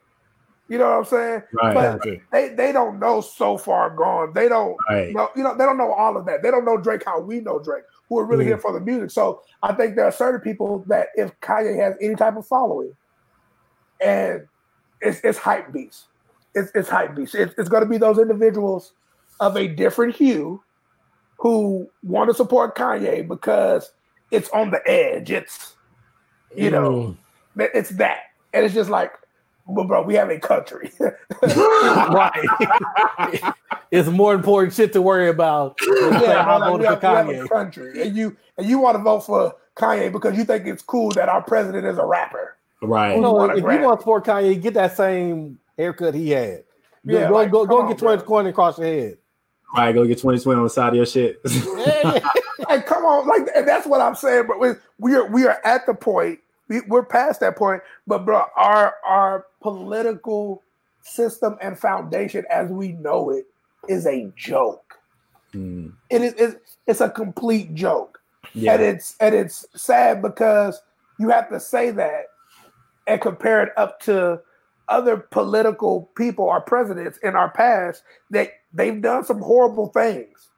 [0.68, 1.42] You know what I'm saying?
[1.52, 2.02] right But
[2.32, 4.32] they they don't know so far gone.
[4.34, 6.42] They don't right know, you know, they don't know all of that.
[6.42, 8.48] They don't know Drake how we know Drake, who are really Mhm.
[8.48, 9.10] here for the music.
[9.10, 12.94] So I think there are certain people that if Kanye has any type of following,
[14.00, 14.46] and
[15.00, 16.06] it's it's hype beast.
[16.54, 17.34] It's it's hype beast.
[17.34, 18.92] It's, it's gonna be those individuals
[19.40, 20.62] of a different hue
[21.38, 23.92] who want to support Kanye because
[24.30, 25.30] it's on the edge.
[25.30, 25.74] It's
[26.54, 27.16] you know,
[27.56, 28.20] that- it's that.
[28.52, 29.12] And it's just like,
[29.66, 30.90] well, bro, we have a country.
[31.42, 32.48] right.
[33.90, 35.78] it's more important shit to worry about.
[35.82, 37.48] yeah, I like, we, voted for have, we have a Kanye.
[37.48, 38.02] country.
[38.02, 41.28] And you and you want to vote for Kanye because you think it's cool that
[41.28, 42.56] our president is a rapper.
[42.82, 46.14] right You know, want a if you want to support Kanye, get that same haircut
[46.14, 46.64] he had.
[47.06, 48.16] Go, Yeah, go, like, go, go on, get bro.
[48.16, 49.18] 20 coin across your head.
[49.76, 51.40] right go get 2020 on the side of your shit
[52.68, 54.44] Like, come on, like, and that's what I'm saying.
[54.48, 56.40] But we we are we are at the point.
[56.70, 57.82] We, we're past that point.
[58.06, 60.62] But bro, our our political
[61.02, 63.46] system and foundation as we know it
[63.88, 64.94] is a joke.
[65.52, 65.92] Mm.
[66.08, 68.20] It is it's, it's a complete joke.
[68.54, 70.80] yeah and it's and it's sad because
[71.18, 72.26] you have to say that
[73.06, 74.40] and compare it up to
[74.88, 80.48] other political people or presidents in our past that they've done some horrible things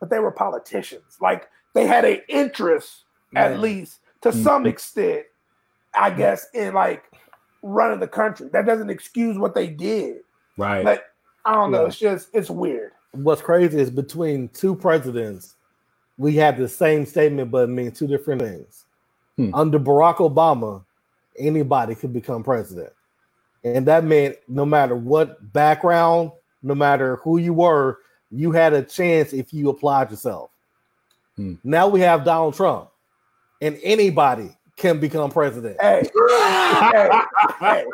[0.00, 3.04] but they were politicians like they had an interest
[3.34, 4.68] at least to some Mhm.
[4.68, 5.24] extent
[5.94, 7.04] i guess in like
[7.62, 10.22] running the country that doesn't excuse what they did
[10.56, 11.04] right but
[11.44, 11.86] i don't know Yeah.
[11.88, 15.56] it's just it's weird What's crazy is between two presidents,
[16.18, 18.84] we had the same statement, but it means two different things.
[19.36, 19.54] Hmm.
[19.54, 20.84] Under Barack Obama,
[21.38, 22.92] anybody could become president.
[23.64, 26.32] And that meant no matter what background,
[26.62, 28.00] no matter who you were,
[28.30, 30.50] you had a chance if you applied yourself.
[31.36, 31.54] Hmm.
[31.64, 32.90] Now we have Donald Trump,
[33.60, 35.80] and anybody can become president.
[35.80, 36.10] Hey,
[36.92, 37.22] hey,
[37.60, 37.84] hey,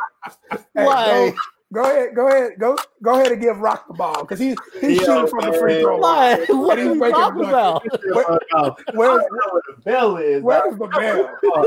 [0.77, 1.05] hey, Why?
[1.05, 1.41] go,
[1.73, 4.99] go ahead, go ahead, go go ahead and give Rock the ball because he's he's
[4.99, 6.27] Yeah, shooting from the free throw line.
[6.31, 6.47] Why?
[6.51, 7.49] What are you talking buckets.
[7.49, 7.85] about?
[8.15, 10.43] Oh, uh, Where's I where the bell is.
[10.43, 11.41] where's uh, the bell?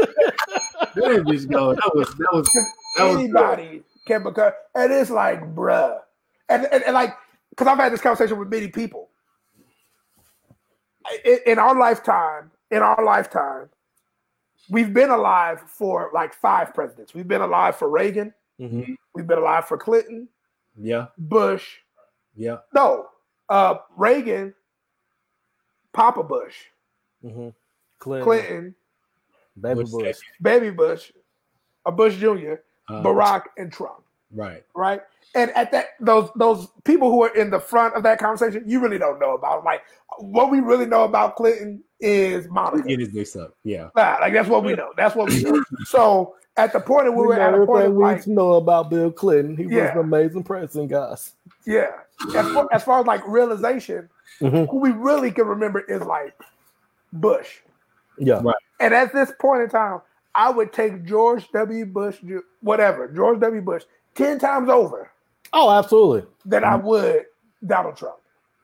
[0.96, 1.74] There bitch go.
[1.74, 2.52] That was that was
[2.96, 6.00] that was Anybody can become, and it's like, bruh,
[6.50, 7.16] and and, and like,
[7.52, 9.10] because I've had this conversation with many people.
[11.26, 13.70] In, in our lifetime, in our lifetime,
[14.70, 17.14] we've been alive for like five presidents.
[17.14, 18.34] We've been alive for Reagan.
[18.60, 18.96] Mhm.
[19.14, 20.28] We've been alive for Clinton,
[20.76, 21.78] yeah Bush.
[22.36, 23.08] yeah No,
[23.50, 24.54] uh, Reagan,
[25.94, 26.56] Papa Bush,
[27.24, 27.54] Mhm.
[28.00, 28.76] Clinton, Clinton,
[29.60, 30.18] baby Bush Bush.
[30.42, 31.12] Baby Bush,
[31.86, 32.56] a Bush Jr.,
[32.90, 34.04] uh, Barack, and Trump.
[34.32, 35.02] right right?
[35.36, 38.80] And at that, those those people who are in the front of that conversation, you
[38.80, 39.64] really don't know about.
[39.64, 39.84] Like,
[40.20, 42.88] what we really know about Clinton is Monica.
[42.88, 44.92] get his dicks up yeah Nah, like that's what we know.
[44.96, 45.64] That's what we know.
[45.86, 48.04] so at the point that we We were know at a point everything of we
[48.04, 49.56] like, need to know about Bill Clinton.
[49.58, 51.34] He was an amazing president, guys.
[51.66, 51.88] yeah,
[52.36, 54.10] as far, as far as like realization,
[54.42, 54.70] Mhm.
[54.70, 56.34] who we really can remember is like
[57.14, 57.60] Bush.
[58.18, 58.42] Yeah.
[58.44, 58.56] Right.
[58.80, 60.02] And at this point in time,
[60.36, 61.86] I would take George W.
[61.86, 62.18] Bush,
[62.62, 63.62] whatever, George W.
[63.62, 63.84] Bush,
[64.16, 65.10] 10 times over
[65.54, 66.28] Oh, absolutely.
[66.46, 67.26] than I would
[67.66, 68.18] Donald Trump.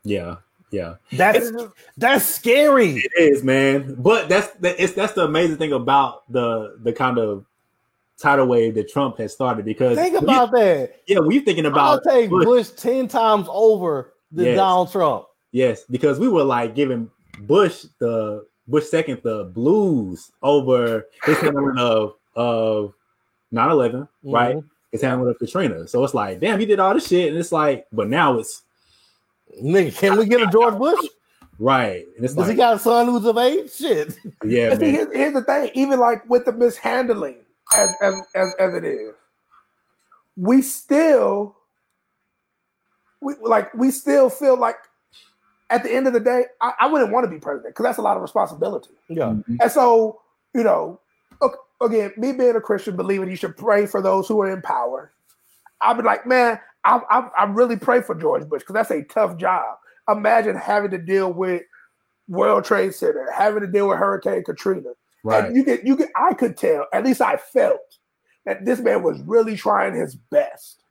[0.04, 0.36] yeah
[0.74, 1.52] yeah That's
[1.98, 2.98] that's scary.
[2.98, 7.18] it is man but that's that, it's that's the amazing thing about the the kind
[7.20, 7.46] of
[8.18, 11.02] tidal wave that Trump has started because Think when about that.
[11.08, 14.58] yeah when you're thinking I'll about take Bush, Bush ten times over than Yes.
[14.58, 15.26] Donald Trump.
[15.52, 17.10] yes because we were like giving
[17.42, 22.94] Bush the Bush second the blues over his handling of of
[23.54, 24.64] 9-11 right Mhm.
[24.92, 27.52] his handling of Katrina so it's like damn he did all this shit and it's
[27.52, 28.63] like but now it's
[29.62, 31.00] Nigga, can we get a George Bush?
[31.60, 33.72] right and it's Does like he got a son who's of age?
[33.72, 34.18] Shit.
[34.44, 37.38] yeah But see, here's, here's the thing: even like with the mishandling,
[37.78, 39.14] as as as, as it is,
[40.36, 41.56] we still,
[43.22, 44.78] we like we still feel like
[45.70, 47.98] at the end of the day, I, I wouldn't want to be president because that's
[47.98, 48.92] a lot of responsibility.
[49.10, 49.30] Yeah.
[49.30, 49.56] Mm-hmm.
[49.60, 50.22] And so,
[50.54, 51.00] you know,
[51.42, 54.62] look, again, me being a Christian, believing you should pray for those who are in
[54.62, 55.12] power.
[55.82, 59.04] I'd be like, man, I, I, I really pray for George Bush because that's a
[59.04, 59.78] tough job.
[60.10, 61.64] Imagine having to deal with
[62.28, 64.90] World Trade Center, having to deal with Hurricane Katrina.
[65.24, 67.98] right And you get, you get, I could tell, at least I felt
[68.46, 70.84] that this man was really trying his best.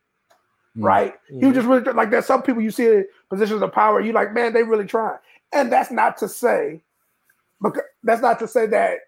[0.76, 0.84] Mm.
[0.84, 1.14] Right?
[1.28, 4.12] He was just really like there's some people you see in positions of power, you
[4.12, 5.18] like, man, they really trying.
[5.52, 6.82] And that's not to say,
[7.62, 8.98] because that's not to say that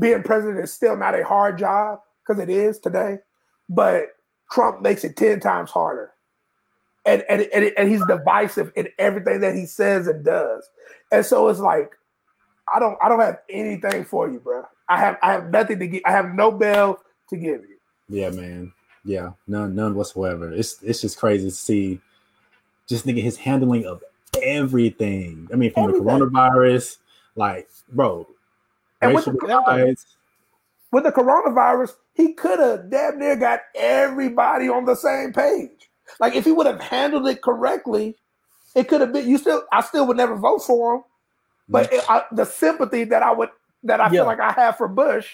[0.00, 3.18] being president is still not a hard job, because it is today.
[3.68, 4.06] But
[4.50, 6.10] Trump makes it 10 times harder.
[7.06, 10.68] And, and, and, and he's divisive in everything that he says and does.
[11.12, 11.92] And so it's like,
[12.72, 14.62] I don't I don't have anything for you, bro.
[14.88, 16.02] I have I have nothing to give.
[16.06, 17.00] I have no bell
[17.30, 17.76] to give you.
[18.08, 18.72] Yeah, man.
[19.04, 20.52] Yeah, none, none whatsoever.
[20.52, 22.00] It's it's just crazy to see,
[22.86, 24.04] just thinking his handling of
[24.40, 25.48] everything.
[25.52, 26.04] I mean, from Everything.
[26.06, 26.98] the coronavirus,
[27.34, 28.28] like, bro,
[29.00, 30.06] And racial the- divides.
[30.92, 35.88] With the coronavirus, he could have damn near got everybody on the same page.
[36.18, 38.16] Like if he would have handled it correctly,
[38.74, 39.28] it could have been.
[39.28, 41.02] You still, I still would never vote for him.
[41.68, 43.50] But it, I, the sympathy that I would
[43.84, 44.10] that I Yeah.
[44.10, 45.28] feel like I have for Bush,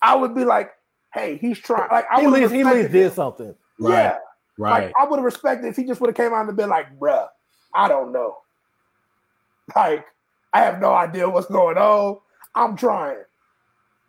[0.00, 0.70] I would be like,
[1.12, 1.88] hey, he's trying.
[1.90, 3.54] Like I He at would least, he at least did something.
[3.78, 4.16] Right, Yeah,
[4.58, 4.84] right.
[4.84, 6.98] Like I would have respected if he just would have came out and been like,
[6.98, 7.28] bruh,
[7.74, 8.38] I don't know.
[9.76, 10.06] Like,
[10.52, 12.18] I have no idea what's going on.
[12.54, 13.18] I'm trying.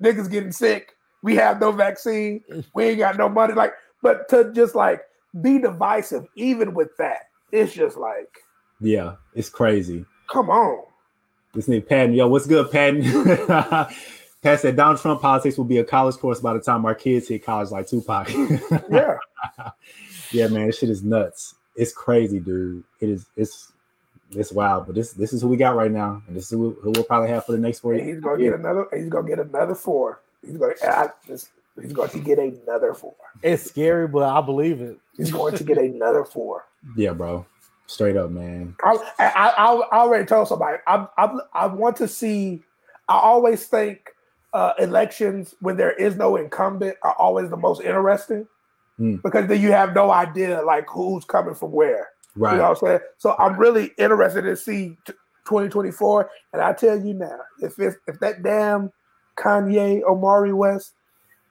[0.02, 0.96] Niggas getting sick.
[1.24, 2.44] We have no vaccine.
[2.74, 3.54] We ain't got no money.
[3.54, 5.02] Like, but to just like
[5.42, 8.30] be divisive, even with that, it's just like,
[8.80, 10.06] yeah, it's crazy.
[10.32, 10.86] come on.
[11.54, 13.02] This nigga Patton, yo, what's good, Patton?
[14.46, 17.28] Pat said Donald Trump politics will be a college course by the time our kids
[17.28, 18.30] hit college, like Tupac.
[18.92, 19.18] Yeah.
[20.32, 21.56] yeah, man, this shit is nuts.
[21.76, 22.84] It's crazy, dude.
[23.00, 23.26] It is.
[23.36, 23.72] It's
[24.32, 26.78] it's wild, but this this is who we got right now, and this is who,
[26.82, 28.88] who we'll probably have for the next four And he's gonna get another.
[28.94, 30.22] He's gonna get another four.
[30.46, 30.74] He's gonna.
[30.84, 31.50] I, this,
[31.82, 33.16] he's going to get another four.
[33.44, 34.98] It's scary, but I believe it.
[35.18, 36.66] He's going to get another four.
[36.96, 37.46] Yeah, bro.
[37.88, 38.76] Straight up, man.
[38.84, 40.78] I, I, I, I already told somebody.
[40.88, 42.64] I, I, I want to see.
[43.08, 44.10] I always think
[44.54, 48.48] uh, elections when there is no incumbent are always the most interesting
[48.98, 49.18] Hmm.
[49.18, 52.10] because then you have no idea like who's coming from where.
[52.36, 52.54] Right.
[52.54, 53.00] You know what I'm saying?
[53.18, 55.14] So I'm really interested to see t-
[55.46, 56.30] 2024.
[56.54, 58.92] And I tell you now, if if that damn
[59.38, 60.94] Kanye Omari West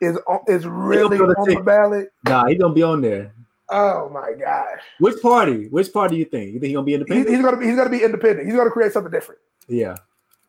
[0.00, 3.32] is on, is really on the ballot, Nah, he gonna be on there.
[3.70, 5.68] oh my gosh, Which party?
[5.68, 6.52] Which party do you think?
[6.52, 7.28] You think he gonna be independent?
[7.30, 8.46] he's gonna be he's gonna be independent.
[8.46, 9.40] He's gonna create something different.
[9.68, 9.96] Yeah.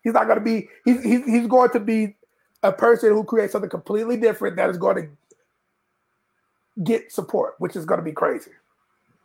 [0.03, 0.70] He's not to be.
[0.86, 2.16] He's, he's he's going to be
[2.62, 7.86] a person who creates something completely different that is going to get support, which is
[7.86, 8.52] going to be crazy.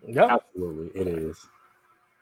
[0.07, 0.37] Yeah.
[0.37, 1.47] Absolutely, it is.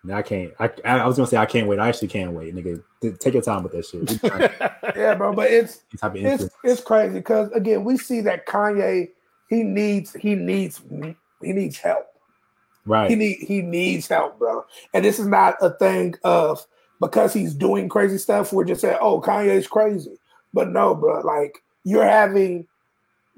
[0.04, 0.52] Now I can't.
[0.58, 1.78] I, I was gonna say I can't wait.
[1.78, 2.82] I actually can't wait, nigga.
[3.18, 4.20] Take your time with that shit.
[4.96, 5.32] Yeah, bro.
[5.32, 9.10] But it's it's it's crazy because again, we see that Kanye
[9.48, 10.80] he needs he needs
[11.42, 12.06] he needs help.
[12.86, 13.10] Right.
[13.10, 14.64] He need he needs help, bro.
[14.94, 16.64] And this is not a thing of
[17.00, 18.52] because he's doing crazy stuff.
[18.52, 20.18] We're just saying, oh, Kanye's crazy.
[20.54, 21.20] But no, bro.
[21.20, 22.66] Like you're having.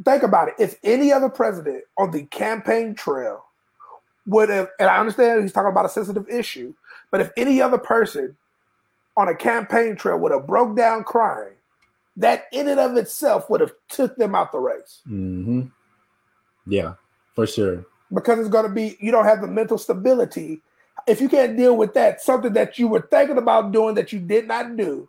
[0.04, 0.54] Think about it.
[0.58, 3.44] If any other president on the campaign trail
[4.26, 6.74] would have, and I understand he's talking about a sensitive issue,
[7.10, 8.36] but if any other person
[9.16, 11.54] on a campaign trail would have broke down crying,
[12.16, 15.62] that in and of itself would have took them out the race hmm
[16.66, 16.94] Yeah,
[17.34, 17.84] for sure.
[18.12, 20.60] because it's going to be you don't have the mental stability
[21.06, 24.18] if you can't deal with that something that you were thinking about doing that you
[24.18, 25.08] did not do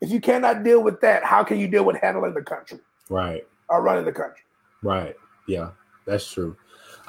[0.00, 3.46] if you cannot deal with that how can you deal with handling the country Right.
[3.68, 4.42] or running the country
[4.82, 5.14] Right.
[5.46, 5.70] Yeah,
[6.06, 6.56] that's true.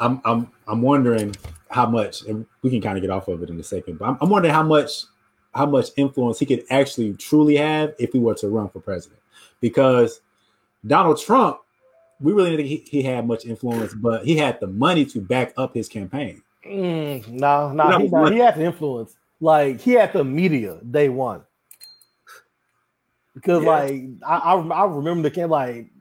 [0.04, 1.36] I'm I'm I'm wondering
[1.70, 4.10] how much, and we can kind of get off of it in a second, but
[4.10, 5.04] I'm, I'm wondering how much
[5.54, 9.22] how much influence he could actually truly have if he were to run for president.
[9.62, 10.22] Because
[10.86, 11.60] Donald Trump,
[12.20, 15.22] we really didn't think he, he had much influence, but he had the money to
[15.22, 16.42] back up his campaign.
[16.68, 19.16] Mm, no, no, No, he, no, he had the influence.
[19.40, 21.44] Like he had the media day one.
[23.36, 23.70] Because Yeah.
[23.70, 25.92] like I, I I remember the camp like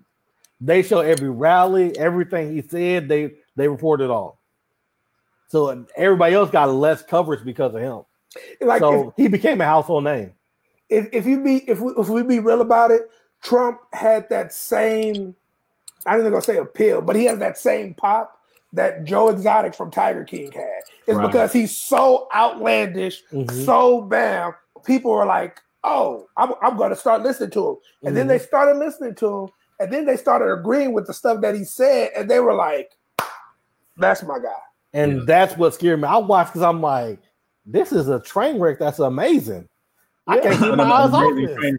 [0.61, 4.39] they show every rally, everything he said, they they reported all.
[5.49, 8.03] So everybody else got less coverage because of him.
[8.61, 10.33] like so he became a household name.
[10.89, 13.03] if, if, if you be if we, if we be real about it
[13.43, 15.35] trump had that same
[16.07, 18.39] i'm not gonna say appeal but he has that same pop
[18.73, 21.27] that joe exotic from tiger king had it's Right.
[21.27, 23.51] because he's so outlandish Mhm.
[23.67, 24.55] so bam
[24.87, 28.39] people are like oh i'm, I'm going to start listening to him and then they
[28.39, 29.49] started listening to him
[29.81, 32.93] and then they started agreeing with the stuff that he said and they were like
[33.97, 34.49] that's my guy
[34.93, 35.23] And Yeah.
[35.27, 36.09] that's what scared me.
[36.09, 37.19] I watched because I'm like,
[37.65, 39.69] this is a train wreck that's amazing.
[40.27, 41.79] I can't keep my eyes off Amazing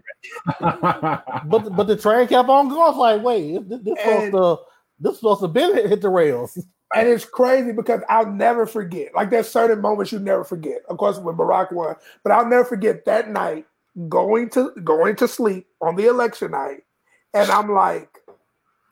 [0.60, 2.80] But but the train kept on going.
[2.82, 4.56] I was like, wait, this, this supposed to
[5.00, 6.58] this supposed to been hit, hit the rails.
[6.94, 9.14] And it's crazy because I'll never forget.
[9.14, 10.82] Like there's certain moments you never forget.
[10.88, 13.66] Of course, when Barack won, but I'll never forget that night
[14.08, 16.84] going to going to sleep on the election night,
[17.32, 18.08] and I'm like,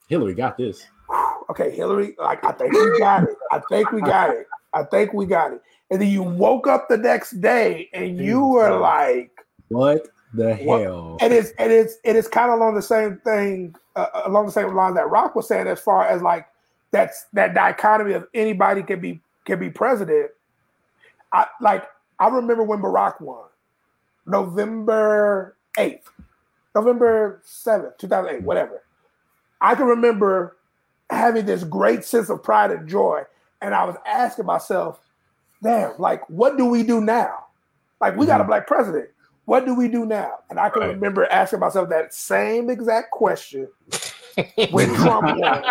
[0.08, 0.84] Hillary got this.
[1.50, 3.36] Okay, Hillary, like I think we got it.
[3.50, 4.46] I think we got it.
[4.72, 5.62] I think we got it.
[5.90, 9.30] And then you woke up the next day and you were like,
[9.68, 11.16] What the What- hell?
[11.20, 14.52] and it's and it's it is kind of along the same thing, uh, along the
[14.52, 16.46] same line that Rock was saying, as far as like
[16.90, 20.30] that's that dichotomy of anybody can be can be president.
[21.32, 21.86] I like
[22.18, 23.44] I remember when Barack won,
[24.26, 26.08] November eighth,
[26.74, 28.82] November seventh, two thousand eight, whatever.
[29.60, 30.56] I can remember
[31.12, 33.22] having this great sense of pride and joy,
[33.60, 35.00] and I was asking myself,
[35.62, 37.46] "Damn, like what do we do now?
[38.00, 38.48] Like we got a Mhm.
[38.48, 39.08] black president."
[39.44, 40.38] What do we do now?
[40.50, 40.90] And I can Right.
[40.90, 43.66] remember asking myself that same exact question
[44.70, 45.64] when Trump won.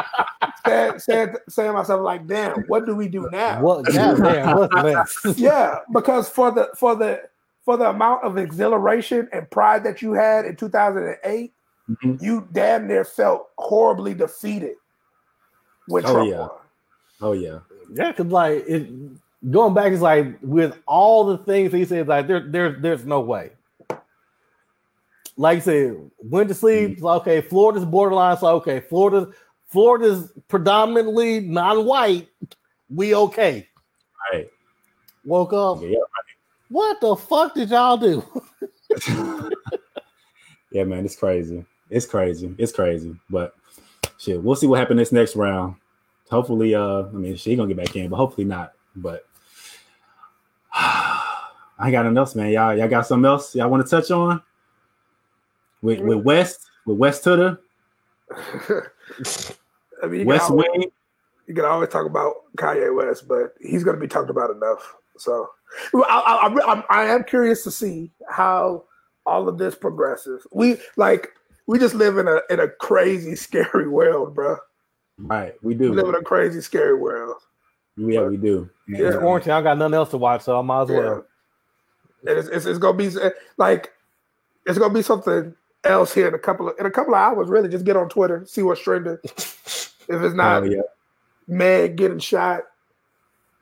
[0.67, 3.61] Said, said, saying myself, like, damn, what do we do now?
[3.61, 4.73] What goddamn, what's
[5.25, 5.39] next?
[5.39, 7.21] Yeah, because for the for the
[7.63, 11.53] for the amount of exhilaration and pride that you had in 2008,
[11.89, 12.21] Mhm.
[12.21, 14.75] you damn near felt horribly defeated
[15.87, 16.39] when Oh, Trump yeah.
[16.39, 16.49] won.
[17.21, 17.59] Oh yeah.
[17.93, 18.89] Yeah, because like it
[19.49, 23.19] going back is like with all the things he said, like there, there there's no
[23.21, 23.51] way.
[25.37, 26.59] Like you said, went to mm-hmm.
[26.59, 26.91] sleep.
[26.91, 28.37] it's like, okay, Florida's borderline.
[28.37, 29.31] So okay, Florida,
[29.67, 32.27] Florida's predominantly non-white.
[32.89, 33.67] We okay.
[34.31, 34.49] Right.
[35.25, 35.81] Woke up.
[35.81, 35.97] Yeah.
[36.69, 38.23] What the fuck did y'all do?
[40.71, 41.65] yeah, man, it's crazy.
[41.89, 42.53] It's crazy.
[42.57, 43.15] It's crazy.
[43.29, 43.55] But
[44.21, 45.75] shit, we'll see what happens this next round.
[46.29, 48.73] Hopefully, uh, I mean, she gonna get back in, but hopefully not.
[48.95, 49.25] But
[50.73, 52.51] I got nothing else, man.
[52.51, 54.41] Y'all, y'all got something else y'all want to touch on
[55.81, 57.59] with with West, with West Tutter,
[60.03, 60.91] I mean, you can, West always, Wing.
[61.47, 64.95] you can always talk about Kanye West, but he's to be talked about enough.
[65.17, 65.49] So
[65.93, 68.85] I, I, I, I am curious to see how
[69.25, 70.45] all of this progresses.
[70.51, 71.29] We like
[71.71, 74.57] we just live in a in a crazy, scary world, bro.
[75.17, 75.91] Right, we do.
[75.91, 77.37] We live in a crazy, scary world.
[77.95, 78.69] Yeah, we do.
[78.89, 79.07] Yeah.
[79.07, 79.53] It's quarantine.
[79.53, 81.25] I got nothing else to watch, so I might as well.
[82.27, 83.09] And it's, it's, it's gonna be
[83.57, 83.93] like
[84.65, 87.47] it's gonna be something else here in a couple of in a couple of hours.
[87.47, 89.17] Really, just get on Twitter, see what's trending.
[89.23, 90.81] if it's not Oh, yeah.
[91.47, 92.63] Meg getting shot,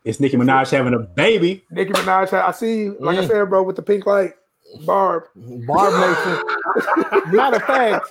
[0.04, 1.64] It's Nicki Minaj having a baby.
[1.70, 2.34] Nicki Minaj.
[2.34, 2.98] I see you.
[3.00, 3.28] Like I Mm.
[3.28, 4.34] said, bro, with the pink light.
[4.86, 5.24] Barb.
[5.36, 6.44] Barb Nation.
[7.28, 8.08] Matter of fact,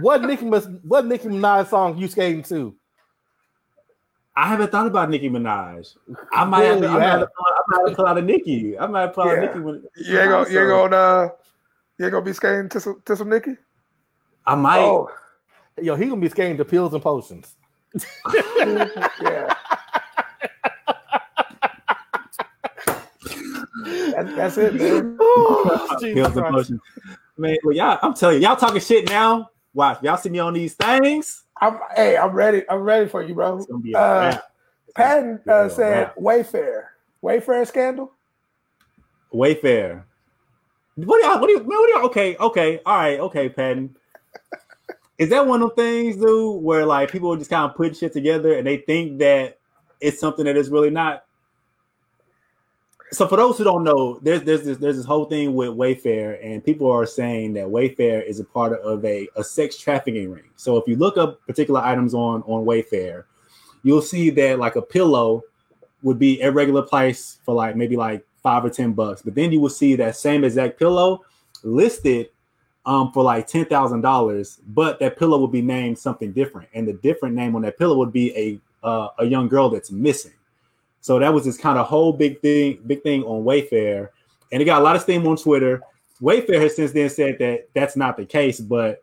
[0.00, 2.74] what Nicki Mis- what Nicki Minaj song you skating to?
[4.36, 5.96] I haven't thought about Nicki Minaj.
[6.32, 7.20] I might have to, Clearly I might have have.
[7.20, 8.78] to pull, I might have to pull out a Nicki.
[8.78, 9.40] I might pull out Yeah.
[9.40, 9.58] Nicki.
[9.58, 11.28] When, You ain't gonna, you ain't gonna, uh,
[11.98, 13.56] you ain't gonna be skating to some, to some Nicki.
[14.46, 14.78] I might.
[14.80, 15.10] Oh,
[15.80, 17.56] Yo, he gonna be skating to pills and potions.
[18.34, 19.54] yeah.
[23.84, 25.18] That, that's it, man.
[26.00, 26.80] Jesus Pills and potions.
[27.40, 29.48] Man, well, y'all, I'm telling you, y'all talking shit now.
[29.72, 31.44] Watch, y'all see me on these things.
[31.58, 32.68] I'm, hey, I'm ready.
[32.68, 33.56] I'm ready for you, bro.
[33.56, 34.38] It's gonna be a Uh.
[34.94, 36.12] Patton uh, said.
[36.16, 36.84] Wayfair.
[37.24, 38.12] Wayfair scandal.
[39.32, 40.02] Wayfair.
[40.96, 41.40] What do y'all?
[41.40, 41.58] What do you?
[41.60, 42.06] Man, what do y'all?
[42.06, 43.96] Okay, okay, all right, okay, Patton.
[45.16, 48.12] Is that one of them things, dude, where like people just kind of put shit
[48.12, 49.58] together and they think that
[49.98, 51.24] it's something that is really not?
[53.12, 56.38] So for those who don't know, there's there's this there's this whole thing with Wayfair,
[56.44, 60.50] and people are saying that Wayfair is a part of a, a sex trafficking ring.
[60.54, 63.24] So if you look up particular items on on Wayfair,
[63.82, 65.42] you'll see that like a pillow
[66.02, 69.50] would be a regular price for like maybe like five or ten bucks, but then
[69.50, 71.24] you will see that same exact pillow
[71.64, 72.30] listed
[72.86, 76.86] um for like ten thousand dollars, but that pillow would be named something different, and
[76.86, 80.32] the different name on that pillow would be a uh, a young girl that's missing.
[81.00, 84.08] So that was this kind of whole big thing, big thing on Wayfair,
[84.52, 85.82] and it got a lot of steam on Twitter.
[86.20, 89.02] Wayfair has since then said that that's not the case, but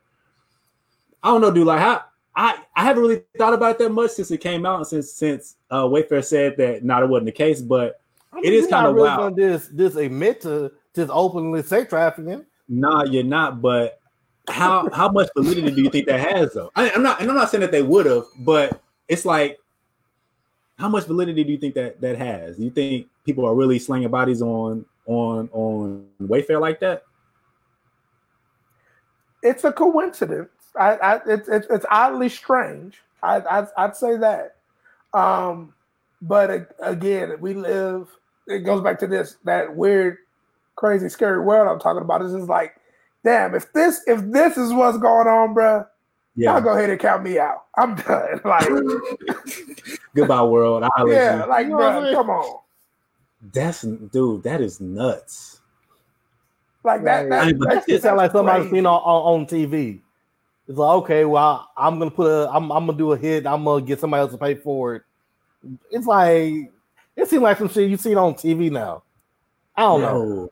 [1.24, 1.66] I don't know, dude.
[1.66, 2.04] Like, how
[2.36, 5.56] I I haven't really thought about it that much since it came out, since since
[5.72, 8.00] uh, Wayfair said that not it wasn't the case, but
[8.32, 9.38] I It is kinda really wild.
[9.38, 12.46] Just, just admit to just openly sex trafficking.
[12.70, 13.62] Nah, you're not.
[13.62, 14.00] But
[14.48, 16.72] how how much validity do you think that has, though?
[16.76, 19.58] I, I'm not, and I'm not saying that they would have, but it's like,
[20.78, 22.58] how much validity do you think that that has?
[22.58, 27.04] Do you think people are really slinging bodies on on on Wayfair like that?
[29.42, 30.50] It's a coincidence.
[30.80, 33.02] I, I it's, it's it's oddly strange.
[33.24, 34.56] I, I I'd say that.
[35.14, 35.74] Um,
[36.22, 38.08] but again, we live.
[38.48, 40.18] It goes back to this that weird,
[40.76, 42.22] crazy, scary world I'm talking about.
[42.22, 42.76] This is like,
[43.24, 43.56] damn.
[43.56, 45.88] If this if this is what's going on, bruh,
[46.36, 47.66] y'all go ahead and count me out.
[47.76, 48.42] I'm done.
[48.46, 48.70] Like,
[50.18, 50.84] Goodbye, world.
[50.84, 51.50] I'll yeah, you.
[51.50, 52.14] like, You know what I bruh, mean?
[52.16, 52.60] come on.
[53.54, 54.44] That's dude.
[54.44, 55.62] That is nuts.
[56.84, 57.22] Like that.
[57.22, 57.30] Right.
[57.30, 60.02] that, I mean, but that's, It sounds like that's somebody seen on, on, on TV.
[60.68, 63.46] It's like, okay, well, I'm gonna put a, I'm, I'm gonna do a hit.
[63.46, 65.04] I'm gonna get somebody else to pay for it.
[65.92, 66.72] It's like,
[67.16, 69.04] it seems like some shit you seen on TV now.
[69.76, 70.52] I don't know.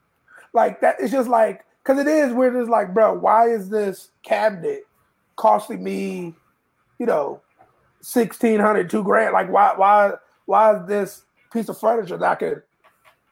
[0.54, 4.12] Like that it's just like because it is weird it's like bro why is this
[4.24, 4.88] cabinet
[5.36, 6.34] costing me
[6.98, 7.42] you know
[8.14, 10.12] 1600 two grand like why why
[10.46, 12.62] why is this piece of furniture that i could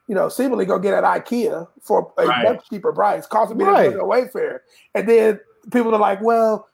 [0.08, 2.44] you know seemingly go get at ikea for a Right.
[2.44, 3.91] much cheaper price costing me Right.
[3.91, 4.60] to go to wayfair
[4.95, 5.40] and then
[5.72, 6.68] people are like well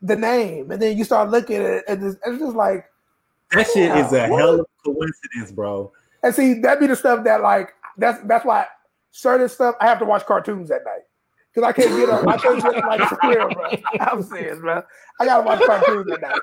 [0.00, 2.86] the name and then you start looking at it and it's, it's just like
[3.52, 4.26] That shit is a Yeah.
[4.28, 5.92] hell of a coincidence, bro.
[6.22, 8.66] And see, that be the stuff that like that's that's why
[9.10, 11.02] certain stuff I have to watch cartoons at night
[11.54, 12.26] because I can't get up.
[12.28, 13.70] I can't get like for real, bro.
[14.00, 14.82] I'm serious, bro.
[15.20, 16.40] I gotta watch cartoons at night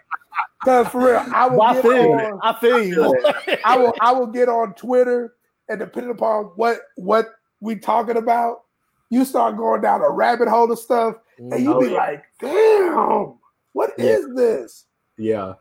[0.61, 2.11] because for real, I will Well, I get feel you.
[2.13, 2.39] on.
[2.43, 3.23] I feel you.
[3.65, 5.35] I will I will get on Twitter
[5.69, 7.27] and depending upon what what
[7.59, 8.61] we talking about,
[9.09, 11.97] you start going down a rabbit hole of stuff, and you Oh, be yeah.
[11.97, 13.35] like, damn,
[13.73, 14.05] what Yeah.
[14.05, 14.85] is this?
[15.17, 15.53] Yeah.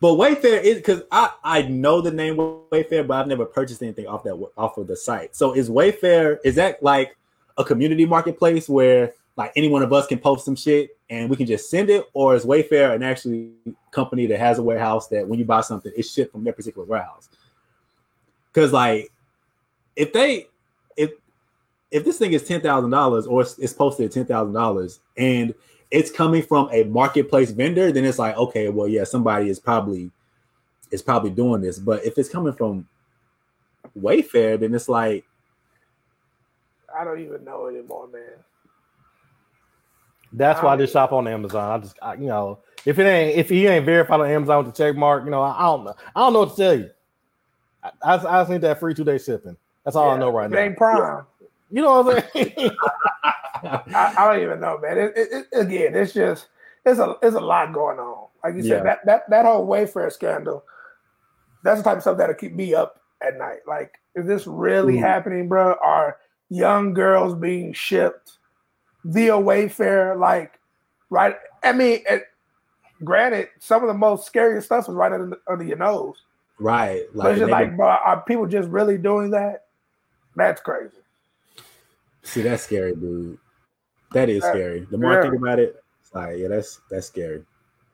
[0.00, 4.06] But Wayfair is because I, I know the name Wayfair, but I've never purchased anything
[4.06, 5.36] off that off of the site.
[5.36, 7.16] So is Wayfair is that like
[7.58, 11.36] a community marketplace where like any one of us can post some shit and we
[11.36, 13.52] can just send it, or is Wayfair an actually
[13.90, 16.86] company that has a warehouse that when you buy something, it's shipped from their particular
[16.86, 17.28] warehouse?
[18.52, 19.10] Because like
[19.94, 20.48] if they
[20.96, 21.12] if
[21.90, 25.00] if this thing is ten thousand dollars or it's, it's posted at ten thousand dollars
[25.16, 25.54] and
[25.90, 30.10] it's coming from a marketplace vendor, then it's like, okay, well, yeah, somebody is probably
[30.90, 31.78] is probably doing this.
[31.78, 32.88] But if it's coming from
[33.98, 35.24] Wayfair, then it's like,
[36.98, 38.22] I don't even know anymore, man.
[40.32, 41.70] That's why I just shop on Amazon.
[41.70, 44.74] I just, I, you know, if it ain't, if you ain't verified on Amazon with
[44.74, 45.94] the check mark, you know, I, I don't know.
[46.14, 46.90] I don't know what to tell you.
[47.82, 49.56] I, I, I just need that free two day shipping.
[49.84, 50.58] That's all I know right it now.
[50.58, 51.24] ain't prime.
[51.70, 52.76] You know what I'm saying?
[53.94, 54.98] I, I don't even know, man.
[54.98, 56.48] It, it, it- again, it's just
[56.84, 58.28] it's a it's a lot going on.
[58.44, 58.76] Like you Yeah.
[58.76, 60.64] said, that that that whole Wayfair scandal.
[61.62, 63.60] That's the type of stuff that'll keep me up at night.
[63.66, 65.00] Like, is this really Ooh.
[65.00, 65.74] happening, bro?
[65.82, 66.18] Are
[66.50, 68.38] young girls being shipped
[69.04, 70.18] via Wayfair?
[70.18, 70.58] Like,
[71.10, 71.36] right?
[71.62, 72.24] I mean, it,
[73.04, 76.22] granted, some of the most scariest stuff is right under, under your nose.
[76.58, 79.64] right, But it's like, just like, bro, are people just really doing that?
[80.36, 80.96] That's crazy.
[82.22, 83.38] See, that's scary, dude.
[84.12, 84.86] That is Uh, scary.
[84.90, 87.44] The more I think about it, it's like, yeah, that's that's scary.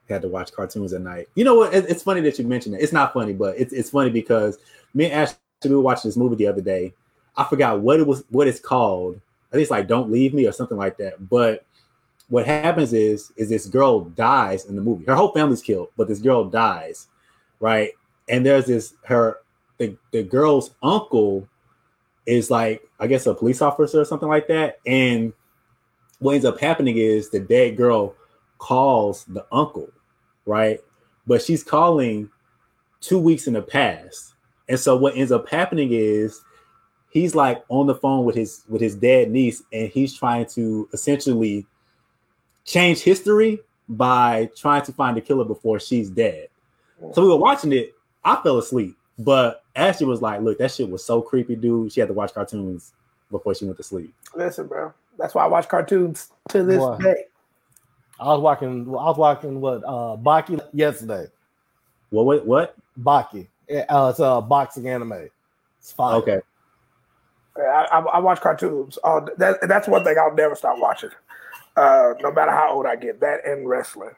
[0.09, 1.29] Had to watch cartoons at night.
[1.35, 1.73] You know what?
[1.73, 2.83] It, it's funny that you mentioned it.
[2.83, 4.59] It's not funny, but it's it's funny because
[4.95, 6.93] me and Ashley we were watching this movie the other day.
[7.37, 9.21] I forgot what it was, what it's called.
[9.51, 11.29] Think it's like "Don't Leave Me" or something like that.
[11.29, 11.65] But
[12.29, 15.05] what happens is, is this girl dies in the movie.
[15.05, 17.09] Her whole family's killed, but this girl dies,
[17.61, 17.91] right?
[18.29, 19.39] And there's this her
[19.79, 21.47] the the girl's uncle
[22.25, 24.79] is like I guess a police officer or something like that.
[24.87, 25.33] And
[26.21, 28.15] what ends up happening is the dead girl
[28.59, 29.91] calls the uncle,
[30.47, 30.81] right?
[31.27, 32.31] But she's calling
[33.01, 34.35] two weeks in the past.
[34.69, 36.43] And so what ends up happening is
[37.13, 40.89] he's like on the phone with his with his dead niece, and he's trying to
[40.93, 41.67] essentially
[42.65, 46.49] change history by trying to find the killer before she's dead.
[47.13, 47.95] So we were watching it.
[48.25, 51.93] I fell asleep, but Ashley was like, "Look, that shit was so creepy, dude.
[51.93, 52.93] She had to watch cartoons
[53.31, 54.93] before she went to sleep." Listen, bro.
[55.19, 56.97] That's why I watch cartoons to this Boy.
[56.99, 57.25] day.
[58.19, 58.89] I was watching.
[58.89, 61.27] I was watching what uh Baki yesterday.
[62.11, 62.25] What?
[62.25, 62.47] What?
[62.47, 62.77] What?
[63.01, 63.49] Baki.
[63.69, 65.29] Uh, it's a boxing anime.
[65.79, 66.15] It's fine.
[66.17, 66.41] Okay.
[67.57, 68.99] I, I, I watch cartoons.
[68.99, 71.11] All, that, that's one thing I'll never stop watching,
[71.77, 73.21] uh, no matter how old I get.
[73.21, 74.15] That and wrestling,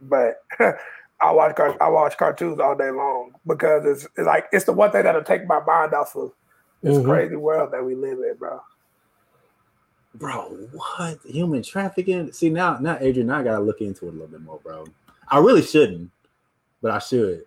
[0.00, 4.64] but I watch car- I watch cartoons all day long because it's, it's like it's
[4.64, 6.32] the one thing that'll take my mind off of
[6.82, 7.04] this Mhm.
[7.04, 8.60] crazy world that we live in, bro.
[10.14, 12.32] Bro, what human trafficking?
[12.32, 14.86] See now, now Adrian, now I gotta look into it a little bit more, bro.
[15.28, 16.10] I really shouldn't,
[16.82, 17.44] but I should.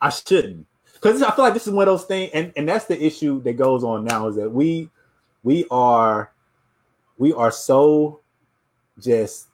[0.00, 0.66] I shouldn't
[1.00, 3.40] because I feel like this is one of those things, and and that's the issue
[3.42, 4.90] that goes on now is that we
[5.42, 6.30] we are
[7.18, 8.20] we are so
[8.98, 9.46] just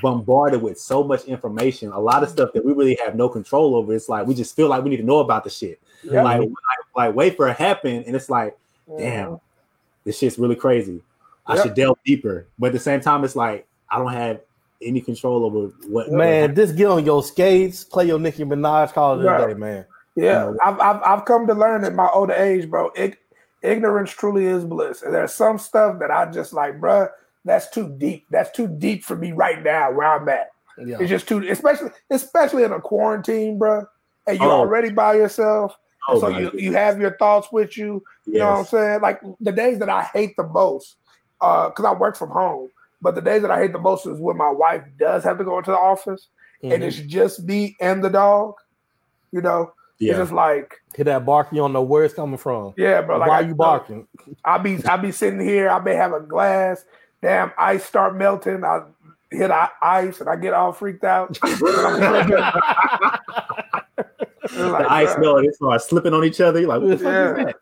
[0.00, 3.74] bombarded with so much information, a lot of stuff that we really have no control
[3.74, 3.94] over.
[3.94, 5.80] It's like we just feel like we need to know about the shit.
[6.02, 6.22] Yeah.
[6.22, 6.48] Like, like
[6.96, 8.56] like wait for it to happen, and it's like
[8.98, 9.40] damn,
[10.04, 11.02] this shit's really crazy.
[11.46, 11.62] I Yep.
[11.64, 12.46] should delve deeper.
[12.58, 14.40] But at the same time, it's like I don't have
[14.80, 19.20] any control over what Man, just get on your skates, play your Nicki Minaj, call
[19.20, 19.40] it Right.
[19.50, 19.84] a day, man.
[20.14, 22.90] Yeah, You know, I've, I've I've come to learn at my older age, bro.
[22.96, 23.18] Ig-
[23.62, 27.08] ignorance truly is bliss, and there's some stuff that I just like, bro.
[27.44, 28.26] That's too deep.
[28.30, 30.50] That's too deep for me right now where I'm at.
[30.78, 30.98] Yeah.
[31.00, 33.84] It's just too, especially especially in a quarantine, bro.
[34.28, 34.60] And you're Oh.
[34.60, 35.74] already by yourself,
[36.08, 36.62] Oh, so you goodness.
[36.62, 38.02] you have your thoughts with you.
[38.26, 39.00] You know what I'm saying?
[39.00, 40.96] Like the days that I hate the most,
[41.40, 42.68] because I work from home.
[43.00, 45.44] But the days that I hate the most is when my wife does have to
[45.44, 46.28] go into the office,
[46.62, 46.86] and Mhm.
[46.86, 48.54] it's just me and the dog.
[49.32, 49.72] You know,
[50.10, 52.74] it's just like, Hit that bark, you don't know where it's coming from.
[52.76, 53.18] yeah, bro.
[53.18, 54.06] Like Why I- you barking?
[54.44, 55.68] I be I be sitting here.
[55.70, 56.84] I may have a glass.
[57.22, 58.64] Damn, ice start melting.
[58.64, 58.82] I
[59.30, 59.50] hit
[59.80, 61.38] ice and I get all freaked out.
[64.54, 66.60] Like, the ice bro, melt, it's like slipping on each other.
[66.60, 67.30] You're like, what the fuck Yeah.
[67.30, 67.56] is that?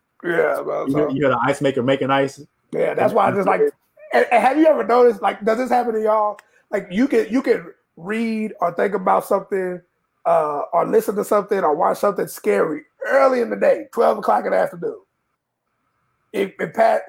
[0.57, 0.85] Yeah, bro.
[0.87, 2.41] You So, hear, you hear the ice maker making ice.
[2.71, 3.61] yeah, that's why I just like.
[4.13, 5.21] And, and have you ever noticed?
[5.21, 6.37] Like, does this happen to y'all?
[6.69, 9.81] Like, you can you can read or think about something,
[10.25, 14.45] uh, or listen to something or watch something scary early in the day, twelve o'clock
[14.45, 14.99] in the afternoon.
[16.33, 17.01] It, it pat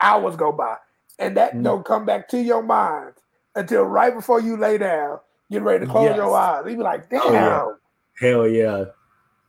[0.00, 0.76] hours go by,
[1.18, 1.62] and that Mm.
[1.62, 3.12] don't come back to your mind
[3.54, 6.16] until right before you lay down, get ready to close Yes.
[6.16, 6.64] your eyes.
[6.66, 7.20] You be like, damn.
[7.24, 8.28] Oh, yeah.
[8.28, 8.84] Hell yeah.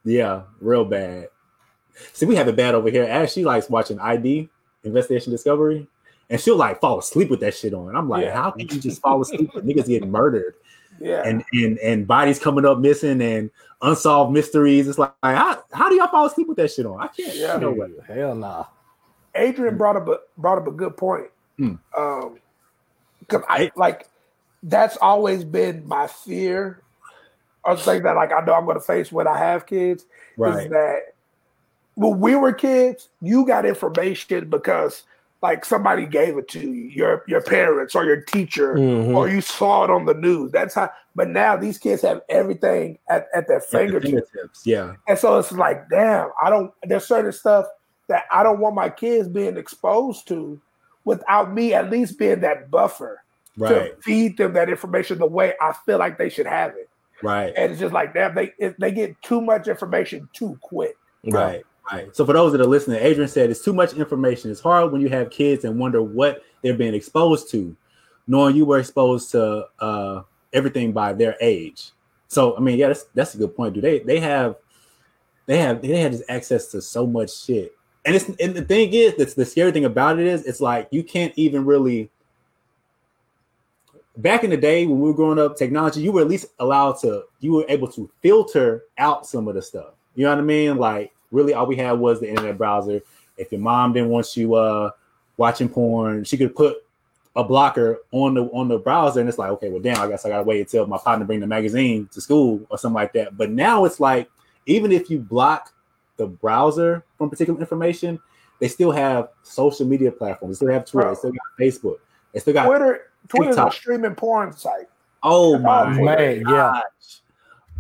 [0.04, 1.30] Yeah, real bad.
[2.14, 3.04] See, we have it bad over here.
[3.04, 4.50] Ashley likes watching ID,
[4.84, 5.88] Investigation Discovery,
[6.30, 7.96] and she'll like fall asleep with that shit on.
[7.96, 8.34] I'm like, Yeah.
[8.34, 10.56] how can you just fall asleep with niggas getting murdered
[11.02, 11.23] yeah.
[11.26, 13.49] and and and bodies coming up missing and
[13.82, 14.88] unsolved mysteries?
[14.88, 16.99] It's like, how, how do y'all fall asleep with that shit on?
[16.99, 17.36] I can't.
[17.36, 17.57] Yeah.
[17.57, 17.90] No way.
[18.07, 18.65] Hell nah.
[19.36, 21.28] Adrian brought up a brought up a good point.
[21.57, 21.76] Hmm.
[21.98, 22.40] Um,
[23.19, 24.07] because I like
[24.64, 26.82] that's always been my fear.
[27.64, 30.69] Or thing that like I know I'm going to face when I have kids is
[30.69, 31.14] that
[31.94, 35.03] when we were kids, you got information because
[35.42, 39.16] like somebody gave it to you, your your parents or your teacher, Mhm.
[39.16, 40.52] or you saw it on the news.
[40.52, 40.90] That's how.
[41.16, 44.06] But now these kids have everything at, at their At the fingertips.
[44.30, 44.62] fingertips.
[44.66, 44.94] Yeah.
[45.08, 46.72] And so it's like, damn, I don't.
[46.84, 47.66] There's certain stuff
[48.08, 50.62] that I don't want my kids being exposed to,
[51.06, 53.24] without me at least being that buffer
[53.58, 53.96] Right.
[53.96, 56.88] to feed them that information the way I feel like they should have it.
[57.24, 57.54] Right.
[57.58, 60.96] And it's just like, damn, they if they get too much information too quick.
[61.28, 62.16] Right, right.
[62.16, 64.52] So for those that are listening, Adrian said it's too much information.
[64.52, 67.76] It's hard when you have kids and wonder what they're being exposed to,
[68.28, 71.91] knowing you were exposed to uh, everything by their age.
[72.28, 73.74] So I mean, yeah, that's that's a good point.
[73.74, 74.56] Do they they have
[75.45, 77.74] they have they have just access to so much shit.
[78.06, 80.88] And it's and the thing is, that's the scary thing about it is it's like
[80.91, 82.10] you can't even really
[84.18, 86.99] back in the day when we were growing up, technology, you were at least allowed
[86.99, 89.94] to, you were able to filter out some of the stuff.
[90.16, 90.78] You know what I mean?
[90.78, 93.02] Like, really, all we had was the internet browser.
[93.38, 94.91] If your mom didn't want you uh
[95.41, 96.24] watching porn.
[96.24, 96.78] She could put
[97.36, 100.26] a blocker on the on the browser, and it's like, okay, well, damn, I guess
[100.26, 103.36] I gotta wait until my partner bring the magazine to school or something like that.
[103.36, 104.30] But now it's like,
[104.68, 105.74] even if you block
[106.18, 108.20] the browser from particular information,
[108.60, 110.60] they still have social media platforms.
[110.60, 111.10] They still have Twitter.
[111.10, 111.98] They still got Facebook.
[112.34, 113.02] They still got Twitter.
[113.28, 113.74] Twitter's TikTok.
[113.74, 114.88] a streaming porn site.
[115.24, 116.82] Oh my man, yeah.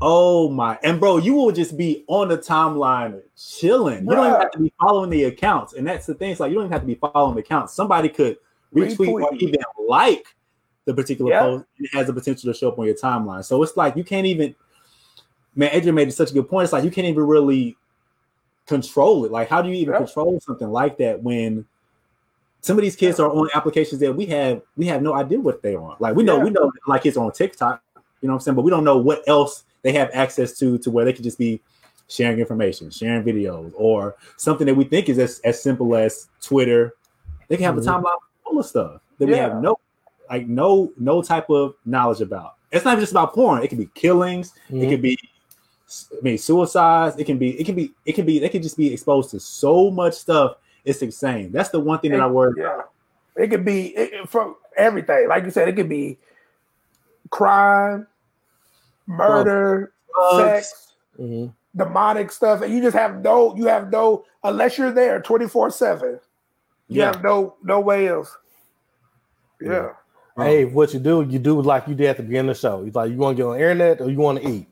[0.01, 0.79] Oh my.
[0.83, 4.05] And bro, you will just be on the timeline chilling.
[4.05, 5.73] You don't even have to be following the accounts.
[5.73, 6.31] And that's the thing.
[6.31, 7.73] It's like you don't even have to be following the accounts.
[7.73, 8.37] Somebody could
[8.73, 10.25] retweet or even like
[10.85, 11.39] the particular Yeah.
[11.39, 11.65] post.
[11.77, 13.45] It has the potential to show up on your timeline.
[13.45, 14.55] So it's like you can't even
[15.55, 16.63] man, Adrian made such a good point.
[16.63, 17.77] It's like you can't even really
[18.65, 19.31] control it.
[19.31, 19.97] Like, how do you even Yeah.
[19.99, 21.65] control something like that when
[22.61, 25.61] some of these kids are on applications that we have we have no idea what
[25.61, 25.95] they're on.
[25.99, 26.43] Like we know Yeah.
[26.43, 27.83] we know like kids are on TikTok,
[28.21, 30.77] you know what I'm saying, but we don't know what else they have access to
[30.79, 31.61] to where they can just be
[32.07, 36.93] sharing information, sharing videos, or something that we think is as, as simple as Twitter.
[37.47, 37.87] They can have Mhm.
[37.87, 39.77] a timeline full of stuff that we have no
[40.29, 42.55] like no no type of knowledge about.
[42.71, 43.63] It's not just about porn.
[43.63, 44.53] It could be killings.
[44.69, 44.89] It Mhm.
[44.89, 45.17] could be,
[46.17, 47.17] I mean, suicides.
[47.17, 47.59] It can be.
[47.59, 47.93] It can be.
[48.05, 48.39] It can be.
[48.39, 50.55] They can just be exposed to so much stuff.
[50.85, 51.51] It's insane.
[51.51, 52.53] That's the one thing that I worry.
[52.57, 52.83] Yeah,
[53.35, 55.27] it could be it, it- from everything.
[55.27, 56.17] Like you said, it could be
[57.29, 58.07] crime,
[59.11, 60.37] murder, Drugs.
[60.67, 61.53] sex, Mhm.
[61.75, 63.55] demonic stuff, and you just have no.
[63.55, 66.19] You have no unless you're there twenty four seven.
[66.87, 67.05] You Yeah.
[67.13, 68.37] have no no way else.
[69.61, 69.93] Yeah.
[70.37, 72.59] Um, Hey, what you do, you do like you did at the beginning of the
[72.61, 72.83] show.
[72.85, 74.67] It's like you want to get on the internet or you want to eat.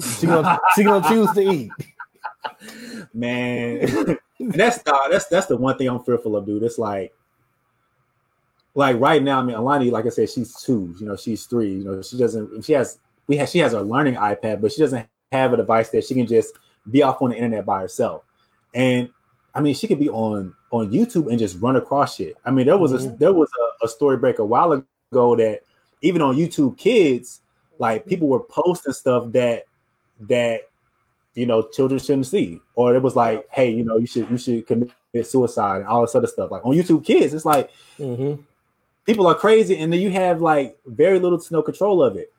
[0.00, 1.70] She gonna, she gonna choose to eat.
[3.14, 4.18] man.
[4.40, 6.62] And that's the, that's that's the one thing I'm fearful of, dude.
[6.62, 7.12] It's like,
[8.76, 9.40] like right now.
[9.40, 10.94] I mean, Alani, like I said, she's two.
[11.00, 11.72] You know, she's three.
[11.72, 12.64] You know, she doesn't.
[12.64, 15.90] She has we have she has her learning iPad, but she doesn't have a device
[15.90, 16.54] that she can just
[16.90, 18.24] be off on the internet by herself.
[18.74, 19.10] And
[19.54, 22.36] I mean, she could be on on YouTube and just run across shit.
[22.44, 23.18] I mean, there was a Mhm.
[23.18, 23.48] there was
[23.82, 24.72] a, a story break a while
[25.12, 25.60] ago that
[26.02, 27.40] even on YouTube Kids,
[27.78, 29.64] like people were posting stuff that
[30.20, 30.62] that
[31.34, 34.38] you know children shouldn't see, or it was like, hey, you know, you should you
[34.38, 34.90] should commit
[35.24, 36.50] suicide and all this other stuff.
[36.50, 38.38] Like on YouTube Kids, it's like Mhm.
[39.04, 42.32] people are crazy, and then you have like very little to no control of it.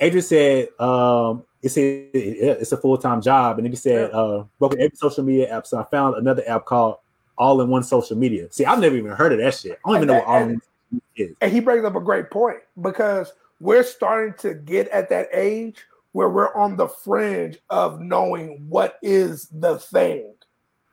[0.00, 4.44] Adrian said, um, it's a it's a full time job, and then he said, uh,
[4.58, 5.66] broken every social media app.
[5.66, 6.98] So I found another app called
[7.36, 8.46] All in One Social Media.
[8.50, 9.78] See, I've never even heard of that shit.
[9.84, 10.48] I don't even know what All in
[10.90, 11.36] One is.
[11.40, 15.78] And he brings up a great point because we're starting to get at that age
[16.12, 20.32] where we're on the fringe of knowing what is the thing.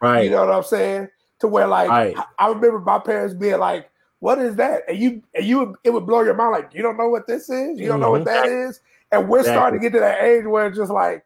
[0.01, 0.25] Right.
[0.25, 1.07] You know what I'm saying?
[1.39, 2.15] To where like Right.
[2.39, 3.89] I remember my parents being like,
[4.19, 6.97] "What is that?" And you and you it would blow your mind like, "You don't
[6.97, 7.79] know what this is?
[7.79, 8.79] You don't know what that is?"
[9.13, 11.23] And we're starting to get to that age where it's just like,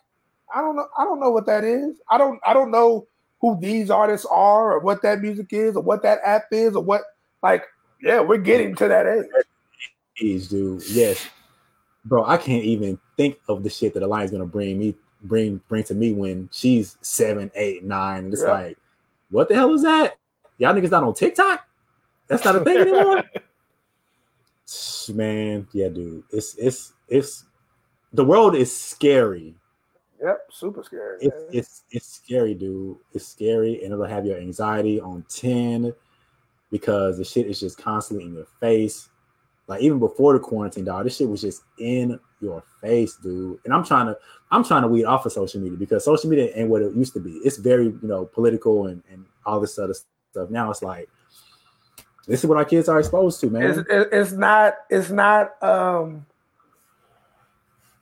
[0.54, 0.88] "I don't know.
[0.98, 1.98] I don't know what that is.
[2.10, 2.40] I don't.
[2.46, 3.08] I don't know
[3.42, 6.84] who these artists are or what that music is or what that app is or
[6.84, 7.02] what
[7.44, 7.64] like."
[8.02, 9.26] Yeah, we're getting to that age.
[10.22, 10.84] age, dude.
[10.90, 11.26] Yes,
[12.06, 12.24] bro.
[12.26, 15.96] I can't even think of the shit that Alani's gonna bring me bring bring to
[15.96, 18.26] me when she's seven, eight, nine.
[18.26, 18.52] And it's Yeah.
[18.52, 18.78] like,
[19.32, 20.18] what the hell is that?
[20.60, 21.68] Y'all niggas not on TikTok?
[22.28, 23.24] That's not a thing anymore.
[25.14, 26.24] Man, yeah, dude.
[26.32, 27.46] It's it's it's
[28.18, 29.56] the world is scary.
[30.22, 31.20] Yep, super scary.
[31.22, 32.98] It's it's it's scary, dude.
[33.14, 35.94] It's scary, and it'll have your anxiety on ten
[36.72, 39.10] because the shit is just constantly in your face.
[39.68, 43.60] Like even before the quarantine, dog, this shit was just in your face, dude.
[43.64, 44.18] And I'm trying to
[44.50, 47.14] I'm trying to weed off of social media because social media ain't what it used
[47.14, 47.34] to be.
[47.44, 50.50] It's very you know political and and all this other stuff.
[50.50, 51.08] Now it's like
[52.28, 53.86] this is what our kids are exposed to, man.
[53.88, 56.26] It's, it's not it's not um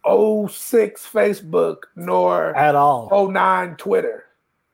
[0.06, 3.10] 06 Facebook nor At all.
[3.32, 4.26] 09 Twitter.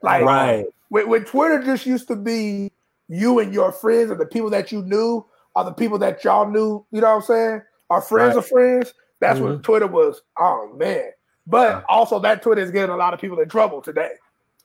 [0.02, 2.72] Like right, when, when Twitter just used to be
[3.08, 5.26] you and your friends and the people that you knew
[5.56, 7.62] are the people that y'all knew, you know what I'm saying?
[7.90, 8.44] Our friends Right.
[8.44, 8.94] are friends.
[9.20, 10.22] That's what Twitter was.
[10.40, 11.12] Oh man.
[11.46, 11.82] But Yeah.
[11.90, 14.14] also that Twitter is getting a lot of people in trouble today.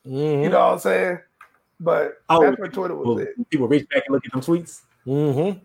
[0.05, 0.43] Mhm.
[0.43, 1.19] You know what I'm saying?
[1.79, 3.49] But Oh, that's what Twitter was Well, it.
[3.49, 4.81] people reach back and look at them tweets.
[5.05, 5.59] Mhm.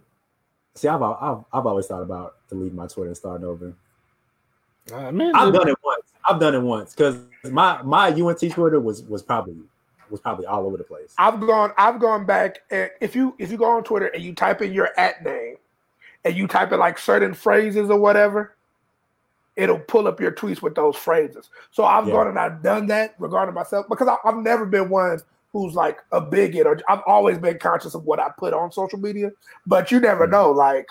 [0.75, 3.73] See, I've, I've I've always thought about deleting my Twitter and starting over.
[4.91, 6.13] Uh, man, I've done it once.
[6.29, 9.57] I've done it once because my my UNT Twitter was was probably
[10.11, 11.15] was probably all over the place.
[11.19, 14.35] I've gone I've gone back and if you if you go on Twitter and you
[14.35, 15.57] type in your at name
[16.25, 18.57] and you type in like certain phrases or whatever,
[19.57, 21.51] it'll pull up your tweets with those phrases.
[21.71, 22.13] So I've Yeah.
[22.13, 25.21] gone and I've done that regarding myself because I, I've never been one
[25.53, 28.99] who's like a bigot or I've always been conscious of what I put on social
[28.99, 29.31] media.
[29.67, 30.89] But you never know, like,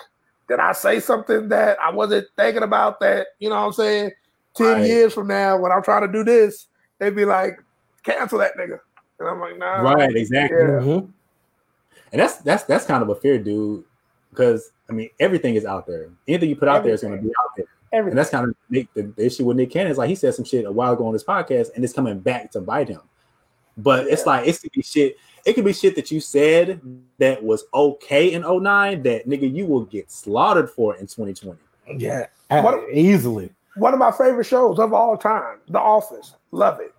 [0.52, 4.10] did I say something that I wasn't thinking about that, you know what I'm saying?
[4.54, 4.86] 10 Right.
[4.86, 6.68] years from now, when I'm trying to do this,
[6.98, 7.58] they'd be like,
[8.02, 8.78] cancel that nigga.
[9.18, 9.80] And I'm like, nah.
[9.80, 10.58] Right, exactly.
[10.58, 10.64] Yeah.
[10.80, 11.08] Mhm.
[12.12, 13.84] and that's that's that's kind of a fear, dude.
[14.28, 16.10] Because I mean, everything is out there.
[16.28, 17.66] Anything you put out there is going to be out there.
[18.08, 19.90] And that's kind of the, the, the issue with Nick Cannon.
[19.92, 22.18] Is like he said some shit a while ago on this podcast, and it's coming
[22.18, 23.00] back to bite him.
[23.78, 25.16] But it's like it could be shit.
[25.44, 26.80] It could be shit that you said
[27.18, 31.58] that was okay in 09 that nigga you will get slaughtered for in 2020.
[31.96, 33.50] Yeah, uh, What- easily.
[33.76, 36.36] One of my favorite shows of all time, The Office.
[36.50, 36.94] Love it.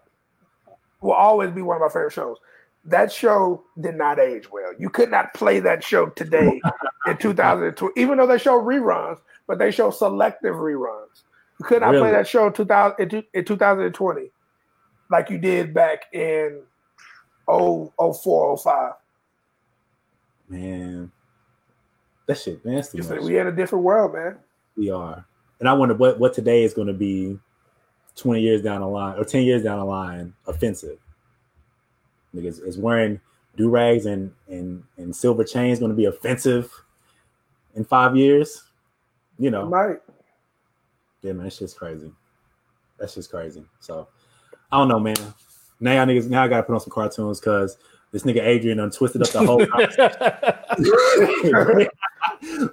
[1.01, 2.37] Will always be one of my favorite shows.
[2.85, 4.71] That show did not age well.
[4.77, 6.59] You could not play that show today
[7.07, 11.21] in 2020, even though they show reruns, but they show selective reruns.
[11.59, 12.01] You could not Really?
[12.01, 14.31] play that show in 2000, in in 2020
[15.11, 16.59] like you did back in
[17.47, 18.93] Oh, oh, 04, 05.
[20.49, 21.11] Man,
[22.27, 23.19] that shit, man, too It's much.
[23.19, 24.37] like we in a different world, man.
[24.77, 25.25] we are.
[25.59, 27.39] And I wonder what what today is going to be
[28.15, 30.99] 20 years down the line or 10 years down the line offensive.
[32.33, 33.19] Because is wearing
[33.55, 36.71] do rags and and and silver chains going to be offensive
[37.75, 38.63] in five years?
[39.39, 39.99] You know, Right.
[41.21, 42.11] yeah, man, that's just crazy.
[42.99, 43.63] That's just crazy.
[43.79, 44.07] So
[44.71, 45.15] I don't know, man.
[45.83, 47.77] Now y'all niggas, now I gotta put on some cartoons because
[48.13, 49.65] this nigga Adrian done twisted up the whole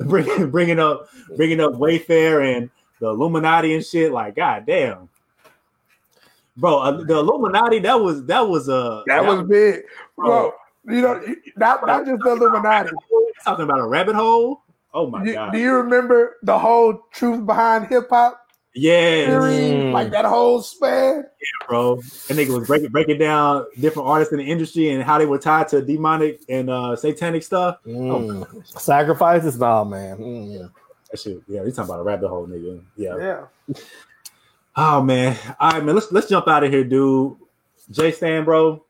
[0.07, 2.71] bringing bringing up bringing up Wayfair and
[3.01, 4.13] the Illuminati and shit.
[4.13, 5.09] Like, god damn,
[6.57, 9.81] bro, uh, the Illuminati that was that was uh That was big.
[10.17, 10.53] Bro,
[10.87, 11.21] you know,
[11.57, 12.91] not, not just the Illuminati.
[13.45, 14.63] talking about a rabbit hole.
[14.95, 18.41] Oh my You- god, do you remember the whole truth behind hip hop
[18.75, 19.27] yeah.
[19.27, 19.93] Mm.
[19.93, 21.25] Like that whole span?
[21.25, 21.95] Yeah, bro.
[21.95, 25.39] And nigga was breaking breaking down different artists in the industry and how they were
[25.39, 27.79] tied to demonic and uh satanic stuff.
[27.87, 28.67] Mm.
[28.81, 30.19] Sacrifices, nah, man.
[30.19, 30.73] Mm.
[31.11, 32.83] That shit, yeah, you talking about a rabbit hole, nigga.
[32.97, 33.17] Yeah.
[33.17, 33.75] Yeah.
[34.77, 35.37] Oh man.
[35.59, 35.95] All right, man.
[35.95, 37.37] Let's let's jump out of here, dude.
[37.91, 38.85] Jay Stan, bro.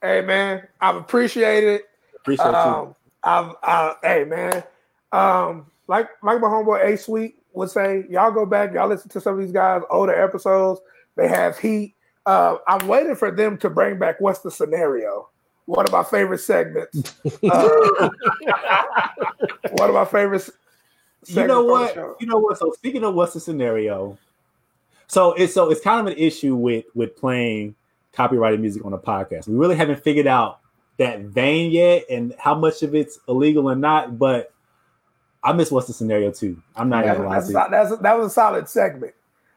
[0.00, 1.82] Hey man, I've appreciated it.
[2.16, 2.54] Appreciate you.
[2.54, 4.64] Um, I've, I, hey man,
[5.12, 9.20] um, like like my homeboy A Sweet would say, y'all go back, y'all listen to
[9.20, 10.80] some of these guys' older episodes.
[11.16, 11.94] They have heat.
[12.24, 15.28] Uh, I'm waiting for them to bring back what's the scenario.
[15.66, 17.14] One of my favorite segments.
[17.42, 18.08] Uh,
[19.72, 20.48] one of my favorite.
[21.26, 22.20] you know segments on the what?
[22.20, 22.58] You know what?
[22.58, 24.18] So speaking of what's the scenario,
[25.06, 27.74] so it's so it's kind of an issue with with playing
[28.12, 29.48] copyrighted music on a podcast.
[29.48, 30.60] We really haven't figured out
[30.98, 34.18] that vein yet and how much of it's illegal or not.
[34.18, 34.51] But
[35.44, 36.60] I miss what's the scenario too.
[36.76, 38.68] I'm not That's, even gonna lie that's, to a, that's a- that was a solid
[38.68, 39.14] segment.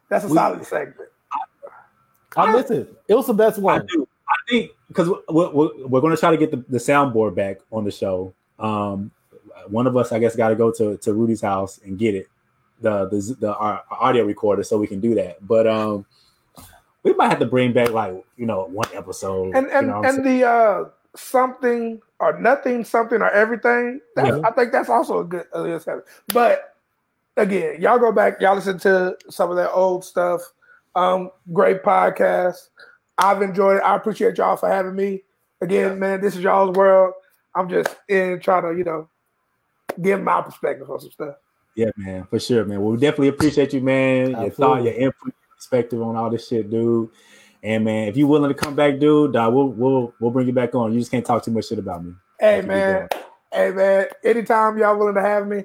[0.09, 1.09] That's a We- solid segment.
[2.37, 2.93] I miss it.
[3.07, 3.85] It was the best I one.
[3.85, 4.07] do.
[4.27, 7.59] I think because we're, we're, we're going to try to get the, the soundboard back
[7.71, 8.33] on the show.
[8.59, 9.11] Um,
[9.67, 12.27] one of us, I guess, got to go to to Rudy's house and get it,
[12.81, 15.45] the the, the our, our audio recorder, so we can do that.
[15.47, 16.05] But um,
[17.03, 19.55] we might have to bring back like you know one episode.
[19.55, 20.83] and you and know what I'm and the uh
[21.15, 23.99] something or nothing, something or everything.
[24.15, 24.41] That's, Yeah.
[24.43, 26.03] I think that's also a good a good.
[26.33, 26.75] But
[27.37, 30.41] again, y'all go back, y'all listen to some of that old stuff.
[30.95, 32.69] Um, great podcast.
[33.17, 33.83] I've enjoyed it.
[33.83, 35.23] I appreciate y'all for having me.
[35.61, 37.13] Again, man, this is y'all's world.
[37.55, 39.09] I'm just in trying to, you know,
[40.01, 41.35] give my perspective on some stuff.
[41.75, 42.81] Yeah, man, for sure, man.
[42.81, 44.31] Well, we definitely appreciate you, man.
[44.31, 47.09] Your thought, your input, your perspective on all this shit, dude.
[47.65, 50.53] And man, if you're willing to come back, dude, dog, we'll we'll we'll bring you
[50.53, 50.93] back on.
[50.93, 52.13] You just can't talk too much shit about me.
[52.39, 53.07] Hey man,
[53.51, 55.63] hey man, anytime y'all willing to have me,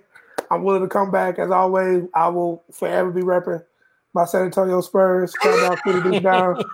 [0.51, 1.39] I'm willing to come back.
[1.39, 3.62] As always, I will forever be repping
[4.14, 5.35] my San Antonio Spurs.
[5.35, 6.64] Come down, put it down.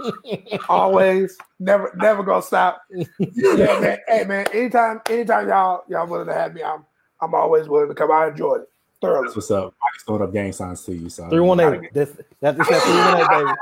[0.68, 2.82] always, never, never gonna stop.
[3.18, 3.98] Yeah, man.
[4.06, 6.84] Hey man, anytime, anytime y'all y'all willing to have me, I'm
[7.20, 8.12] I'm always willing to come.
[8.12, 8.68] I enjoyed it
[9.00, 9.26] thoroughly.
[9.26, 9.74] That's what's up.
[9.82, 11.08] I just throwing up gang signs to you.
[11.08, 11.92] So Three one eight.
[11.92, 13.52] That's that's that three one eight, baby.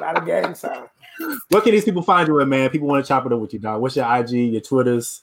[0.00, 0.88] Not a gang sign.
[1.48, 2.70] What can these people find you at, man?
[2.70, 3.80] People want to chop it up with you, dog.
[3.80, 5.22] What's your IG, your Twitters?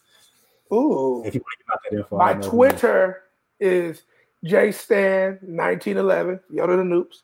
[0.72, 1.24] Ooh.
[1.26, 2.18] If you want to give out that info.
[2.18, 3.24] My don't know if Twitter
[3.60, 4.04] is
[4.46, 7.24] jstan1911, Yoda the Noops.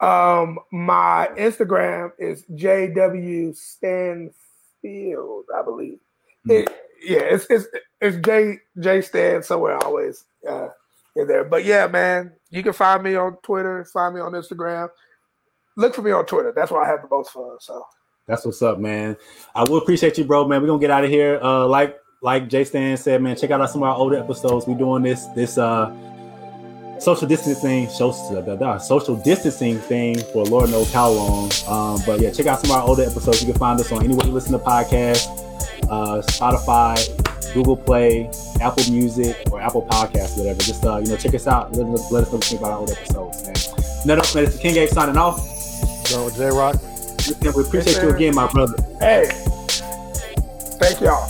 [0.00, 5.98] Um, my Instagram is JW Stanfield, I believe.
[6.44, 6.50] Hmm.
[6.50, 6.68] It,
[7.02, 7.66] yeah, it's it's
[8.00, 10.68] it's J J Stan somewhere always uh,
[11.18, 11.44] in there.
[11.44, 14.88] But yeah, man, you can find me on Twitter, find me on Instagram.
[15.76, 16.52] Look for me on Twitter.
[16.54, 17.56] That's where I have the most fun.
[17.60, 17.82] So
[18.26, 19.16] That's what's up, man.
[19.54, 20.60] I will appreciate you, bro, man.
[20.60, 21.38] We're gonna get out of here.
[21.42, 24.66] Uh like like Jay Stan said, man, check out some of our older episodes.
[24.66, 25.94] We're doing this this uh
[27.00, 31.50] social distancing social, social distancing thing for Lord knows how long.
[31.66, 33.40] Um, but yeah, check out some of our older episodes.
[33.42, 35.26] You can find us on anywhere you listen to podcasts,
[35.84, 36.96] uh, Spotify,
[37.58, 38.30] Google Play,
[38.60, 40.60] Apple Music, or Apple Podcasts, whatever.
[40.60, 41.72] Just uh, you know, check us out.
[41.72, 44.06] Let, us- let us know what you think about our older episodes, man.
[44.06, 44.44] None else, man.
[44.44, 45.38] It's the King Gabe signing off.
[46.10, 46.76] Go J Rock.
[47.42, 48.80] We appreciate you again, my brother.
[49.00, 49.26] hey,
[50.78, 51.26] thank y'all.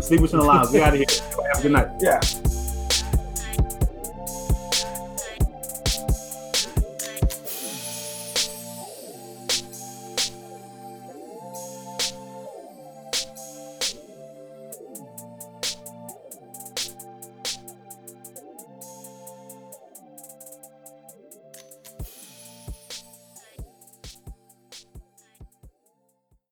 [0.00, 0.70] Sleep between the lines.
[0.70, 1.06] We out of here.
[1.52, 1.88] Have a good night.
[2.00, 2.20] Yeah.